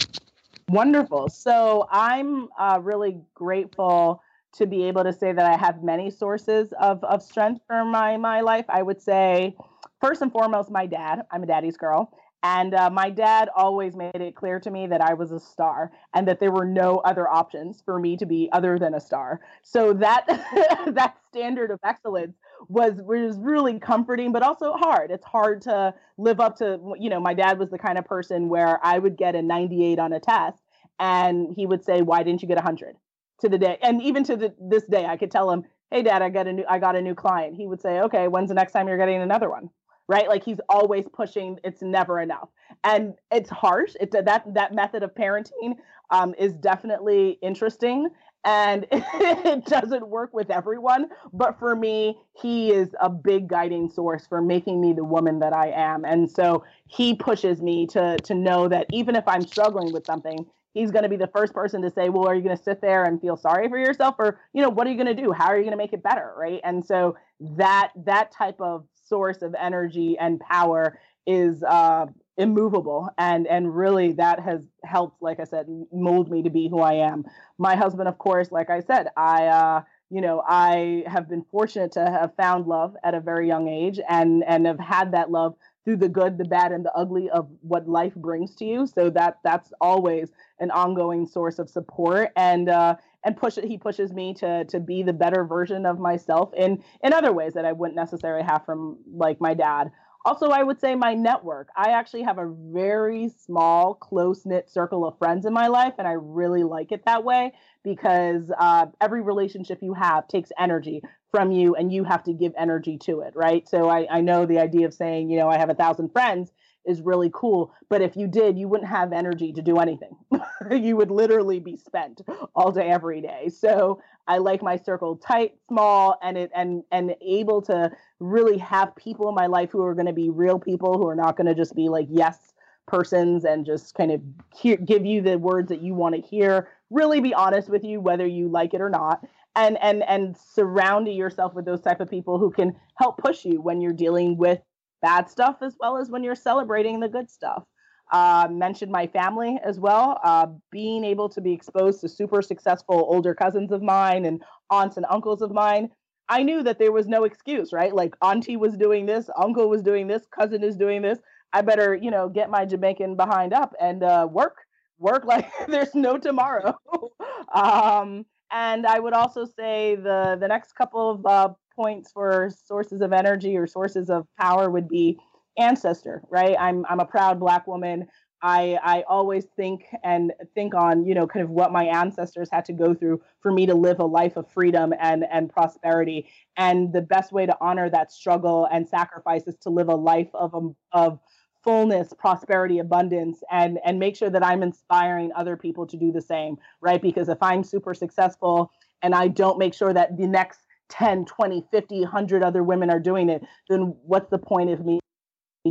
Wonderful. 0.69 1.29
So 1.29 1.89
i'm 1.91 2.49
uh, 2.59 2.79
really 2.83 3.19
grateful 3.35 4.23
to 4.53 4.67
be 4.67 4.85
able 4.85 5.05
to 5.05 5.13
say 5.13 5.33
that 5.33 5.47
i 5.47 5.57
have 5.57 5.83
many 5.83 6.11
sources 6.11 6.73
of, 6.81 7.03
of 7.05 7.23
strength 7.23 7.63
for 7.67 7.85
my 7.85 8.17
my 8.17 8.41
life. 8.41 8.65
I 8.69 8.83
would 8.83 9.01
say 9.01 9.57
first 10.01 10.23
and 10.23 10.33
foremost 10.33 10.71
my 10.71 10.87
dad. 10.87 11.27
I'm 11.31 11.43
a 11.43 11.47
daddy's 11.47 11.77
girl 11.77 12.13
and 12.43 12.75
uh, 12.75 12.89
my 12.91 13.11
dad 13.11 13.51
always 13.55 13.95
made 13.95 14.15
it 14.15 14.35
clear 14.35 14.59
to 14.61 14.71
me 14.71 14.87
that 14.87 15.01
I 15.01 15.15
was 15.15 15.31
a 15.31 15.41
star 15.41 15.93
and 16.15 16.27
that 16.27 16.41
there 16.41 16.51
were 16.51 16.65
no 16.65 16.97
other 16.99 17.29
options 17.29 17.83
for 17.85 17.99
me 17.99 18.17
to 18.17 18.27
be 18.27 18.49
other 18.53 18.79
than 18.79 18.95
a 18.95 19.01
star. 19.01 19.41
So 19.63 19.93
that 19.95 20.27
that 20.95 21.17
standard 21.29 21.71
of 21.71 21.79
excellence 21.85 22.37
was 22.69 22.95
was 23.03 23.37
really 23.39 23.79
comforting, 23.79 24.33
but 24.33 24.43
also 24.43 24.73
hard. 24.73 25.11
It's 25.11 25.25
hard 25.25 25.63
to 25.63 25.95
live 26.17 26.41
up 26.41 26.57
to. 26.57 26.95
You 26.99 27.11
know, 27.11 27.21
my 27.21 27.35
dad 27.35 27.59
was 27.59 27.71
the 27.71 27.79
kind 27.79 27.99
of 27.99 28.05
person 28.05 28.49
where 28.49 28.85
I 28.85 28.99
would 28.99 29.17
get 29.17 29.35
a 29.35 29.43
98 29.43 29.99
on 29.99 30.13
a 30.13 30.21
test, 30.21 30.63
and 30.99 31.53
he 31.55 31.67
would 31.67 31.85
say, 31.85 32.03
"Why 32.03 32.23
didn't 32.23 32.43
you 32.43 32.49
get 32.49 32.57
100?" 32.57 32.97
To 33.41 33.49
the 33.49 33.59
day, 33.59 33.79
and 33.83 34.03
even 34.03 34.23
to 34.25 34.37
the, 34.37 34.55
this 34.61 34.85
day, 34.85 35.07
I 35.07 35.17
could 35.17 35.31
tell 35.31 35.51
him, 35.51 35.65
"Hey, 35.91 36.03
Dad, 36.03 36.23
I 36.23 36.29
got 36.29 36.47
a 36.47 36.53
new 36.53 36.65
I 36.69 36.79
got 36.79 36.97
a 36.97 37.03
new 37.03 37.15
client." 37.15 37.57
He 37.57 37.67
would 37.67 37.81
say, 37.81 38.01
"Okay, 38.01 38.29
when's 38.29 38.49
the 38.49 38.55
next 38.55 38.73
time 38.73 38.89
you're 38.89 38.99
getting 38.99 39.23
another 39.23 39.51
one?" 39.51 39.71
Right? 40.11 40.29
Like 40.29 40.45
he's 40.45 40.61
always 40.69 41.07
pushing. 41.13 41.59
It's 41.63 41.83
never 41.83 42.19
enough, 42.21 42.49
and 42.83 43.15
it's 43.31 43.49
harsh. 43.49 43.95
It's 44.01 44.13
that 44.13 44.43
that 44.55 44.75
method 44.75 45.05
of 45.05 45.15
parenting 45.15 45.77
um, 46.11 46.35
is 46.37 46.53
definitely 46.55 47.39
interesting, 47.41 48.09
and 48.45 48.87
it 48.91 49.65
doesn't 49.67 50.09
work 50.09 50.35
with 50.35 50.51
everyone. 50.51 51.11
But 51.33 51.61
for 51.61 51.77
me, 51.77 52.19
he 52.43 52.73
is 52.73 52.89
a 53.01 53.09
big 53.09 53.49
guiding 53.49 53.89
source 53.89 54.27
for 54.27 54.43
making 54.43 54.81
me 54.81 54.93
the 54.93 55.05
woman 55.05 55.39
that 55.39 55.53
I 55.53 55.69
am, 55.71 56.05
and 56.05 56.29
so 56.29 56.65
he 56.89 57.15
pushes 57.15 57.63
me 57.63 57.87
to 57.89 58.21
to 58.21 58.35
know 58.35 58.67
that 58.67 58.89
even 58.91 59.15
if 59.15 59.29
I'm 59.29 59.47
struggling 59.47 59.93
with 59.93 60.05
something, 60.05 60.45
he's 60.75 60.91
going 60.91 61.05
to 61.05 61.09
be 61.09 61.17
the 61.17 61.29
first 61.29 61.55
person 61.55 61.83
to 61.83 61.91
say, 61.91 62.09
well, 62.09 62.27
are 62.27 62.35
you 62.35 62.43
going 62.43 62.57
to 62.57 62.63
sit 62.63 62.81
there 62.81 63.05
and 63.05 63.21
feel 63.21 63.37
sorry 63.37 63.69
for 63.69 63.79
yourself 63.79 64.17
or, 64.19 64.41
you 64.53 64.63
know, 64.63 64.69
what 64.69 64.87
are 64.87 64.91
you 64.91 64.97
going 65.03 65.15
to 65.15 65.21
do? 65.21 65.33
How 65.33 65.47
are 65.47 65.57
you 65.57 65.63
going 65.63 65.73
to 65.73 65.77
make 65.77 65.93
it 65.93 66.03
better? 66.03 66.33
Right. 66.37 66.61
And 66.65 66.85
so 66.85 67.17
that, 67.41 67.91
that 68.05 68.31
type 68.33 68.61
of 68.61 68.85
source 69.11 69.43
of 69.43 69.55
energy 69.71 70.17
and 70.19 70.41
power 70.41 70.99
is 71.27 71.63
uh, 71.63 72.07
immovable. 72.39 73.11
And 73.19 73.47
and 73.47 73.77
really 73.77 74.13
that 74.15 74.41
has 74.41 74.63
helped 74.83 75.21
like 75.23 75.41
i 75.41 75.45
said 75.45 75.67
mold 75.93 76.31
me 76.31 76.43
to 76.43 76.51
be 76.51 76.69
who 76.69 76.81
i 76.81 76.95
am. 76.95 77.25
My 77.59 77.77
husband 77.77 78.09
of 78.09 78.17
course 78.17 78.51
like 78.51 78.71
i 78.71 78.81
said 78.81 79.09
i 79.17 79.47
uh, 79.47 79.83
you 80.11 80.23
know 80.23 80.43
i 80.49 81.05
have 81.07 81.29
been 81.29 81.45
fortunate 81.51 81.93
to 81.93 82.05
have 82.19 82.35
found 82.37 82.67
love 82.67 82.97
at 83.05 83.15
a 83.15 83.21
very 83.21 83.47
young 83.47 83.69
age 83.69 84.01
and 84.09 84.43
and 84.47 84.67
have 84.67 84.81
had 84.81 85.13
that 85.13 85.31
love 85.31 85.55
through 85.85 85.97
the 85.97 86.09
good 86.09 86.39
the 86.39 86.45
bad 86.45 86.73
and 86.73 86.85
the 86.85 86.93
ugly 86.95 87.29
of 87.31 87.49
what 87.63 87.89
life 87.89 88.15
brings 88.15 88.55
to 88.57 88.65
you. 88.65 88.87
So 88.87 89.11
that 89.11 89.39
that's 89.45 89.73
always 89.81 90.31
an 90.59 90.71
ongoing 90.71 91.27
source 91.27 91.59
of 91.59 91.69
support. 91.69 92.31
And 92.37 92.69
uh 92.69 92.97
and 93.25 93.37
push 93.37 93.57
he 93.63 93.79
pushes 93.79 94.13
me 94.13 94.35
to 94.35 94.65
to 94.65 94.81
be 94.81 95.03
the 95.03 95.13
better 95.13 95.45
version 95.45 95.87
of 95.87 95.99
myself 95.99 96.51
in 96.57 96.83
in 97.03 97.13
other 97.13 97.33
ways 97.33 97.55
that 97.55 97.65
I 97.65 97.73
wouldn't 97.73 97.97
necessarily 97.97 98.45
have 98.45 98.65
from 98.65 98.99
like 99.13 99.41
my 99.41 99.55
dad. 99.55 99.91
Also, 100.27 100.51
I 100.51 100.63
would 100.63 100.79
say 100.79 100.95
my 100.95 101.15
network. 101.15 101.69
I 101.75 101.93
actually 101.93 102.25
have 102.25 102.37
a 102.37 102.47
very 102.47 103.31
small, 103.31 103.95
close 103.95 104.45
knit 104.45 104.69
circle 104.69 105.07
of 105.07 105.17
friends 105.17 105.47
in 105.47 105.55
my 105.55 105.69
life, 105.69 105.95
and 105.99 106.07
I 106.07 106.13
really 106.13 106.63
like 106.63 106.93
it 106.93 107.07
that 107.07 107.25
way 107.25 107.55
because 107.83 108.51
uh, 108.59 108.87
every 109.01 109.23
relationship 109.23 109.79
you 109.81 109.95
have 109.95 110.29
takes 110.29 110.51
energy 110.59 111.01
from 111.31 111.53
you, 111.53 111.75
and 111.75 111.91
you 111.91 112.05
have 112.05 112.23
to 112.25 112.35
give 112.35 112.53
energy 112.59 112.99
to 112.99 113.21
it, 113.21 113.33
right? 113.35 113.67
So 113.67 113.89
I, 113.89 114.07
I 114.11 114.21
know 114.21 114.45
the 114.45 114.59
idea 114.59 114.87
of 114.87 114.93
saying, 114.93 115.31
you 115.31 115.39
know, 115.39 115.49
I 115.49 115.57
have 115.57 115.71
a 115.71 115.75
thousand 115.75 116.11
friends 116.11 116.53
is 116.87 117.03
really 117.03 117.31
cool. 117.33 117.73
But 117.89 118.03
if 118.03 118.17
you 118.17 118.27
did, 118.27 118.59
you 118.59 118.69
wouldn't 118.69 118.89
have 118.89 119.13
energy 119.13 119.53
to 119.53 119.63
do 119.63 119.79
anything. 119.79 120.17
you 120.71 120.97
would 120.97 121.11
literally 121.11 121.61
be 121.61 121.77
spent 121.77 122.23
all 122.55 122.73
day, 122.73 122.89
every 122.89 123.21
day. 123.21 123.49
So 123.49 124.01
I 124.27 124.39
like 124.39 124.63
my 124.63 124.77
circle 124.77 125.17
tight, 125.17 125.55
small, 125.69 126.19
and 126.23 126.39
it 126.39 126.51
and 126.55 126.83
and 126.93 127.15
able 127.21 127.63
to 127.63 127.91
really 128.19 128.59
have 128.59 128.95
people 128.97 129.29
in 129.29 129.35
my 129.35 129.47
life 129.47 129.71
who 129.71 129.83
are 129.83 129.95
going 129.95 130.07
to 130.07 130.13
be 130.13 130.31
real 130.31 130.59
people 130.59 130.99
who 130.99 131.09
are 131.09 131.17
not 131.17 131.37
going 131.37 131.47
to 131.47 131.55
just 131.55 131.75
be 131.75 131.89
like 131.89 132.07
yes 132.11 132.53
persons 132.87 133.45
and 133.45 133.65
just 133.65 133.95
kind 133.95 134.11
of 134.11 134.21
hear, 134.55 134.77
give 134.77 135.07
you 135.07 135.23
the 135.23 135.39
words 135.39 135.69
that 135.69 135.81
you 135.81 135.95
want 135.95 136.15
to 136.15 136.21
hear. 136.21 136.69
Really 136.91 137.21
be 137.21 137.33
honest 137.33 137.69
with 137.69 137.85
you 137.85 138.01
whether 138.01 138.27
you 138.27 138.49
like 138.49 138.75
it 138.75 138.81
or 138.81 138.91
not. 138.91 139.25
And 139.57 139.79
and 139.83 140.03
and 140.05 140.37
surrounding 140.37 141.17
yourself 141.17 141.55
with 141.55 141.65
those 141.65 141.81
type 141.81 142.01
of 142.01 142.09
people 142.09 142.39
who 142.39 142.51
can 142.51 142.77
help 142.97 143.19
push 143.19 143.45
you 143.45 143.61
when 143.61 143.81
you're 143.81 143.93
dealing 143.93 144.37
with 144.37 144.61
bad 145.03 145.29
stuff 145.29 145.57
as 145.63 145.77
well 145.81 145.97
as 145.97 146.11
when 146.11 146.23
you're 146.23 146.35
celebrating 146.35 147.01
the 147.01 147.09
good 147.09 147.31
stuff. 147.31 147.65
Uh, 148.13 148.49
mentioned 148.51 148.91
my 148.91 149.07
family 149.07 149.59
as 149.65 149.79
well. 149.79 150.19
Uh, 150.25 150.47
being 150.73 151.05
able 151.05 151.29
to 151.29 151.41
be 151.41 151.53
exposed 151.53 152.01
to 152.01 152.09
super 152.09 152.43
successful 152.43 153.07
older 153.09 153.35
cousins 153.35 153.71
of 153.71 153.83
mine 153.83 154.25
and 154.25 154.43
aunts 154.69 154.97
and 154.97 155.07
uncles 155.09 155.43
of 155.43 155.53
mine, 155.53 155.89
I 156.29 156.43
knew 156.43 156.63
that 156.65 156.79
there 156.79 156.93
was 156.93 157.07
no 157.07 157.25
excuse, 157.25 157.73
right? 157.73 157.95
Like 157.95 158.17
auntie 158.23 158.57
was 158.57 158.77
doing 158.77 159.07
this, 159.07 159.31
uncle 159.37 159.69
was 159.69 159.83
doing 159.83 160.09
this, 160.09 160.27
cousin 160.37 160.65
is 160.65 160.77
doing 160.77 161.03
this. 161.03 161.19
I 161.53 161.63
better, 161.63 161.95
you 161.95 162.11
know, 162.11 162.29
get 162.29 162.51
my 162.51 162.65
Jamaican 162.65 163.17
behind 163.17 163.53
up 163.53 163.75
and 163.81 164.03
uh, 164.03 164.29
work, 164.31 164.57
work 164.99 165.25
like 165.27 165.51
there's 165.69 165.95
no 165.95 166.19
tomorrow. 166.19 166.79
um, 167.55 168.25
and 168.53 168.87
I 168.87 168.99
would 168.99 169.13
also 169.13 169.45
say 169.45 169.97
the 169.97 170.37
the 170.41 170.49
next 170.49 170.75
couple 170.75 171.11
of 171.11 171.27
uh, 171.27 171.55
points 171.75 172.11
for 172.13 172.51
sources 172.65 173.01
of 173.01 173.13
energy 173.13 173.57
or 173.57 173.67
sources 173.67 174.11
of 174.11 174.27
power 174.39 174.71
would 174.71 174.89
be 174.89 175.19
ancestor, 175.59 176.23
right? 176.31 176.57
I'm 176.59 176.85
I'm 176.89 177.01
a 177.01 177.07
proud 177.07 177.41
black 177.41 177.67
woman. 177.67 178.07
I 178.43 178.79
I 178.83 179.05
always 179.09 179.47
think 179.57 179.85
and 180.03 180.33
think 180.55 180.75
on, 180.75 181.05
you 181.05 181.15
know, 181.15 181.27
kind 181.27 181.45
of 181.45 181.51
what 181.51 181.73
my 181.73 181.85
ancestors 181.85 182.49
had 182.51 182.65
to 182.67 182.73
go 182.73 182.95
through 182.95 183.21
for 183.41 183.53
me 183.53 183.67
to 183.67 183.75
live 183.75 184.01
a 184.01 184.05
life 184.05 184.37
of 184.37 184.51
freedom 184.51 184.95
and 184.99 185.25
and 185.31 185.51
prosperity. 185.51 186.29
And 186.57 186.93
the 186.93 187.03
best 187.03 187.33
way 187.33 187.47
to 187.47 187.57
honor 187.61 187.91
that 187.91 188.13
struggle 188.13 188.69
and 188.73 188.89
sacrifice 188.89 189.47
is 189.47 189.57
to 189.59 189.71
live 189.71 189.89
a 189.89 189.95
life 189.95 190.31
of 190.35 190.55
um, 190.55 190.77
of 190.93 191.21
fullness, 191.63 192.15
prosperity, 192.19 192.79
abundance, 192.79 193.43
and 193.51 193.79
and 193.85 193.99
make 193.99 194.17
sure 194.17 194.31
that 194.31 194.45
I'm 194.45 194.63
inspiring 194.63 195.31
other 195.37 195.57
people 195.57 195.87
to 195.87 195.97
do 195.97 196.11
the 196.11 196.23
same, 196.23 196.57
right? 196.81 197.03
Because 197.03 197.29
if 197.29 197.43
I'm 197.43 197.63
super 197.63 197.93
successful 197.93 198.71
and 199.03 199.15
I 199.15 199.29
don't 199.29 199.59
make 199.59 199.75
sure 199.75 199.93
that 199.93 200.17
the 200.17 200.27
next 200.27 200.61
10, 200.91 201.25
20, 201.25 201.65
50, 201.71 202.01
100 202.01 202.43
other 202.43 202.63
women 202.63 202.91
are 202.91 203.01
doing 203.01 203.29
it, 203.31 203.43
then 203.69 203.95
what's 204.05 204.31
the 204.31 204.39
point 204.39 204.71
of 204.71 204.85
me 204.85 205.01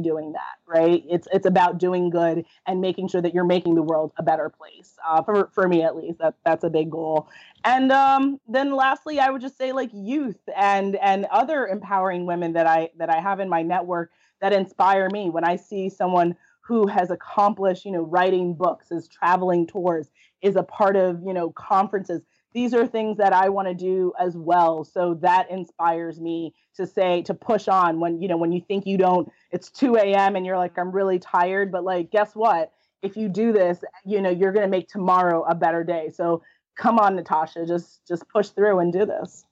doing 0.02 0.34
that 0.34 0.60
right? 0.70 1.04
It's 1.10 1.28
it's 1.34 1.48
about 1.48 1.80
doing 1.80 2.10
good 2.10 2.46
and 2.68 2.80
making 2.80 3.08
sure 3.08 3.22
that 3.22 3.34
you're 3.34 3.46
making 3.46 3.76
the 3.76 3.82
world 3.82 4.12
a 4.18 4.24
better 4.24 4.50
place 4.50 4.96
uh, 5.06 5.24
for 5.24 5.50
for 5.54 5.68
me 5.68 5.82
at 5.82 5.96
least 5.96 6.20
that 6.20 6.36
that's 6.46 6.64
a 6.64 6.70
big 6.70 6.92
goal. 6.92 7.28
And 7.66 7.92
um, 7.92 8.40
then 8.48 8.76
lastly 8.76 9.20
i 9.20 9.30
would 9.30 9.42
just 9.42 9.58
say 9.58 9.72
like 9.72 9.90
youth 9.94 10.40
and 10.56 10.96
and 10.98 11.26
other 11.26 11.68
empowering 11.68 12.26
women 12.26 12.54
that 12.54 12.68
i 12.68 12.90
that 12.98 13.10
i 13.10 13.20
have 13.20 13.40
in 13.40 13.50
my 13.50 13.64
network 13.64 14.12
that 14.42 14.54
inspire 14.54 15.10
me. 15.12 15.30
When 15.30 15.44
i 15.44 15.56
see 15.56 15.90
someone 15.90 16.36
who 16.62 16.86
has 16.86 17.10
accomplished 17.10 17.84
you 17.84 17.92
know 17.92 18.04
writing 18.04 18.54
books 18.54 18.92
is 18.92 19.08
traveling 19.08 19.66
tours 19.66 20.10
is 20.44 20.56
a 20.56 20.64
part 20.64 20.96
of 20.96 21.20
you 21.26 21.34
know 21.34 21.50
conferences 21.52 22.22
these 22.54 22.74
are 22.74 22.88
things 22.88 23.18
that 23.18 23.34
I 23.34 23.50
want 23.50 23.68
to 23.68 23.74
do 23.74 24.14
as 24.20 24.36
well. 24.36 24.84
So 24.84 25.16
that 25.16 25.50
inspires 25.52 26.20
me 26.20 26.54
to 26.76 26.88
say 26.88 27.22
to 27.24 27.34
push 27.34 27.68
on 27.68 28.00
when 28.00 28.22
you 28.22 28.28
know 28.28 28.38
when 28.38 28.52
you 28.52 28.62
think 28.62 28.86
you 28.86 28.98
don't. 28.98 29.32
It's 29.52 29.70
2 29.70 29.96
a.m. 29.98 30.36
and 30.36 30.46
you're 30.46 30.58
like 30.58 30.78
I'm 30.78 30.92
really 30.92 31.20
tired, 31.20 31.72
but 31.72 31.84
like 31.84 32.12
guess 32.12 32.34
what? 32.34 32.72
If 33.02 33.16
you 33.16 33.30
do 33.30 33.54
this, 33.54 33.84
you 34.06 34.22
know 34.22 34.30
you're 34.30 34.52
gonna 34.52 34.68
make 34.68 34.88
tomorrow 34.88 35.44
a 35.44 35.56
better 35.56 35.84
day. 35.84 36.10
So 36.14 36.42
come 36.76 37.00
on, 37.00 37.16
Natasha, 37.16 37.66
just 37.66 38.06
just 38.08 38.28
push 38.30 38.50
through 38.50 38.80
and 38.80 38.92
do 38.92 39.06
this. 39.06 39.46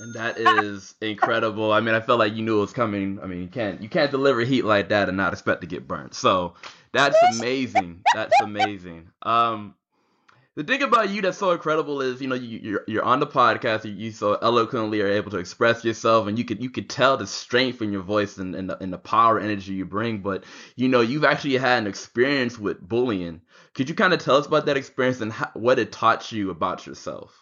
And 0.00 0.14
that 0.14 0.38
is 0.38 0.94
incredible. 1.02 1.72
I 1.72 1.80
mean, 1.80 1.94
I 1.94 2.00
felt 2.00 2.18
like 2.18 2.34
you 2.34 2.42
knew 2.42 2.58
it 2.58 2.62
was 2.62 2.72
coming. 2.72 3.20
I 3.22 3.26
mean, 3.26 3.42
you 3.42 3.48
can't 3.48 3.80
you 3.82 3.88
can't 3.88 4.10
deliver 4.10 4.40
heat 4.40 4.64
like 4.64 4.88
that 4.88 5.08
and 5.08 5.16
not 5.16 5.32
expect 5.32 5.60
to 5.60 5.66
get 5.66 5.86
burnt. 5.86 6.14
So 6.14 6.54
that's 6.92 7.16
amazing. 7.36 8.02
That's 8.14 8.34
amazing. 8.42 9.10
Um, 9.22 9.74
the 10.60 10.66
thing 10.66 10.82
about 10.82 11.08
you 11.08 11.22
that's 11.22 11.38
so 11.38 11.52
incredible 11.52 12.02
is 12.02 12.20
you 12.20 12.28
know 12.28 12.34
you, 12.34 12.58
you're 12.62 12.84
you're 12.86 13.02
on 13.02 13.18
the 13.18 13.26
podcast 13.26 13.86
you, 13.86 13.92
you 13.92 14.12
so 14.12 14.34
eloquently 14.42 15.00
are 15.00 15.08
able 15.08 15.30
to 15.30 15.38
express 15.38 15.82
yourself 15.82 16.26
and 16.26 16.38
you 16.38 16.44
could 16.44 16.62
you 16.62 16.68
could 16.68 16.90
tell 16.90 17.16
the 17.16 17.26
strength 17.26 17.80
in 17.80 17.90
your 17.90 18.02
voice 18.02 18.36
and, 18.36 18.54
and, 18.54 18.68
the, 18.68 18.76
and 18.82 18.92
the 18.92 18.98
power 18.98 19.40
energy 19.40 19.72
you 19.72 19.86
bring 19.86 20.18
but 20.18 20.44
you 20.76 20.86
know 20.86 21.00
you've 21.00 21.24
actually 21.24 21.56
had 21.56 21.78
an 21.78 21.86
experience 21.86 22.58
with 22.58 22.78
bullying. 22.78 23.40
Could 23.72 23.88
you 23.88 23.94
kind 23.94 24.12
of 24.12 24.20
tell 24.20 24.36
us 24.36 24.46
about 24.46 24.66
that 24.66 24.76
experience 24.76 25.22
and 25.22 25.32
how, 25.32 25.50
what 25.54 25.78
it 25.78 25.92
taught 25.92 26.30
you 26.30 26.50
about 26.50 26.86
yourself 26.86 27.34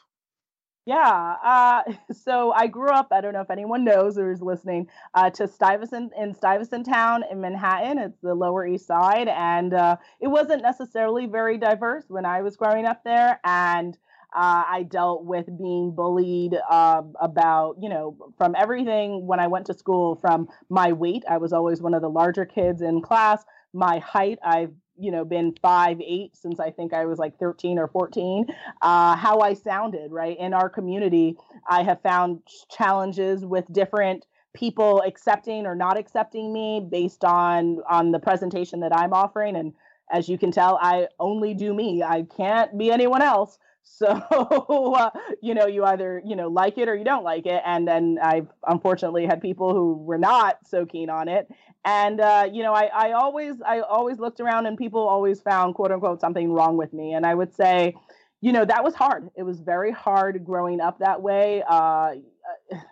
yeah. 0.89 1.37
Uh, 1.45 1.83
so 2.13 2.51
I 2.53 2.67
grew 2.67 2.89
up, 2.89 3.09
I 3.13 3.21
don't 3.21 3.35
know 3.35 3.43
if 3.43 3.51
anyone 3.51 3.85
knows 3.85 4.17
or 4.17 4.33
is 4.33 4.41
listening, 4.41 4.89
uh, 5.15 5.29
to 5.31 5.47
Stuyvesant 5.47 6.13
in 6.19 6.35
Stuyvesant 6.35 6.87
Town 6.87 7.25
in 7.31 7.43
Manhattan. 7.43 7.99
It's 7.99 8.19
the 8.23 8.35
Lower 8.35 8.67
East 8.67 8.87
Side. 8.87 9.29
And 9.29 9.75
uh, 9.75 9.97
it 10.21 10.29
wasn't 10.29 10.63
necessarily 10.63 11.27
very 11.27 11.59
diverse 11.59 12.05
when 12.09 12.25
I 12.25 12.41
was 12.41 12.57
growing 12.57 12.87
up 12.87 13.05
there. 13.05 13.39
And 13.45 13.99
uh, 14.35 14.65
I 14.67 14.87
dealt 14.89 15.25
with 15.25 15.47
being 15.59 15.95
bullied 15.95 16.57
uh, 16.71 17.03
about, 17.21 17.77
you 17.83 17.91
know, 17.91 18.33
from 18.39 18.55
everything 18.57 19.27
when 19.27 19.41
I 19.41 19.47
went 19.47 19.67
to 19.67 19.75
school, 19.75 20.17
from 20.17 20.49
my 20.71 20.93
weight. 20.93 21.25
I 21.29 21.37
was 21.37 21.53
always 21.53 21.83
one 21.83 21.93
of 21.93 22.01
the 22.01 22.11
larger 22.11 22.47
kids 22.47 22.81
in 22.81 23.03
class. 23.03 23.45
My 23.75 23.99
height, 23.99 24.39
I've 24.43 24.73
you 24.99 25.11
know 25.11 25.25
been 25.25 25.55
five 25.63 26.01
eight 26.01 26.37
since 26.37 26.59
i 26.61 26.71
think 26.71 26.93
i 26.93 27.05
was 27.05 27.19
like 27.19 27.39
13 27.39 27.79
or 27.79 27.89
14 27.89 28.47
uh, 28.83 29.17
how 29.17 29.41
i 29.41 29.55
sounded 29.55 30.11
right? 30.11 30.39
In 30.39 30.53
our 30.53 30.69
community 30.69 31.37
i 31.69 31.83
have 31.83 32.01
found 32.03 32.41
challenges 32.71 33.45
with 33.45 33.65
different 33.73 34.27
people 34.55 35.03
accepting 35.07 35.67
or 35.67 35.75
not 35.75 35.99
accepting 35.99 36.53
me 36.53 36.81
based 36.81 37.25
on 37.25 37.79
on 37.89 38.13
the 38.13 38.19
presentation 38.19 38.81
that 38.81 38.95
i'm 38.95 39.13
offering. 39.13 39.57
And 39.57 39.73
as 40.11 40.29
you 40.29 40.39
can 40.39 40.51
tell 40.51 40.79
i 40.83 41.07
only 41.21 41.55
do 41.55 41.75
me. 41.75 42.03
I 42.03 42.23
can't 42.37 42.77
be 42.77 42.91
anyone 42.91 43.23
else 43.23 43.59
so 43.97 44.07
uh, 44.97 45.11
you 45.43 45.55
know 45.55 45.67
you 45.67 45.85
either 45.85 46.23
you 46.25 46.37
know 46.37 46.49
like 46.49 46.79
it 46.79 46.89
or 46.89 46.95
you 46.95 47.05
don't 47.05 47.25
like 47.25 47.47
it 47.47 47.63
and 47.65 47.87
then 47.87 48.19
i've 48.23 48.49
unfortunately 48.67 49.27
had 49.27 49.41
people 49.41 49.73
who 49.73 49.95
were 49.95 50.19
not 50.19 50.59
so 50.67 50.85
keen 50.87 51.11
on 51.11 51.29
it 51.29 51.49
and 51.85 52.21
uh, 52.21 52.49
you 52.53 52.63
know 52.63 52.75
I, 52.75 52.91
I 52.93 53.13
always 53.13 53.55
i 53.67 53.81
always 53.81 54.19
looked 54.19 54.41
around 54.41 54.67
and 54.67 54.77
people 54.77 55.07
always 55.07 55.41
found 55.41 55.75
quote 55.75 55.93
unquote 55.93 56.21
something 56.21 56.53
wrong 56.53 56.77
with 56.77 56.93
me 56.93 57.13
and 57.15 57.25
i 57.27 57.35
would 57.35 57.55
say 57.55 57.95
you 58.41 58.53
know 58.53 58.65
that 58.65 58.85
was 58.85 58.95
hard. 58.95 59.29
It 59.37 59.43
was 59.43 59.61
very 59.61 59.91
hard 59.91 60.45
growing 60.45 60.81
up 60.81 61.01
that 61.01 61.23
way. 61.23 61.63
Uh, 61.69 62.15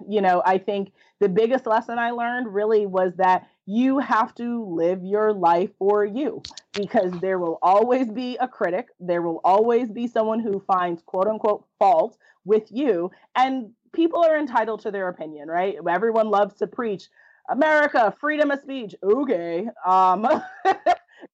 you 0.08 0.20
know 0.20 0.42
i 0.44 0.58
think 0.58 0.92
the 1.20 1.28
biggest 1.28 1.66
lesson 1.66 1.98
i 1.98 2.10
learned 2.10 2.52
really 2.52 2.86
was 2.86 3.12
that 3.16 3.46
you 3.66 3.98
have 3.98 4.34
to 4.34 4.64
live 4.64 5.02
your 5.02 5.32
life 5.32 5.70
for 5.78 6.04
you 6.04 6.42
because 6.72 7.12
there 7.20 7.38
will 7.38 7.58
always 7.62 8.10
be 8.10 8.36
a 8.40 8.48
critic 8.48 8.88
there 9.00 9.22
will 9.22 9.40
always 9.44 9.90
be 9.90 10.06
someone 10.06 10.40
who 10.40 10.62
finds 10.66 11.02
quote 11.02 11.26
unquote 11.26 11.64
fault 11.78 12.16
with 12.44 12.64
you 12.70 13.10
and 13.34 13.70
people 13.92 14.22
are 14.22 14.38
entitled 14.38 14.80
to 14.80 14.90
their 14.90 15.08
opinion 15.08 15.48
right 15.48 15.76
everyone 15.88 16.28
loves 16.28 16.54
to 16.54 16.66
preach 16.66 17.08
America, 17.48 18.14
freedom 18.20 18.50
of 18.50 18.60
speech. 18.60 18.94
Okay. 19.02 19.68
Um, 19.84 20.24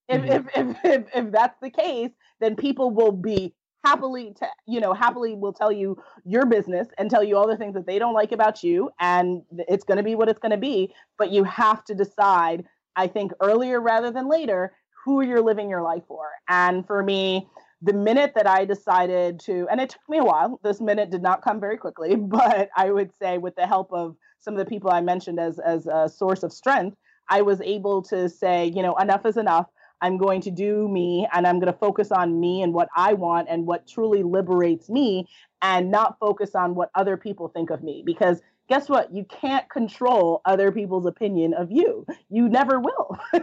if, 0.08 0.22
mm-hmm. 0.22 0.30
if, 0.30 0.46
if, 0.54 0.76
if, 0.84 1.04
if 1.14 1.32
that's 1.32 1.58
the 1.60 1.70
case, 1.70 2.10
then 2.40 2.56
people 2.56 2.90
will 2.90 3.12
be 3.12 3.54
happily 3.84 4.34
you 4.66 4.80
know 4.80 4.92
happily 4.92 5.34
will 5.34 5.52
tell 5.52 5.72
you 5.72 5.96
your 6.24 6.46
business 6.46 6.88
and 6.98 7.10
tell 7.10 7.22
you 7.22 7.36
all 7.36 7.48
the 7.48 7.56
things 7.56 7.74
that 7.74 7.86
they 7.86 7.98
don't 7.98 8.14
like 8.14 8.32
about 8.32 8.62
you 8.62 8.90
and 9.00 9.42
it's 9.68 9.84
going 9.84 9.96
to 9.96 10.02
be 10.02 10.14
what 10.14 10.28
it's 10.28 10.38
going 10.38 10.50
to 10.52 10.56
be 10.56 10.92
but 11.18 11.30
you 11.30 11.44
have 11.44 11.84
to 11.84 11.94
decide 11.94 12.64
i 12.96 13.06
think 13.06 13.32
earlier 13.40 13.80
rather 13.80 14.10
than 14.10 14.28
later 14.28 14.72
who 15.04 15.24
you're 15.24 15.42
living 15.42 15.68
your 15.68 15.82
life 15.82 16.04
for 16.06 16.30
and 16.48 16.86
for 16.86 17.02
me 17.02 17.48
the 17.80 17.92
minute 17.92 18.32
that 18.36 18.46
i 18.46 18.64
decided 18.64 19.40
to 19.40 19.66
and 19.70 19.80
it 19.80 19.90
took 19.90 20.08
me 20.08 20.18
a 20.18 20.24
while 20.24 20.60
this 20.62 20.80
minute 20.80 21.10
did 21.10 21.22
not 21.22 21.42
come 21.42 21.58
very 21.58 21.76
quickly 21.76 22.14
but 22.16 22.68
i 22.76 22.90
would 22.90 23.10
say 23.12 23.38
with 23.38 23.54
the 23.56 23.66
help 23.66 23.92
of 23.92 24.16
some 24.42 24.54
of 24.54 24.58
the 24.58 24.66
people 24.66 24.90
I 24.90 25.00
mentioned 25.00 25.38
as 25.40 25.58
as 25.60 25.86
a 25.86 26.08
source 26.08 26.42
of 26.42 26.52
strength, 26.52 26.96
I 27.30 27.42
was 27.42 27.60
able 27.60 28.02
to 28.02 28.28
say, 28.28 28.66
you 28.66 28.82
know, 28.82 28.94
enough 28.96 29.24
is 29.24 29.36
enough. 29.36 29.66
I'm 30.02 30.18
going 30.18 30.40
to 30.42 30.50
do 30.50 30.88
me 30.88 31.26
and 31.32 31.46
I'm 31.46 31.60
going 31.60 31.72
to 31.72 31.78
focus 31.78 32.10
on 32.12 32.38
me 32.40 32.62
and 32.62 32.74
what 32.74 32.88
I 32.94 33.14
want 33.14 33.48
and 33.48 33.66
what 33.66 33.86
truly 33.86 34.22
liberates 34.22 34.90
me 34.90 35.28
and 35.62 35.90
not 35.90 36.18
focus 36.18 36.54
on 36.54 36.74
what 36.74 36.90
other 36.94 37.16
people 37.16 37.48
think 37.48 37.70
of 37.70 37.82
me 37.82 38.02
because 38.04 38.42
guess 38.68 38.88
what? 38.88 39.14
You 39.14 39.24
can't 39.24 39.68
control 39.70 40.42
other 40.44 40.72
people's 40.72 41.06
opinion 41.06 41.54
of 41.54 41.70
you. 41.70 42.04
You 42.28 42.48
never 42.48 42.80
will. 42.80 43.18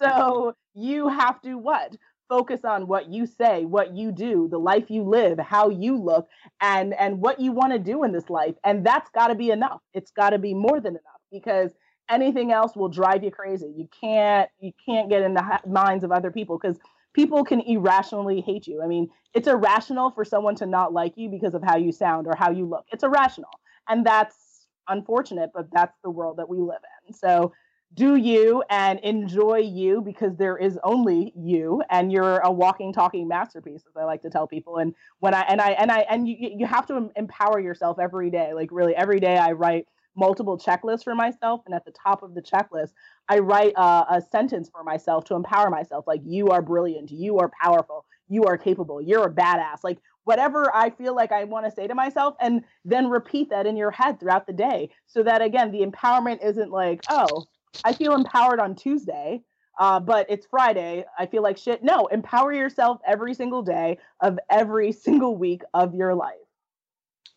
so 0.00 0.54
you 0.74 1.08
have 1.08 1.42
to 1.42 1.56
what? 1.56 1.96
focus 2.28 2.64
on 2.64 2.86
what 2.86 3.08
you 3.08 3.26
say 3.26 3.64
what 3.64 3.94
you 3.94 4.10
do 4.10 4.48
the 4.50 4.58
life 4.58 4.90
you 4.90 5.02
live 5.04 5.38
how 5.38 5.68
you 5.68 5.96
look 5.96 6.28
and 6.60 6.92
and 6.94 7.20
what 7.20 7.38
you 7.38 7.52
want 7.52 7.72
to 7.72 7.78
do 7.78 8.02
in 8.04 8.12
this 8.12 8.28
life 8.28 8.54
and 8.64 8.84
that's 8.84 9.10
got 9.10 9.28
to 9.28 9.34
be 9.34 9.50
enough 9.50 9.80
it's 9.94 10.10
got 10.10 10.30
to 10.30 10.38
be 10.38 10.54
more 10.54 10.80
than 10.80 10.94
enough 10.94 11.20
because 11.30 11.70
anything 12.08 12.52
else 12.52 12.76
will 12.76 12.88
drive 12.88 13.24
you 13.24 13.30
crazy. 13.30 13.72
You 13.76 13.88
can't 14.00 14.48
you 14.60 14.72
can't 14.84 15.08
get 15.08 15.22
in 15.22 15.34
the 15.34 15.60
minds 15.66 16.04
of 16.04 16.12
other 16.12 16.30
people 16.30 16.58
because 16.58 16.78
people 17.12 17.44
can 17.44 17.60
irrationally 17.60 18.40
hate 18.40 18.66
you. 18.66 18.82
I 18.82 18.86
mean 18.86 19.08
it's 19.34 19.48
irrational 19.48 20.10
for 20.10 20.24
someone 20.24 20.54
to 20.56 20.66
not 20.66 20.92
like 20.92 21.14
you 21.16 21.28
because 21.28 21.54
of 21.54 21.62
how 21.62 21.76
you 21.76 21.92
sound 21.92 22.26
or 22.26 22.36
how 22.36 22.50
you 22.50 22.66
look. 22.66 22.86
It's 22.92 23.04
irrational. 23.04 23.50
And 23.88 24.06
that's 24.06 24.66
unfortunate 24.88 25.50
but 25.52 25.68
that's 25.72 25.96
the 26.04 26.10
world 26.10 26.36
that 26.38 26.48
we 26.48 26.58
live 26.58 26.80
in. 27.06 27.12
So 27.12 27.52
do 27.94 28.16
you 28.16 28.62
and 28.68 28.98
enjoy 29.00 29.58
you 29.58 30.00
because 30.00 30.36
there 30.36 30.56
is 30.56 30.78
only 30.84 31.32
you 31.36 31.82
and 31.88 32.12
you're 32.12 32.38
a 32.38 32.50
walking 32.50 32.92
talking 32.92 33.26
masterpiece 33.28 33.84
as 33.88 33.96
i 33.96 34.04
like 34.04 34.22
to 34.22 34.30
tell 34.30 34.46
people. 34.46 34.76
And 34.76 34.94
when 35.20 35.34
i 35.34 35.40
and 35.42 35.60
i 35.60 35.70
and 35.70 35.90
i 35.90 36.00
and 36.10 36.28
you, 36.28 36.36
you 36.38 36.66
have 36.66 36.86
to 36.86 37.10
empower 37.16 37.58
yourself 37.58 37.98
every 37.98 38.30
day. 38.30 38.52
Like 38.54 38.68
really 38.70 38.94
every 38.94 39.18
day 39.18 39.36
i 39.36 39.52
write 39.52 39.86
multiple 40.16 40.58
checklists 40.58 41.04
for 41.04 41.14
myself 41.14 41.60
and 41.66 41.74
at 41.74 41.84
the 41.84 41.92
top 41.92 42.22
of 42.22 42.34
the 42.34 42.42
checklist 42.42 42.92
i 43.28 43.38
write 43.38 43.72
a, 43.76 44.04
a 44.10 44.22
sentence 44.30 44.68
for 44.68 44.82
myself 44.84 45.24
to 45.24 45.34
empower 45.34 45.70
myself 45.70 46.06
like 46.06 46.20
you 46.24 46.48
are 46.48 46.62
brilliant 46.62 47.10
you 47.10 47.38
are 47.38 47.50
powerful 47.62 48.04
you 48.28 48.44
are 48.44 48.58
capable 48.58 49.00
you're 49.00 49.26
a 49.26 49.32
badass 49.32 49.78
like 49.84 49.98
whatever 50.24 50.74
I 50.74 50.90
feel 50.90 51.14
like 51.14 51.30
I 51.32 51.44
want 51.44 51.66
to 51.66 51.70
say 51.70 51.86
to 51.86 51.94
myself, 51.94 52.34
and 52.40 52.62
then 52.84 53.08
repeat 53.08 53.50
that 53.50 53.66
in 53.66 53.76
your 53.76 53.92
head 53.92 54.18
throughout 54.18 54.46
the 54.46 54.52
day. 54.52 54.90
So 55.06 55.22
that 55.22 55.40
again, 55.40 55.70
the 55.70 55.82
empowerment 55.86 56.44
isn't 56.44 56.70
like, 56.70 57.02
oh, 57.08 57.46
I 57.84 57.92
feel 57.92 58.14
empowered 58.14 58.60
on 58.60 58.74
Tuesday. 58.74 59.42
uh, 59.78 60.00
but 60.00 60.26
it's 60.28 60.46
Friday. 60.46 61.04
I 61.18 61.26
feel 61.26 61.42
like 61.42 61.58
shit. 61.58 61.82
No, 61.84 62.06
empower 62.06 62.52
yourself 62.52 63.00
every 63.06 63.34
single 63.34 63.62
day 63.62 63.98
of 64.20 64.38
every 64.50 64.92
single 65.06 65.36
week 65.36 65.62
of 65.74 65.94
your 65.94 66.14
life. 66.14 66.45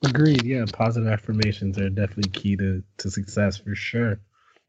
Agreed. 0.04 0.44
Yeah, 0.44 0.66
positive 0.72 1.10
affirmations 1.10 1.78
are 1.78 1.90
definitely 1.90 2.30
key 2.30 2.56
to 2.56 2.84
to 2.98 3.12
success 3.12 3.58
for 3.58 3.76
sure. 3.76 4.20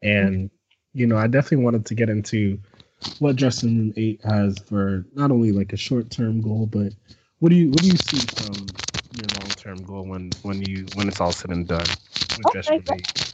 And 0.03 0.51
you 0.93 1.07
know, 1.07 1.17
I 1.17 1.29
definitely 1.29 1.65
wanted 1.65 1.87
to 1.87 1.95
get 1.95 2.11
into 2.11 2.59
what 3.21 3.37
Dressing 3.37 3.79
Room 3.79 3.93
Eight 3.97 4.21
has 4.25 4.59
for 4.59 5.07
not 5.15 5.31
only 5.31 5.53
like 5.53 5.73
a 5.73 5.77
short 5.77 6.11
term 6.11 6.41
goal, 6.41 6.67
but 6.67 6.93
what 7.39 7.51
do 7.51 7.57
you 7.57 7.71
what 7.71 7.81
do 7.81 7.87
you 7.89 7.97
see 7.97 8.19
from 8.27 8.67
your 9.17 9.29
long 9.41 9.51
term 9.51 9.77
goal 9.85 10.05
when 10.05 10.31
when 10.43 10.63
you 10.63 10.87
when 10.95 11.09
it's 11.09 11.21
all 11.21 11.33
said 11.33 11.51
and 11.53 11.69
done 11.69 11.87
with 12.37 12.47
oh 12.47 12.49
okay. 12.49 12.53
Dressing 12.53 12.77
Room 12.79 12.99
Eight? 12.99 13.30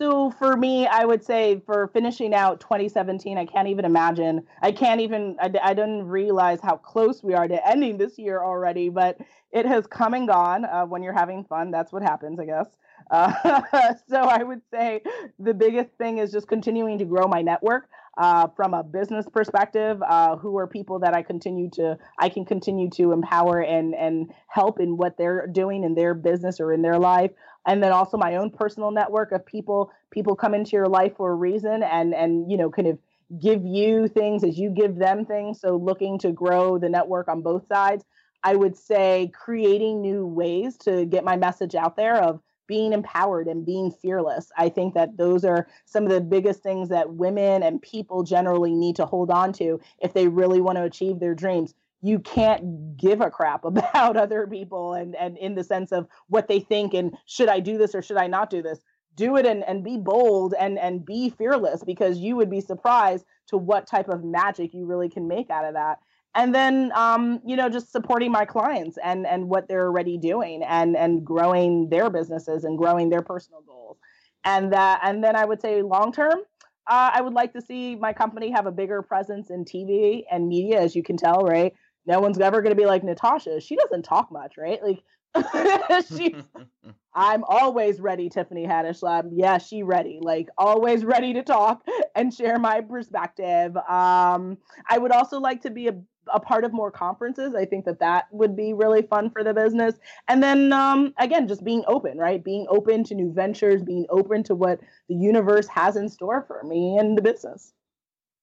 So 0.00 0.30
for 0.30 0.56
me, 0.56 0.86
I 0.86 1.04
would 1.04 1.22
say 1.22 1.60
for 1.66 1.88
finishing 1.88 2.32
out 2.34 2.58
2017, 2.60 3.36
I 3.36 3.44
can't 3.44 3.68
even 3.68 3.84
imagine. 3.84 4.46
I 4.62 4.72
can't 4.72 5.00
even. 5.02 5.36
I, 5.38 5.52
I 5.62 5.74
didn't 5.74 6.06
realize 6.08 6.58
how 6.62 6.76
close 6.76 7.22
we 7.22 7.34
are 7.34 7.46
to 7.46 7.68
ending 7.68 7.98
this 7.98 8.18
year 8.18 8.42
already. 8.42 8.88
But 8.88 9.18
it 9.52 9.66
has 9.66 9.86
come 9.86 10.14
and 10.14 10.26
gone. 10.26 10.64
Uh, 10.64 10.86
when 10.86 11.02
you're 11.02 11.12
having 11.12 11.44
fun, 11.44 11.70
that's 11.70 11.92
what 11.92 12.02
happens, 12.02 12.40
I 12.40 12.46
guess. 12.46 12.66
Uh, 13.10 13.62
so 14.08 14.22
I 14.22 14.42
would 14.42 14.62
say 14.72 15.02
the 15.38 15.52
biggest 15.52 15.90
thing 15.98 16.16
is 16.16 16.32
just 16.32 16.48
continuing 16.48 16.96
to 16.98 17.04
grow 17.04 17.26
my 17.28 17.42
network 17.42 17.90
uh, 18.18 18.48
from 18.56 18.74
a 18.74 18.82
business 18.82 19.26
perspective. 19.32 20.02
Uh, 20.02 20.36
who 20.36 20.56
are 20.58 20.66
people 20.66 20.98
that 21.00 21.14
I 21.14 21.22
continue 21.22 21.70
to 21.74 21.98
I 22.18 22.28
can 22.28 22.44
continue 22.44 22.90
to 22.90 23.12
empower 23.12 23.60
and 23.60 23.94
and 23.94 24.32
help 24.48 24.80
in 24.80 24.96
what 24.96 25.16
they're 25.16 25.46
doing 25.46 25.84
in 25.84 25.94
their 25.94 26.14
business 26.14 26.60
or 26.60 26.72
in 26.72 26.82
their 26.82 26.98
life 26.98 27.30
and 27.66 27.82
then 27.82 27.92
also 27.92 28.16
my 28.16 28.36
own 28.36 28.50
personal 28.50 28.90
network 28.90 29.32
of 29.32 29.44
people 29.44 29.92
people 30.10 30.34
come 30.34 30.54
into 30.54 30.72
your 30.72 30.88
life 30.88 31.12
for 31.16 31.32
a 31.32 31.34
reason 31.34 31.82
and 31.82 32.14
and 32.14 32.50
you 32.50 32.56
know 32.56 32.70
kind 32.70 32.88
of 32.88 32.98
give 33.40 33.64
you 33.64 34.08
things 34.08 34.42
as 34.42 34.58
you 34.58 34.70
give 34.70 34.96
them 34.96 35.24
things 35.24 35.60
so 35.60 35.76
looking 35.76 36.18
to 36.18 36.32
grow 36.32 36.78
the 36.78 36.88
network 36.88 37.28
on 37.28 37.42
both 37.42 37.66
sides 37.66 38.04
i 38.42 38.56
would 38.56 38.76
say 38.76 39.30
creating 39.32 40.00
new 40.00 40.26
ways 40.26 40.76
to 40.76 41.04
get 41.06 41.24
my 41.24 41.36
message 41.36 41.74
out 41.74 41.96
there 41.96 42.16
of 42.16 42.40
being 42.70 42.92
empowered 42.92 43.48
and 43.48 43.66
being 43.66 43.90
fearless. 43.90 44.52
I 44.56 44.68
think 44.68 44.94
that 44.94 45.16
those 45.16 45.44
are 45.44 45.66
some 45.86 46.04
of 46.04 46.10
the 46.10 46.20
biggest 46.20 46.62
things 46.62 46.88
that 46.90 47.14
women 47.14 47.64
and 47.64 47.82
people 47.82 48.22
generally 48.22 48.76
need 48.76 48.94
to 48.94 49.06
hold 49.06 49.28
on 49.28 49.52
to 49.54 49.80
if 49.98 50.12
they 50.14 50.28
really 50.28 50.60
want 50.60 50.78
to 50.78 50.84
achieve 50.84 51.18
their 51.18 51.34
dreams. 51.34 51.74
You 52.00 52.20
can't 52.20 52.96
give 52.96 53.20
a 53.20 53.28
crap 53.28 53.64
about 53.64 54.16
other 54.16 54.46
people 54.46 54.94
and 54.94 55.16
and 55.16 55.36
in 55.36 55.56
the 55.56 55.64
sense 55.64 55.90
of 55.90 56.06
what 56.28 56.46
they 56.46 56.60
think 56.60 56.94
and 56.94 57.16
should 57.26 57.48
I 57.48 57.58
do 57.58 57.76
this 57.76 57.92
or 57.92 58.02
should 58.02 58.18
I 58.18 58.28
not 58.28 58.50
do 58.50 58.62
this. 58.62 58.78
Do 59.16 59.36
it 59.36 59.46
and, 59.46 59.64
and 59.64 59.82
be 59.82 59.96
bold 59.98 60.54
and 60.54 60.78
and 60.78 61.04
be 61.04 61.28
fearless 61.28 61.82
because 61.82 62.18
you 62.18 62.36
would 62.36 62.50
be 62.50 62.60
surprised 62.60 63.24
to 63.48 63.56
what 63.56 63.88
type 63.88 64.08
of 64.08 64.22
magic 64.22 64.72
you 64.72 64.86
really 64.86 65.08
can 65.08 65.26
make 65.26 65.50
out 65.50 65.64
of 65.64 65.74
that 65.74 65.98
and 66.34 66.54
then 66.54 66.92
um, 66.94 67.40
you 67.44 67.56
know 67.56 67.68
just 67.68 67.92
supporting 67.92 68.30
my 68.30 68.44
clients 68.44 68.98
and 69.02 69.26
and 69.26 69.48
what 69.48 69.68
they're 69.68 69.86
already 69.86 70.18
doing 70.18 70.62
and 70.62 70.96
and 70.96 71.24
growing 71.24 71.88
their 71.88 72.10
businesses 72.10 72.64
and 72.64 72.78
growing 72.78 73.08
their 73.08 73.22
personal 73.22 73.62
goals 73.62 73.98
and 74.44 74.72
that 74.72 75.00
and 75.02 75.22
then 75.22 75.36
i 75.36 75.44
would 75.44 75.60
say 75.60 75.82
long 75.82 76.12
term 76.12 76.40
uh, 76.86 77.10
i 77.12 77.20
would 77.20 77.34
like 77.34 77.52
to 77.52 77.60
see 77.60 77.94
my 77.96 78.12
company 78.12 78.50
have 78.50 78.66
a 78.66 78.72
bigger 78.72 79.02
presence 79.02 79.50
in 79.50 79.64
tv 79.64 80.22
and 80.30 80.48
media 80.48 80.80
as 80.80 80.96
you 80.96 81.02
can 81.02 81.16
tell 81.16 81.42
right 81.42 81.74
no 82.06 82.20
one's 82.20 82.38
ever 82.38 82.62
going 82.62 82.74
to 82.74 82.80
be 82.80 82.86
like 82.86 83.04
Natasha. 83.04 83.60
She 83.60 83.76
doesn't 83.76 84.02
talk 84.02 84.32
much, 84.32 84.56
right? 84.56 84.80
Like 84.82 85.02
she's 86.08 86.34
I'm 87.14 87.42
always 87.44 88.00
ready, 88.00 88.28
Tiffany 88.28 88.66
Haddish. 88.66 89.02
Um, 89.02 89.30
yeah, 89.32 89.58
she 89.58 89.82
ready. 89.82 90.18
Like 90.20 90.48
always 90.56 91.04
ready 91.04 91.34
to 91.34 91.42
talk 91.42 91.84
and 92.14 92.32
share 92.32 92.58
my 92.58 92.80
perspective. 92.80 93.76
Um, 93.76 94.58
I 94.88 94.98
would 94.98 95.10
also 95.10 95.40
like 95.40 95.62
to 95.62 95.70
be 95.70 95.88
a, 95.88 95.94
a 96.32 96.40
part 96.40 96.64
of 96.64 96.72
more 96.72 96.90
conferences. 96.90 97.54
I 97.54 97.64
think 97.64 97.84
that 97.84 98.00
that 98.00 98.26
would 98.32 98.56
be 98.56 98.72
really 98.72 99.02
fun 99.02 99.30
for 99.30 99.42
the 99.42 99.54
business. 99.54 99.94
And 100.28 100.42
then 100.42 100.72
um, 100.72 101.14
again, 101.18 101.48
just 101.48 101.64
being 101.64 101.84
open, 101.86 102.18
right? 102.18 102.42
Being 102.42 102.66
open 102.68 103.04
to 103.04 103.14
new 103.14 103.32
ventures, 103.32 103.82
being 103.82 104.06
open 104.10 104.42
to 104.44 104.54
what 104.54 104.80
the 105.08 105.14
universe 105.14 105.66
has 105.68 105.96
in 105.96 106.08
store 106.08 106.44
for 106.46 106.62
me 106.64 106.98
and 106.98 107.16
the 107.16 107.22
business. 107.22 107.72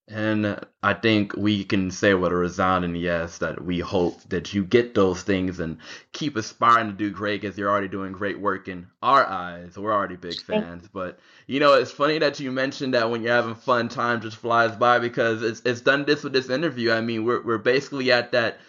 And 0.10 0.58
I 0.82 0.94
think 0.94 1.36
we 1.36 1.66
can 1.66 1.92
say 1.92 2.14
with 2.14 2.32
a 2.32 2.36
resounding 2.36 2.96
yes 2.96 3.40
that 3.40 3.62
we 3.62 3.82
hope 3.82 4.22
that 4.30 4.54
you 4.54 4.64
get 4.64 4.96
those 4.96 5.22
things 5.22 5.60
and 5.60 5.80
keep 6.14 6.38
aspiring 6.38 6.88
to 6.88 6.94
do 6.94 7.12
great 7.12 7.42
because 7.42 7.58
you're 7.58 7.70
already 7.70 7.90
doing 7.90 8.14
great 8.14 8.40
work 8.40 8.70
in 8.70 8.88
our 9.02 9.26
eyes. 9.26 9.78
We're 9.78 9.92
already 9.92 10.16
big 10.16 10.40
fans. 10.40 10.88
But, 10.94 11.20
you 11.46 11.60
know, 11.60 11.74
it's 11.74 11.92
funny 11.92 12.20
that 12.20 12.40
you 12.40 12.54
mentioned 12.54 12.94
that 12.94 13.12
when 13.12 13.22
you're 13.22 13.34
having 13.34 13.56
fun, 13.56 13.90
time 13.90 14.22
just 14.22 14.38
flies 14.38 14.78
by 14.78 15.00
because 15.00 15.44
it's, 15.44 15.62
it's 15.66 15.82
done 15.82 16.06
this 16.06 16.24
with 16.24 16.32
this 16.32 16.50
interview. 16.50 16.94
I 16.94 17.02
mean, 17.02 17.26
we're, 17.26 17.44
we're 17.44 17.58
basically 17.58 18.10
at 18.14 18.32
that 18.32 18.60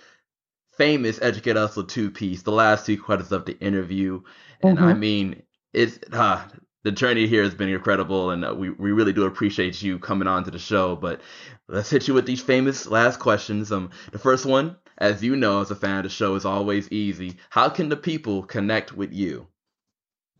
famous 0.73 1.21
Educate 1.23 1.55
Hustle 1.55 1.85
two 1.85 2.11
piece, 2.11 2.43
the 2.43 2.51
last 2.51 2.85
two 2.85 3.01
quarters 3.01 3.31
of 3.31 3.45
the 3.45 3.57
interview. 3.61 4.23
And 4.61 4.77
mm-hmm. 4.77 4.89
I 4.89 4.95
mean, 4.95 5.43
it's, 5.73 6.01
uh, 6.13 6.45
the 6.85 6.93
journey 6.93 7.27
here 7.27 7.43
has 7.43 7.55
been 7.55 7.69
incredible, 7.69 8.31
and 8.31 8.45
uh, 8.45 8.55
we, 8.55 8.71
we 8.71 8.93
really 8.93 9.13
do 9.13 9.25
appreciate 9.25 9.83
you 9.83 9.99
coming 9.99 10.29
on 10.29 10.45
to 10.45 10.51
the 10.51 10.59
show. 10.59 10.97
But 10.97 11.21
let's 11.69 11.91
hit 11.91 12.09
you 12.09 12.15
with 12.15 12.27
these 12.27 12.41
famous 12.41 12.87
last 12.87 13.19
questions. 13.19 13.73
Um, 13.73 13.91
the 14.13 14.19
first 14.19 14.47
one, 14.47 14.77
as 14.99 15.23
you 15.23 15.37
know, 15.37 15.61
as 15.61 15.71
a 15.71 15.77
fan 15.77 15.99
of 15.99 16.05
the 16.05 16.09
show, 16.09 16.35
is 16.35 16.45
always 16.45 16.91
easy. 16.91 17.37
How 17.51 17.69
can 17.69 17.89
the 17.89 17.97
people 17.97 18.45
connect 18.45 18.93
with 18.93 19.13
you? 19.13 19.47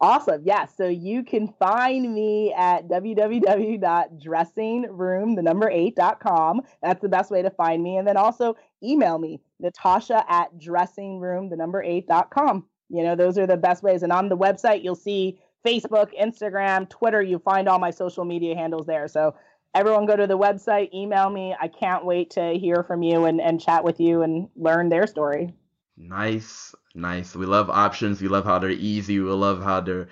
Awesome. 0.01 0.43
Yeah. 0.45 0.67
So 0.67 0.87
you 0.87 1.25
can 1.25 1.53
find 1.59 2.15
me 2.15 2.55
at 2.57 2.87
www.dressingroom, 2.87 5.35
the 5.35 5.43
number 5.43 5.69
eight.com. 5.69 6.63
That's 6.81 7.03
the 7.03 7.09
best 7.09 7.33
way 7.33 7.43
to 7.43 7.51
find 7.51 7.83
me. 7.83 7.97
And 7.97 8.07
then 8.07 8.17
also 8.17 8.57
email 8.81 9.19
me, 9.19 9.41
Natasha 9.59 10.25
at 10.29 10.57
dressingroom, 10.57 11.51
the 11.51 11.57
number 11.57 11.83
eight.com. 11.83 12.65
You 12.91 13.03
know, 13.03 13.17
those 13.17 13.39
are 13.39 13.47
the 13.47 13.57
best 13.57 13.83
ways. 13.83 14.05
And 14.05 14.13
on 14.13 14.29
the 14.29 14.37
website, 14.37 14.85
you'll 14.85 14.95
see 14.95 15.41
Facebook, 15.67 16.09
Instagram, 16.19 16.89
Twitter. 16.89 17.23
You 17.23 17.39
find 17.39 17.69
all 17.69 17.79
my 17.79 17.91
social 17.91 18.25
media 18.25 18.55
handles 18.55 18.87
there. 18.87 19.09
So 19.09 19.35
everyone 19.75 20.07
go 20.07 20.17
to 20.17 20.27
the 20.27 20.39
website, 20.39 20.93
email 20.95 21.31
me. 21.31 21.55
I 21.61 21.69
can't 21.69 22.05
wait 22.05 22.31
to 22.31 22.55
hear 22.55 22.83
from 22.83 23.03
you 23.03 23.25
and, 23.25 23.41
and 23.41 23.61
chat 23.61 23.85
with 23.85 24.01
you 24.01 24.23
and 24.23 24.49
learn 24.57 24.89
their 24.89 25.07
story. 25.07 25.53
Nice, 25.97 26.75
nice. 26.95 27.35
We 27.35 27.47
love 27.47 27.71
options. 27.71 28.21
We 28.23 28.29
love 28.29 28.45
how 28.45 28.59
they're 28.59 28.71
easy. 28.71 29.19
We 29.19 29.31
love 29.31 29.63
how 29.63 29.81
they're 29.81 30.09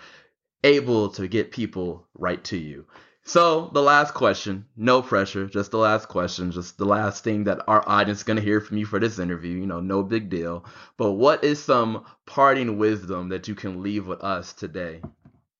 able 0.64 1.10
to 1.10 1.28
get 1.28 1.52
people 1.52 2.06
right 2.14 2.42
to 2.44 2.56
you. 2.56 2.86
So 3.22 3.70
the 3.72 3.82
last 3.82 4.14
question, 4.14 4.66
no 4.76 5.02
pressure, 5.02 5.46
just 5.46 5.72
the 5.72 5.78
last 5.78 6.06
question, 6.06 6.52
just 6.52 6.78
the 6.78 6.84
last 6.84 7.24
thing 7.24 7.42
that 7.44 7.60
our 7.66 7.82
audience 7.88 8.20
is 8.20 8.24
gonna 8.24 8.40
hear 8.40 8.60
from 8.60 8.76
you 8.76 8.86
for 8.86 9.00
this 9.00 9.18
interview. 9.18 9.58
You 9.58 9.66
know, 9.66 9.80
no 9.80 10.04
big 10.04 10.28
deal. 10.28 10.64
But 10.96 11.12
what 11.12 11.42
is 11.42 11.62
some 11.62 12.04
parting 12.24 12.78
wisdom 12.78 13.28
that 13.30 13.48
you 13.48 13.56
can 13.56 13.82
leave 13.82 14.06
with 14.06 14.22
us 14.22 14.52
today? 14.52 15.02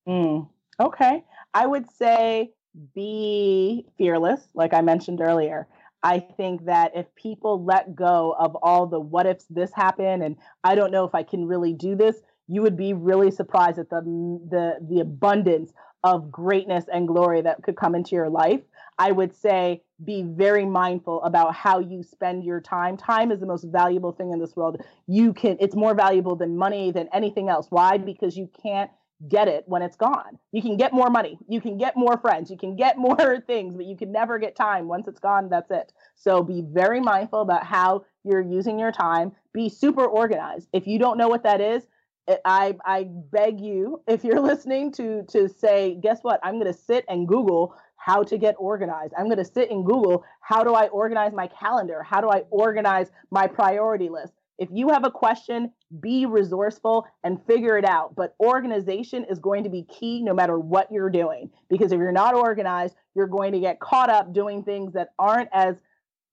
Mm, 0.09 0.49
okay. 0.81 1.25
I 1.55 1.67
would 1.67 1.91
say 1.91 2.53
be 2.95 3.87
fearless, 3.97 4.49
like 4.55 4.75
I 4.75 4.83
mentioned 4.83 5.21
earlier. 5.21 5.67
I 6.03 6.21
think 6.21 6.67
that 6.67 6.93
if 6.95 7.13
people 7.17 7.65
let 7.65 7.97
go 7.97 8.37
of 8.39 8.55
all 8.63 8.87
the 8.87 9.01
what 9.01 9.27
ifs 9.27 9.47
this 9.49 9.73
happened 9.75 10.23
and 10.23 10.37
I 10.63 10.75
don't 10.75 10.93
know 10.93 11.05
if 11.05 11.15
I 11.15 11.23
can 11.23 11.47
really 11.47 11.73
do 11.73 11.97
this, 11.97 12.17
you 12.49 12.63
would 12.63 12.77
be 12.77 12.93
really 12.93 13.31
surprised 13.31 13.79
at 13.79 13.91
the 13.91 14.03
the 14.51 14.79
the 14.89 15.01
abundance 15.01 15.73
of 16.05 16.31
greatness 16.31 16.85
and 16.93 17.09
glory 17.09 17.41
that 17.43 17.63
could 17.63 17.77
come 17.77 17.95
into 17.97 18.15
your 18.15 18.29
life. 18.29 18.61
I 18.99 19.11
would 19.11 19.35
say 19.35 19.83
be 20.05 20.23
very 20.23 20.65
mindful 20.65 21.23
about 21.25 21.55
how 21.55 21.81
you 21.81 22.03
spend 22.03 22.45
your 22.45 22.61
time. 22.61 22.97
Time 22.97 23.33
is 23.33 23.41
the 23.41 23.47
most 23.47 23.65
valuable 23.65 24.13
thing 24.13 24.33
in 24.33 24.39
this 24.39 24.55
world. 24.55 24.81
You 25.09 25.33
can 25.33 25.57
it's 25.59 25.75
more 25.75 25.95
valuable 25.95 26.37
than 26.37 26.57
money 26.57 26.93
than 26.93 27.09
anything 27.13 27.49
else. 27.49 27.67
Why? 27.71 27.97
Because 27.99 28.37
you 28.37 28.49
can't 28.63 28.91
get 29.29 29.49
it 29.49 29.65
when 29.67 29.83
it's 29.83 29.97
gone. 29.97 30.39
You 30.53 30.63
can 30.63 30.77
get 30.77 30.93
more 30.93 31.11
money, 31.11 31.39
you 31.49 31.61
can 31.61 31.79
get 31.79 31.97
more 31.97 32.19
friends, 32.19 32.51
you 32.51 32.57
can 32.57 32.77
get 32.77 32.99
more 32.99 33.41
things, 33.47 33.77
but 33.77 33.87
you 33.87 33.97
can 33.97 34.13
never 34.13 34.39
get 34.39 34.57
time. 34.57 34.89
Once 34.89 35.09
it's 35.09 35.21
gone, 35.21 35.49
that's 35.49 35.71
it. 35.71 35.93
So 36.15 36.43
be 36.43 36.63
very 36.63 37.01
mindful 37.01 37.41
about 37.41 37.65
how 37.65 38.05
you're 38.25 38.41
using 38.41 38.79
your 38.79 38.93
time. 38.93 39.33
Be 39.53 39.69
super 39.69 40.05
organized. 40.05 40.69
If 40.73 40.87
you 40.87 40.99
don't 40.99 41.19
know 41.19 41.29
what 41.29 41.45
that 41.45 41.61
is, 41.61 41.85
eh, 42.29 42.37
I 42.45 42.77
I 42.85 43.05
beg 43.09 43.61
you, 43.61 44.03
if 44.09 44.25
you're 44.25 44.41
listening, 44.41 44.93
to 44.93 45.23
to 45.29 45.49
say, 45.49 45.99
guess 46.01 46.21
what? 46.23 46.41
I'm 46.43 46.55
going 46.55 46.73
to 46.73 46.79
sit 46.79 47.05
and 47.09 47.27
Google 47.27 47.75
how 47.97 48.23
to 48.23 48.39
get 48.39 48.55
organized. 48.59 49.15
I'm 49.19 49.25
going 49.25 49.39
to 49.39 49.45
sit 49.45 49.71
and 49.71 49.85
Google 49.85 50.25
how 50.41 50.63
do 50.63 50.75
I 50.75 50.87
organize 50.89 51.33
my 51.33 51.49
calendar? 51.49 52.05
How 52.05 52.21
do 52.21 52.29
I 52.29 52.45
organize 52.51 53.11
my 53.31 53.49
priority 53.49 54.09
list? 54.09 54.33
If 54.59 54.69
you 54.73 54.89
have 54.91 55.05
a 55.05 55.11
question, 55.11 55.73
be 56.01 56.27
resourceful 56.27 57.07
and 57.25 57.43
figure 57.47 57.77
it 57.79 57.85
out. 57.85 58.15
But 58.15 58.35
organization 58.41 59.25
is 59.31 59.39
going 59.39 59.65
to 59.65 59.71
be 59.71 59.85
key 59.85 60.23
no 60.23 60.35
matter 60.35 60.59
what 60.59 60.91
you're 60.91 61.11
doing. 61.11 61.51
Because 61.69 61.93
if 61.93 61.99
you're 61.99 62.13
not 62.13 62.35
organized, 62.35 62.95
you're 63.15 63.27
going 63.27 63.53
to 63.53 63.61
get 63.61 63.81
caught 63.81 64.11
up 64.11 64.33
doing 64.33 64.63
things 64.63 64.93
that 64.95 65.11
aren't 65.19 65.49
as 65.53 65.77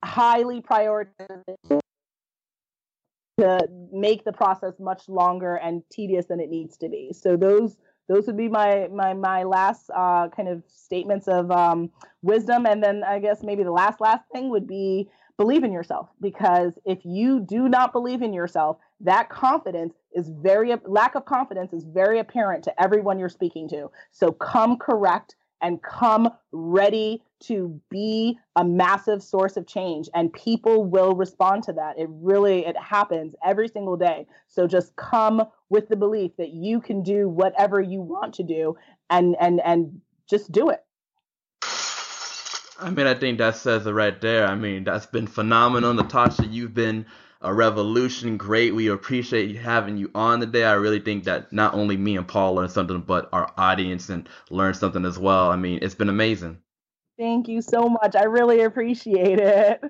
highly 0.03 0.61
prioritized 0.61 1.81
to 3.39 3.67
make 3.91 4.23
the 4.25 4.33
process 4.33 4.73
much 4.79 5.07
longer 5.09 5.55
and 5.55 5.83
tedious 5.91 6.27
than 6.27 6.39
it 6.39 6.49
needs 6.49 6.77
to 6.77 6.89
be. 6.89 7.13
So 7.13 7.35
those 7.35 7.77
those 8.09 8.27
would 8.27 8.37
be 8.37 8.49
my 8.49 8.89
my 8.91 9.13
my 9.13 9.43
last 9.43 9.89
uh, 9.95 10.27
kind 10.29 10.49
of 10.49 10.63
statements 10.67 11.27
of 11.27 11.49
um, 11.51 11.89
wisdom. 12.21 12.65
And 12.65 12.83
then 12.83 13.03
I 13.03 13.19
guess 13.19 13.43
maybe 13.43 13.63
the 13.63 13.71
last 13.71 14.01
last 14.01 14.23
thing 14.31 14.49
would 14.49 14.67
be 14.67 15.09
believe 15.37 15.63
in 15.63 15.71
yourself 15.71 16.09
because 16.21 16.73
if 16.85 16.99
you 17.03 17.39
do 17.39 17.67
not 17.67 17.91
believe 17.91 18.21
in 18.21 18.33
yourself, 18.33 18.77
that 19.03 19.29
confidence 19.29 19.93
is 20.13 20.29
very 20.29 20.73
lack 20.85 21.15
of 21.15 21.25
confidence 21.25 21.73
is 21.73 21.83
very 21.83 22.19
apparent 22.19 22.63
to 22.63 22.81
everyone 22.81 23.19
you're 23.19 23.29
speaking 23.29 23.67
to. 23.69 23.91
So 24.11 24.31
come 24.31 24.77
correct 24.77 25.35
and 25.61 25.81
come 25.81 26.29
ready 26.51 27.21
to 27.39 27.79
be 27.89 28.37
a 28.55 28.63
massive 28.63 29.23
source 29.23 29.57
of 29.57 29.65
change 29.65 30.09
and 30.13 30.31
people 30.33 30.85
will 30.85 31.15
respond 31.15 31.63
to 31.63 31.73
that 31.73 31.97
it 31.97 32.07
really 32.09 32.65
it 32.65 32.77
happens 32.77 33.33
every 33.43 33.67
single 33.67 33.97
day 33.97 34.25
so 34.47 34.67
just 34.67 34.95
come 34.95 35.43
with 35.69 35.87
the 35.89 35.95
belief 35.95 36.31
that 36.37 36.51
you 36.51 36.79
can 36.79 37.01
do 37.01 37.27
whatever 37.27 37.81
you 37.81 38.01
want 38.01 38.33
to 38.33 38.43
do 38.43 38.75
and 39.09 39.35
and 39.39 39.61
and 39.61 40.01
just 40.29 40.51
do 40.51 40.69
it 40.69 40.83
I 42.79 42.89
mean, 42.89 43.07
I 43.07 43.13
think 43.13 43.37
that 43.37 43.55
says 43.55 43.85
it 43.85 43.91
right 43.91 44.19
there. 44.19 44.45
I 44.45 44.55
mean, 44.55 44.83
that's 44.83 45.05
been 45.05 45.27
phenomenal, 45.27 45.93
Natasha. 45.93 46.45
You've 46.45 46.73
been 46.73 47.05
a 47.43 47.53
revolution. 47.53 48.37
Great. 48.37 48.73
We 48.73 48.87
appreciate 48.87 49.55
having 49.55 49.97
you 49.97 50.09
on 50.15 50.39
today. 50.39 50.63
I 50.63 50.73
really 50.73 50.99
think 50.99 51.25
that 51.25 51.51
not 51.51 51.73
only 51.73 51.97
me 51.97 52.17
and 52.17 52.27
Paul 52.27 52.55
learned 52.55 52.71
something, 52.71 53.01
but 53.01 53.29
our 53.33 53.53
audience 53.57 54.09
and 54.09 54.27
learned 54.49 54.77
something 54.77 55.05
as 55.05 55.19
well. 55.19 55.51
I 55.51 55.55
mean, 55.55 55.79
it's 55.81 55.95
been 55.95 56.09
amazing. 56.09 56.57
Thank 57.19 57.47
you 57.47 57.61
so 57.61 57.89
much. 57.89 58.15
I 58.15 58.23
really 58.23 58.61
appreciate 58.61 59.39
it. 59.39 59.81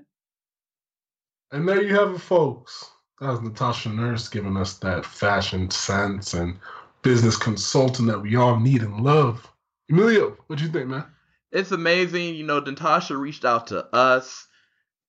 And 1.51 1.69
there 1.69 1.81
you 1.81 1.95
have 1.95 2.15
it, 2.15 2.19
folks. 2.19 2.89
That 3.21 3.29
was 3.29 3.41
Natasha 3.41 3.89
Nurse 3.89 4.27
giving 4.27 4.57
us 4.57 4.77
that 4.79 5.05
fashion 5.05 5.69
sense 5.69 6.33
and 6.33 6.57
business 7.03 7.37
consultant 7.37 8.07
that 8.07 8.19
we 8.19 8.35
all 8.35 8.59
need 8.59 8.81
and 8.81 9.01
love. 9.01 9.47
Emilio, 9.89 10.35
what 10.47 10.57
do 10.57 10.65
you 10.65 10.71
think, 10.71 10.87
man? 10.87 11.05
It's 11.51 11.71
amazing. 11.71 12.35
You 12.35 12.43
know, 12.43 12.59
Natasha 12.59 13.15
reached 13.15 13.45
out 13.45 13.67
to 13.67 13.85
us 13.95 14.47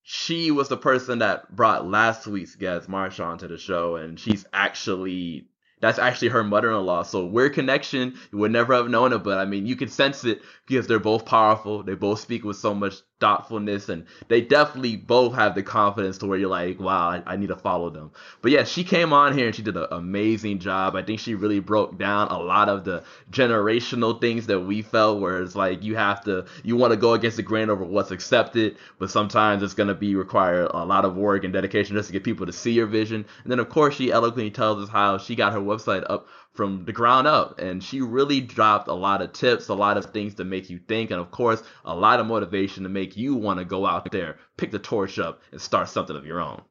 she 0.06 0.50
was 0.50 0.68
the 0.68 0.76
person 0.76 1.20
that 1.20 1.54
brought 1.56 1.86
last 1.88 2.26
week's 2.26 2.54
guest, 2.54 2.88
Marsha, 2.88 3.38
to 3.38 3.48
the 3.48 3.56
show, 3.56 3.96
and 3.96 4.20
she's 4.20 4.44
actually 4.52 5.48
that's 5.80 5.98
actually 5.98 6.28
her 6.28 6.44
mother-in-law. 6.44 7.02
So 7.04 7.26
weird 7.26 7.54
connection. 7.54 8.14
You 8.32 8.38
would 8.38 8.52
never 8.52 8.74
have 8.74 8.88
known 8.88 9.12
it, 9.12 9.18
but 9.18 9.38
I 9.38 9.44
mean, 9.44 9.66
you 9.66 9.76
can 9.76 9.88
sense 9.88 10.24
it 10.24 10.42
because 10.66 10.86
they're 10.86 10.98
both 10.98 11.26
powerful. 11.26 11.82
They 11.82 11.94
both 11.94 12.20
speak 12.20 12.44
with 12.44 12.56
so 12.56 12.74
much 12.74 12.94
thoughtfulness, 13.20 13.88
and 13.88 14.06
they 14.28 14.40
definitely 14.40 14.96
both 14.96 15.34
have 15.34 15.54
the 15.54 15.62
confidence 15.62 16.18
to 16.18 16.26
where 16.26 16.38
you're 16.38 16.48
like, 16.48 16.80
wow, 16.80 17.08
I, 17.08 17.22
I 17.26 17.36
need 17.36 17.48
to 17.48 17.56
follow 17.56 17.90
them. 17.90 18.12
But 18.42 18.52
yeah, 18.52 18.64
she 18.64 18.84
came 18.84 19.12
on 19.12 19.36
here 19.36 19.46
and 19.46 19.54
she 19.54 19.62
did 19.62 19.76
an 19.76 19.86
amazing 19.90 20.58
job. 20.58 20.96
I 20.96 21.02
think 21.02 21.20
she 21.20 21.34
really 21.34 21.60
broke 21.60 21.98
down 21.98 22.28
a 22.28 22.38
lot 22.38 22.68
of 22.68 22.84
the 22.84 23.04
generational 23.30 24.20
things 24.20 24.46
that 24.46 24.60
we 24.60 24.82
felt, 24.82 25.20
where 25.20 25.42
it's 25.42 25.54
like 25.54 25.82
you 25.82 25.96
have 25.96 26.24
to, 26.24 26.46
you 26.62 26.76
want 26.76 26.92
to 26.92 26.96
go 26.96 27.14
against 27.14 27.36
the 27.36 27.42
grain 27.42 27.70
over 27.70 27.84
what's 27.84 28.10
accepted, 28.10 28.76
but 28.98 29.10
sometimes 29.10 29.62
it's 29.62 29.74
to 29.74 29.94
be 29.94 30.14
require 30.14 30.64
a 30.64 30.84
lot 30.84 31.04
of 31.04 31.16
work 31.16 31.44
and 31.44 31.52
dedication 31.52 31.96
just 31.96 32.08
to 32.08 32.12
get 32.12 32.24
people 32.24 32.46
to 32.46 32.52
see 32.52 32.72
your 32.72 32.86
vision. 32.86 33.24
And 33.42 33.52
then 33.52 33.58
of 33.58 33.68
course 33.68 33.96
she 33.96 34.10
eloquently 34.10 34.50
tells 34.50 34.82
us 34.82 34.88
how 34.88 35.18
she 35.18 35.34
got 35.34 35.52
her 35.52 35.60
website 35.64 36.04
up 36.08 36.28
from 36.52 36.84
the 36.84 36.92
ground 36.92 37.26
up. 37.26 37.58
And 37.58 37.82
she 37.82 38.00
really 38.00 38.40
dropped 38.40 38.88
a 38.88 38.94
lot 38.94 39.22
of 39.22 39.32
tips, 39.32 39.68
a 39.68 39.74
lot 39.74 39.96
of 39.96 40.06
things 40.06 40.34
to 40.36 40.44
make 40.44 40.70
you 40.70 40.78
think, 40.78 41.10
and 41.10 41.20
of 41.20 41.30
course, 41.30 41.62
a 41.84 41.94
lot 41.94 42.20
of 42.20 42.26
motivation 42.26 42.82
to 42.84 42.88
make 42.88 43.16
you 43.16 43.34
want 43.34 43.58
to 43.58 43.64
go 43.64 43.86
out 43.86 44.10
there, 44.12 44.38
pick 44.56 44.70
the 44.70 44.78
torch 44.78 45.18
up, 45.18 45.42
and 45.52 45.60
start 45.60 45.88
something 45.88 46.16
of 46.16 46.26
your 46.26 46.40
own. 46.40 46.62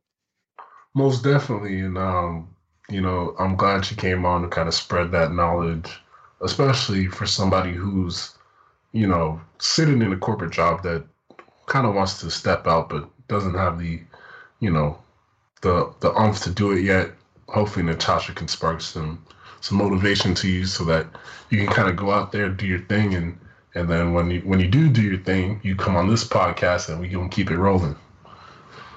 Most 0.96 1.24
definitely. 1.24 1.80
And, 1.82 1.98
um, 1.98 2.56
you 2.90 3.02
know, 3.02 3.36
I'm 3.40 3.56
glad 3.56 3.86
she 3.86 3.96
came 3.96 4.26
on 4.26 4.42
to 4.42 4.48
kind 4.48 4.68
of 4.68 4.74
spread 4.74 5.12
that 5.12 5.34
knowledge, 5.34 5.90
especially 6.42 7.08
for 7.08 7.26
somebody 7.26 7.72
who's, 7.74 8.38
you 8.92 9.08
know, 9.08 9.42
sitting 9.58 10.02
in 10.02 10.14
a 10.14 10.18
corporate 10.18 10.52
job 10.52 10.84
that 10.84 11.06
kind 11.66 11.88
of 11.88 11.96
wants 11.96 12.20
to 12.20 12.30
step 12.30 12.68
out 12.68 12.90
but 12.90 13.10
doesn't 13.28 13.56
have 13.56 13.80
the, 13.80 14.02
you 14.60 14.70
know, 14.70 14.98
the 15.62 15.94
the 16.02 16.14
umph 16.14 16.42
to 16.42 16.52
do 16.52 16.72
it 16.72 16.82
yet. 16.82 17.12
Hopefully, 17.48 17.86
Natasha 17.86 18.34
can 18.34 18.48
spark 18.48 18.82
some 18.82 19.24
some 19.62 19.78
motivation 19.78 20.34
to 20.36 20.50
you 20.50 20.66
so 20.66 20.84
that 20.84 21.08
you 21.50 21.58
can 21.58 21.68
kind 21.68 21.90
of 21.90 21.96
go 21.96 22.12
out 22.12 22.34
there 22.34 22.50
do 22.50 22.68
your 22.68 22.82
thing 22.82 23.16
and 23.16 23.40
and 23.76 23.90
then 23.90 24.12
when 24.14 24.30
you 24.30 24.42
when 24.42 24.60
you 24.60 24.68
do 24.68 24.90
do 24.90 25.02
your 25.02 25.20
thing 25.20 25.60
you 25.64 25.76
come 25.76 25.96
on 25.96 26.10
this 26.10 26.28
podcast 26.28 26.90
and 26.90 27.00
we 27.00 27.10
can 27.10 27.30
keep 27.30 27.50
it 27.50 27.58
rolling. 27.58 27.96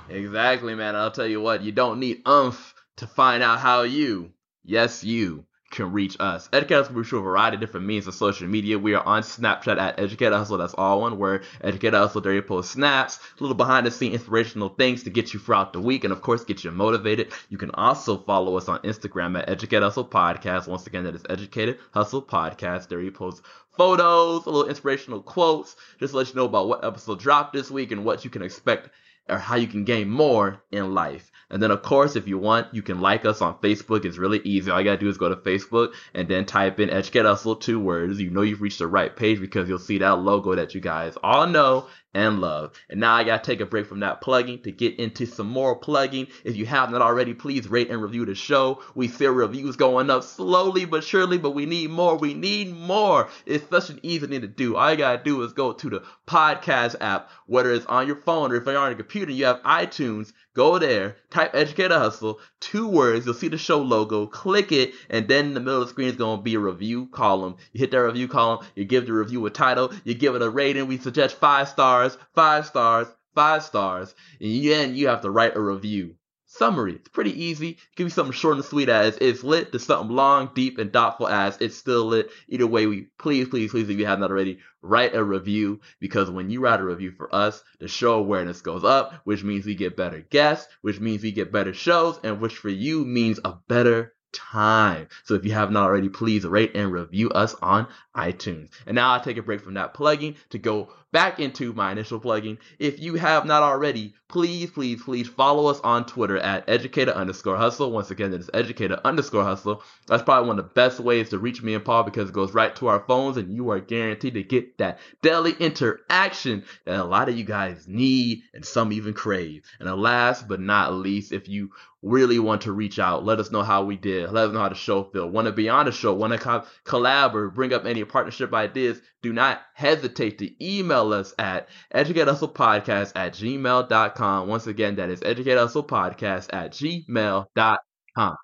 Exactly 0.09 0.74
man. 0.74 0.97
I'll 0.97 1.11
tell 1.11 1.26
you 1.26 1.40
what 1.40 1.62
you 1.62 1.72
don't 1.72 2.01
need 2.01 2.22
umph 2.26 2.74
to 2.97 3.07
find 3.07 3.42
out 3.42 3.61
how 3.61 3.82
you 3.82 4.32
yes 4.64 5.05
you 5.05 5.44
can 5.76 5.92
reach 5.92 6.16
us. 6.18 6.48
Educate 6.52 6.74
Hustle, 6.74 6.94
we 6.94 7.04
show 7.04 7.18
a 7.18 7.22
variety 7.22 7.56
of 7.56 7.60
different 7.60 7.86
means 7.86 8.06
of 8.06 8.14
social 8.14 8.48
media. 8.48 8.78
We 8.78 8.94
are 8.94 9.06
on 9.06 9.22
Snapchat 9.22 9.78
at 9.78 10.00
Educate 10.00 10.32
Hustle. 10.32 10.58
That's 10.58 10.74
all 10.74 11.02
one 11.02 11.18
word. 11.18 11.44
Educate 11.60 11.92
Hustle. 11.92 12.22
There 12.22 12.32
you 12.32 12.42
post 12.42 12.72
snaps, 12.72 13.20
little 13.38 13.54
behind 13.54 13.86
the 13.86 13.90
scene 13.90 14.12
inspirational 14.12 14.70
things 14.70 15.02
to 15.04 15.10
get 15.10 15.34
you 15.34 15.38
throughout 15.38 15.72
the 15.72 15.80
week 15.80 16.04
and 16.04 16.12
of 16.12 16.22
course 16.22 16.44
get 16.44 16.64
you 16.64 16.70
motivated. 16.70 17.32
You 17.50 17.58
can 17.58 17.70
also 17.72 18.16
follow 18.16 18.56
us 18.56 18.68
on 18.68 18.80
Instagram 18.80 19.38
at 19.38 19.48
Educate 19.48 19.82
Hustle 19.82 20.08
Podcast. 20.08 20.66
Once 20.66 20.86
again, 20.86 21.04
that 21.04 21.14
is 21.14 21.24
Educated 21.28 21.78
Hustle 21.92 22.22
Podcast. 22.22 22.88
There 22.88 23.00
you 23.00 23.12
post 23.12 23.42
photos, 23.76 24.46
a 24.46 24.50
little 24.50 24.68
inspirational 24.68 25.20
quotes, 25.20 25.76
just 26.00 26.14
let 26.14 26.28
you 26.28 26.34
know 26.34 26.46
about 26.46 26.68
what 26.68 26.84
episode 26.84 27.20
dropped 27.20 27.52
this 27.52 27.70
week 27.70 27.92
and 27.92 28.04
what 28.04 28.24
you 28.24 28.30
can 28.30 28.42
expect 28.42 28.88
or 29.28 29.38
how 29.38 29.56
you 29.56 29.66
can 29.66 29.84
gain 29.84 30.08
more 30.08 30.62
in 30.70 30.94
life. 30.94 31.30
And 31.48 31.62
then, 31.62 31.70
of 31.70 31.82
course, 31.82 32.16
if 32.16 32.26
you 32.26 32.38
want, 32.38 32.74
you 32.74 32.82
can 32.82 33.00
like 33.00 33.24
us 33.24 33.40
on 33.40 33.58
Facebook. 33.58 34.04
It's 34.04 34.18
really 34.18 34.40
easy. 34.40 34.70
All 34.70 34.80
you 34.80 34.84
gotta 34.84 34.98
do 34.98 35.08
is 35.08 35.16
go 35.16 35.28
to 35.28 35.36
Facebook 35.36 35.92
and 36.12 36.26
then 36.26 36.44
type 36.44 36.80
in 36.80 36.90
Educate 36.90 37.24
Hustle, 37.24 37.54
two 37.54 37.78
words. 37.78 38.20
You 38.20 38.30
know 38.30 38.42
you've 38.42 38.62
reached 38.62 38.80
the 38.80 38.88
right 38.88 39.14
page 39.14 39.40
because 39.40 39.68
you'll 39.68 39.78
see 39.78 39.98
that 39.98 40.18
logo 40.18 40.56
that 40.56 40.74
you 40.74 40.80
guys 40.80 41.16
all 41.22 41.46
know 41.46 41.86
and 42.16 42.40
love. 42.40 42.72
And 42.88 42.98
now 42.98 43.14
I 43.14 43.24
gotta 43.24 43.44
take 43.44 43.60
a 43.60 43.66
break 43.66 43.86
from 43.86 44.00
that 44.00 44.22
plugging 44.22 44.62
to 44.62 44.72
get 44.72 44.98
into 44.98 45.26
some 45.26 45.48
more 45.48 45.76
plugging. 45.76 46.28
If 46.44 46.56
you 46.56 46.64
have 46.64 46.90
not 46.90 47.02
already, 47.02 47.34
please 47.34 47.68
rate 47.68 47.90
and 47.90 48.02
review 48.02 48.24
the 48.24 48.34
show. 48.34 48.82
We 48.94 49.06
see 49.06 49.26
reviews 49.26 49.76
going 49.76 50.08
up 50.08 50.24
slowly 50.24 50.86
but 50.86 51.04
surely, 51.04 51.36
but 51.36 51.50
we 51.50 51.66
need 51.66 51.90
more. 51.90 52.16
We 52.16 52.32
need 52.32 52.74
more. 52.74 53.28
It's 53.44 53.68
such 53.68 53.90
an 53.90 54.00
easy 54.02 54.26
thing 54.26 54.40
to 54.40 54.48
do. 54.48 54.76
All 54.76 54.90
you 54.90 54.96
gotta 54.96 55.22
do 55.22 55.42
is 55.42 55.52
go 55.52 55.74
to 55.74 55.90
the 55.90 56.02
podcast 56.26 56.96
app, 57.00 57.30
whether 57.46 57.70
it's 57.72 57.86
on 57.86 58.06
your 58.06 58.16
phone 58.16 58.50
or 58.50 58.56
if 58.56 58.64
you're 58.64 58.78
on 58.78 58.88
your 58.88 58.96
computer, 58.96 59.15
you 59.16 59.44
have 59.46 59.62
iTunes. 59.62 60.32
Go 60.54 60.78
there, 60.78 61.16
type 61.30 61.54
Educate 61.54 61.90
Hustle, 61.90 62.40
two 62.60 62.88
words, 62.88 63.26
you'll 63.26 63.34
see 63.34 63.48
the 63.48 63.58
show 63.58 63.82
logo, 63.82 64.26
click 64.26 64.72
it, 64.72 64.94
and 65.10 65.28
then 65.28 65.46
in 65.46 65.54
the 65.54 65.60
middle 65.60 65.82
of 65.82 65.88
the 65.88 65.92
screen 65.92 66.08
is 66.08 66.16
going 66.16 66.38
to 66.38 66.42
be 66.42 66.54
a 66.54 66.58
review 66.58 67.06
column. 67.06 67.56
You 67.72 67.80
hit 67.80 67.90
that 67.90 68.02
review 68.02 68.26
column, 68.26 68.64
you 68.74 68.86
give 68.86 69.06
the 69.06 69.12
review 69.12 69.44
a 69.44 69.50
title, 69.50 69.92
you 70.04 70.14
give 70.14 70.34
it 70.34 70.40
a 70.40 70.48
rating. 70.48 70.86
We 70.86 70.96
suggest 70.96 71.36
five 71.36 71.68
stars, 71.68 72.16
five 72.34 72.64
stars, 72.64 73.08
five 73.34 73.62
stars, 73.64 74.14
and 74.40 74.64
then 74.64 74.96
you 74.96 75.08
have 75.08 75.20
to 75.22 75.30
write 75.30 75.56
a 75.56 75.60
review 75.60 76.16
summary. 76.59 76.94
It's 76.94 77.09
pretty 77.09 77.44
easy. 77.44 77.78
Give 77.96 78.07
you 78.07 78.11
something 78.11 78.32
short 78.32 78.57
and 78.57 78.64
sweet 78.64 78.88
as 78.88 79.16
it's 79.20 79.44
lit 79.44 79.72
to 79.72 79.78
something 79.78 80.14
long, 80.14 80.50
deep, 80.54 80.78
and 80.78 80.92
thoughtful 80.92 81.28
as 81.28 81.57
it's 81.61 81.76
still 81.76 82.07
lit. 82.07 82.30
Either 82.48 82.66
way, 82.66 82.86
we 82.86 83.09
please, 83.18 83.48
please, 83.48 83.70
please, 83.70 83.88
if 83.88 83.98
you 83.98 84.07
have 84.07 84.18
not 84.18 84.30
already, 84.30 84.59
write 84.82 85.14
a 85.14 85.22
review 85.22 85.80
because 86.00 86.30
when 86.30 86.50
you 86.50 86.61
write 86.61 86.80
a 86.80 86.84
review 86.84 87.11
for 87.11 87.34
us, 87.34 87.62
the 87.78 87.88
show 87.88 88.14
awareness 88.14 88.61
goes 88.61 88.84
up, 88.84 89.14
which 89.24 89.44
means 89.44 89.66
we 89.66 89.74
get 89.74 89.96
better 89.96 90.20
guests, 90.20 90.72
which 90.82 91.00
means 91.00 91.22
we 91.22 91.32
get 91.32 91.52
better 91.52 91.74
shows, 91.74 92.18
and 92.22 92.40
which 92.40 92.57
for 92.57 92.68
you 92.68 93.04
means 93.04 93.40
a 93.44 93.54
better 93.68 94.14
time. 94.32 95.09
So 95.24 95.34
if 95.34 95.44
you 95.44 95.52
have 95.52 95.70
not 95.70 95.84
already, 95.84 96.09
please 96.09 96.44
rate 96.44 96.72
and 96.74 96.92
review 96.92 97.30
us 97.30 97.54
on 97.62 97.88
iTunes. 98.14 98.70
And 98.86 98.94
now 98.94 99.12
I'll 99.12 99.20
take 99.20 99.38
a 99.38 99.42
break 99.42 99.62
from 99.62 99.74
that 99.74 99.94
plugging 99.94 100.36
to 100.50 100.59
go 100.59 100.90
back 101.16 101.40
into 101.40 101.72
my 101.72 101.92
initial 101.92 102.20
plugging. 102.20 102.58
If 102.78 103.00
you 103.00 103.14
have 103.14 103.46
not 103.46 103.62
already, 103.62 104.12
please, 104.28 104.70
please, 104.70 105.02
please 105.02 105.26
follow 105.26 105.68
us 105.68 105.80
on 105.80 106.04
Twitter 106.04 106.36
at 106.36 106.68
educator 106.68 107.12
underscore 107.12 107.56
hustle. 107.56 107.90
Once 107.90 108.10
again, 108.10 108.34
it 108.34 108.40
is 108.40 108.50
educator 108.52 109.00
underscore 109.02 109.42
hustle. 109.42 109.82
That's 110.08 110.22
probably 110.22 110.48
one 110.48 110.58
of 110.58 110.66
the 110.66 110.74
best 110.74 111.00
ways 111.00 111.30
to 111.30 111.38
reach 111.38 111.62
me 111.62 111.72
and 111.72 111.82
Paul 111.82 112.02
because 112.02 112.28
it 112.28 112.34
goes 112.34 112.52
right 112.52 112.76
to 112.76 112.88
our 112.88 113.00
phones 113.00 113.38
and 113.38 113.50
you 113.50 113.70
are 113.70 113.80
guaranteed 113.80 114.34
to 114.34 114.42
get 114.42 114.76
that 114.76 114.98
daily 115.22 115.52
interaction 115.58 116.64
that 116.84 117.00
a 117.00 117.04
lot 117.04 117.30
of 117.30 117.38
you 117.38 117.44
guys 117.44 117.88
need 117.88 118.42
and 118.52 118.62
some 118.62 118.92
even 118.92 119.14
crave. 119.14 119.64
And 119.80 119.90
last 119.98 120.46
but 120.46 120.60
not 120.60 120.92
least, 120.92 121.32
if 121.32 121.48
you 121.48 121.70
really 122.02 122.38
want 122.38 122.62
to 122.62 122.72
reach 122.72 122.98
out, 122.98 123.24
let 123.24 123.40
us 123.40 123.50
know 123.50 123.62
how 123.62 123.84
we 123.84 123.96
did. 123.96 124.30
Let 124.30 124.48
us 124.48 124.52
know 124.52 124.60
how 124.60 124.68
the 124.68 124.74
show 124.74 125.04
feel. 125.04 125.28
Want 125.28 125.46
to 125.46 125.52
be 125.52 125.68
on 125.68 125.86
the 125.86 125.92
show, 125.92 126.14
want 126.14 126.32
to 126.32 126.38
co- 126.38 126.64
collab 126.84 127.34
or 127.34 127.50
bring 127.50 127.72
up 127.72 127.84
any 127.84 128.04
partnership 128.04 128.54
ideas, 128.54 129.00
do 129.22 129.32
not 129.32 129.60
hesitate 129.74 130.38
to 130.38 130.64
email 130.64 131.05
us 131.12 131.34
at 131.38 131.68
educatehustlepodcast 131.94 133.12
at 133.14 133.32
gmail.com. 133.34 134.48
Once 134.48 134.66
again, 134.66 134.96
that 134.96 135.11
is 135.11 135.20
educatehustlepodcast 135.20 136.48
at 136.52 136.72
gmail.com. 136.72 138.36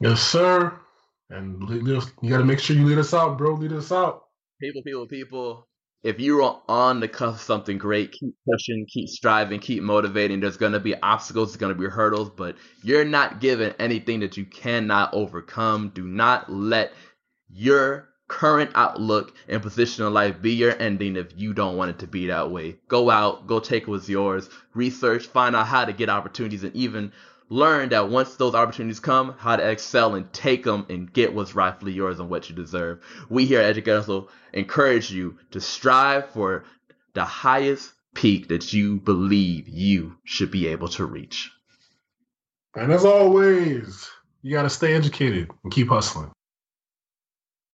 Yes, 0.00 0.20
sir. 0.20 0.78
And 1.30 1.68
you 1.68 2.30
got 2.30 2.38
to 2.38 2.44
make 2.44 2.60
sure 2.60 2.76
you 2.76 2.84
lead 2.84 2.98
us 2.98 3.14
out, 3.14 3.38
bro. 3.38 3.54
Lead 3.54 3.72
us 3.72 3.90
out. 3.90 4.24
People, 4.60 4.82
people, 4.82 5.06
people 5.06 5.68
if 6.06 6.20
you're 6.20 6.62
on 6.68 7.00
the 7.00 7.08
cusp 7.08 7.34
of 7.34 7.40
something 7.40 7.78
great, 7.78 8.12
keep 8.12 8.32
pushing, 8.48 8.86
keep 8.88 9.08
striving, 9.08 9.58
keep 9.58 9.82
motivating. 9.82 10.38
There's 10.38 10.56
going 10.56 10.72
to 10.72 10.78
be 10.78 10.94
obstacles, 11.02 11.50
there's 11.50 11.56
going 11.56 11.74
to 11.74 11.80
be 11.80 11.88
hurdles, 11.88 12.30
but 12.30 12.54
you're 12.84 13.04
not 13.04 13.40
given 13.40 13.74
anything 13.80 14.20
that 14.20 14.36
you 14.36 14.44
cannot 14.44 15.12
overcome. 15.12 15.90
Do 15.92 16.06
not 16.06 16.48
let 16.48 16.92
your 17.48 18.08
current 18.28 18.70
outlook 18.74 19.34
and 19.48 19.62
position 19.62 20.04
in 20.04 20.12
life 20.12 20.42
be 20.42 20.52
your 20.52 20.76
ending 20.80 21.16
if 21.16 21.28
you 21.36 21.54
don't 21.54 21.76
want 21.76 21.90
it 21.90 21.98
to 22.00 22.06
be 22.06 22.26
that 22.26 22.50
way. 22.50 22.76
Go 22.88 23.10
out, 23.10 23.46
go 23.46 23.60
take 23.60 23.86
what's 23.86 24.08
yours, 24.08 24.48
research, 24.74 25.26
find 25.26 25.54
out 25.54 25.66
how 25.66 25.84
to 25.84 25.92
get 25.92 26.08
opportunities, 26.08 26.64
and 26.64 26.74
even 26.74 27.12
learn 27.48 27.90
that 27.90 28.08
once 28.08 28.34
those 28.36 28.54
opportunities 28.54 29.00
come, 29.00 29.34
how 29.38 29.56
to 29.56 29.70
excel 29.70 30.14
and 30.16 30.32
take 30.32 30.64
them 30.64 30.86
and 30.88 31.12
get 31.12 31.32
what's 31.32 31.54
rightfully 31.54 31.92
yours 31.92 32.18
and 32.18 32.28
what 32.28 32.48
you 32.50 32.56
deserve. 32.56 33.04
We 33.28 33.46
here 33.46 33.60
at 33.60 33.66
Educator 33.66 34.22
encourage 34.52 35.10
you 35.10 35.38
to 35.52 35.60
strive 35.60 36.30
for 36.30 36.64
the 37.14 37.24
highest 37.24 37.92
peak 38.14 38.48
that 38.48 38.72
you 38.72 38.96
believe 38.96 39.68
you 39.68 40.16
should 40.24 40.50
be 40.50 40.66
able 40.68 40.88
to 40.88 41.04
reach. 41.04 41.52
And 42.74 42.92
as 42.92 43.04
always, 43.04 44.10
you 44.42 44.52
got 44.52 44.62
to 44.62 44.70
stay 44.70 44.94
educated 44.94 45.50
and 45.62 45.72
keep 45.72 45.88
hustling. 45.88 46.30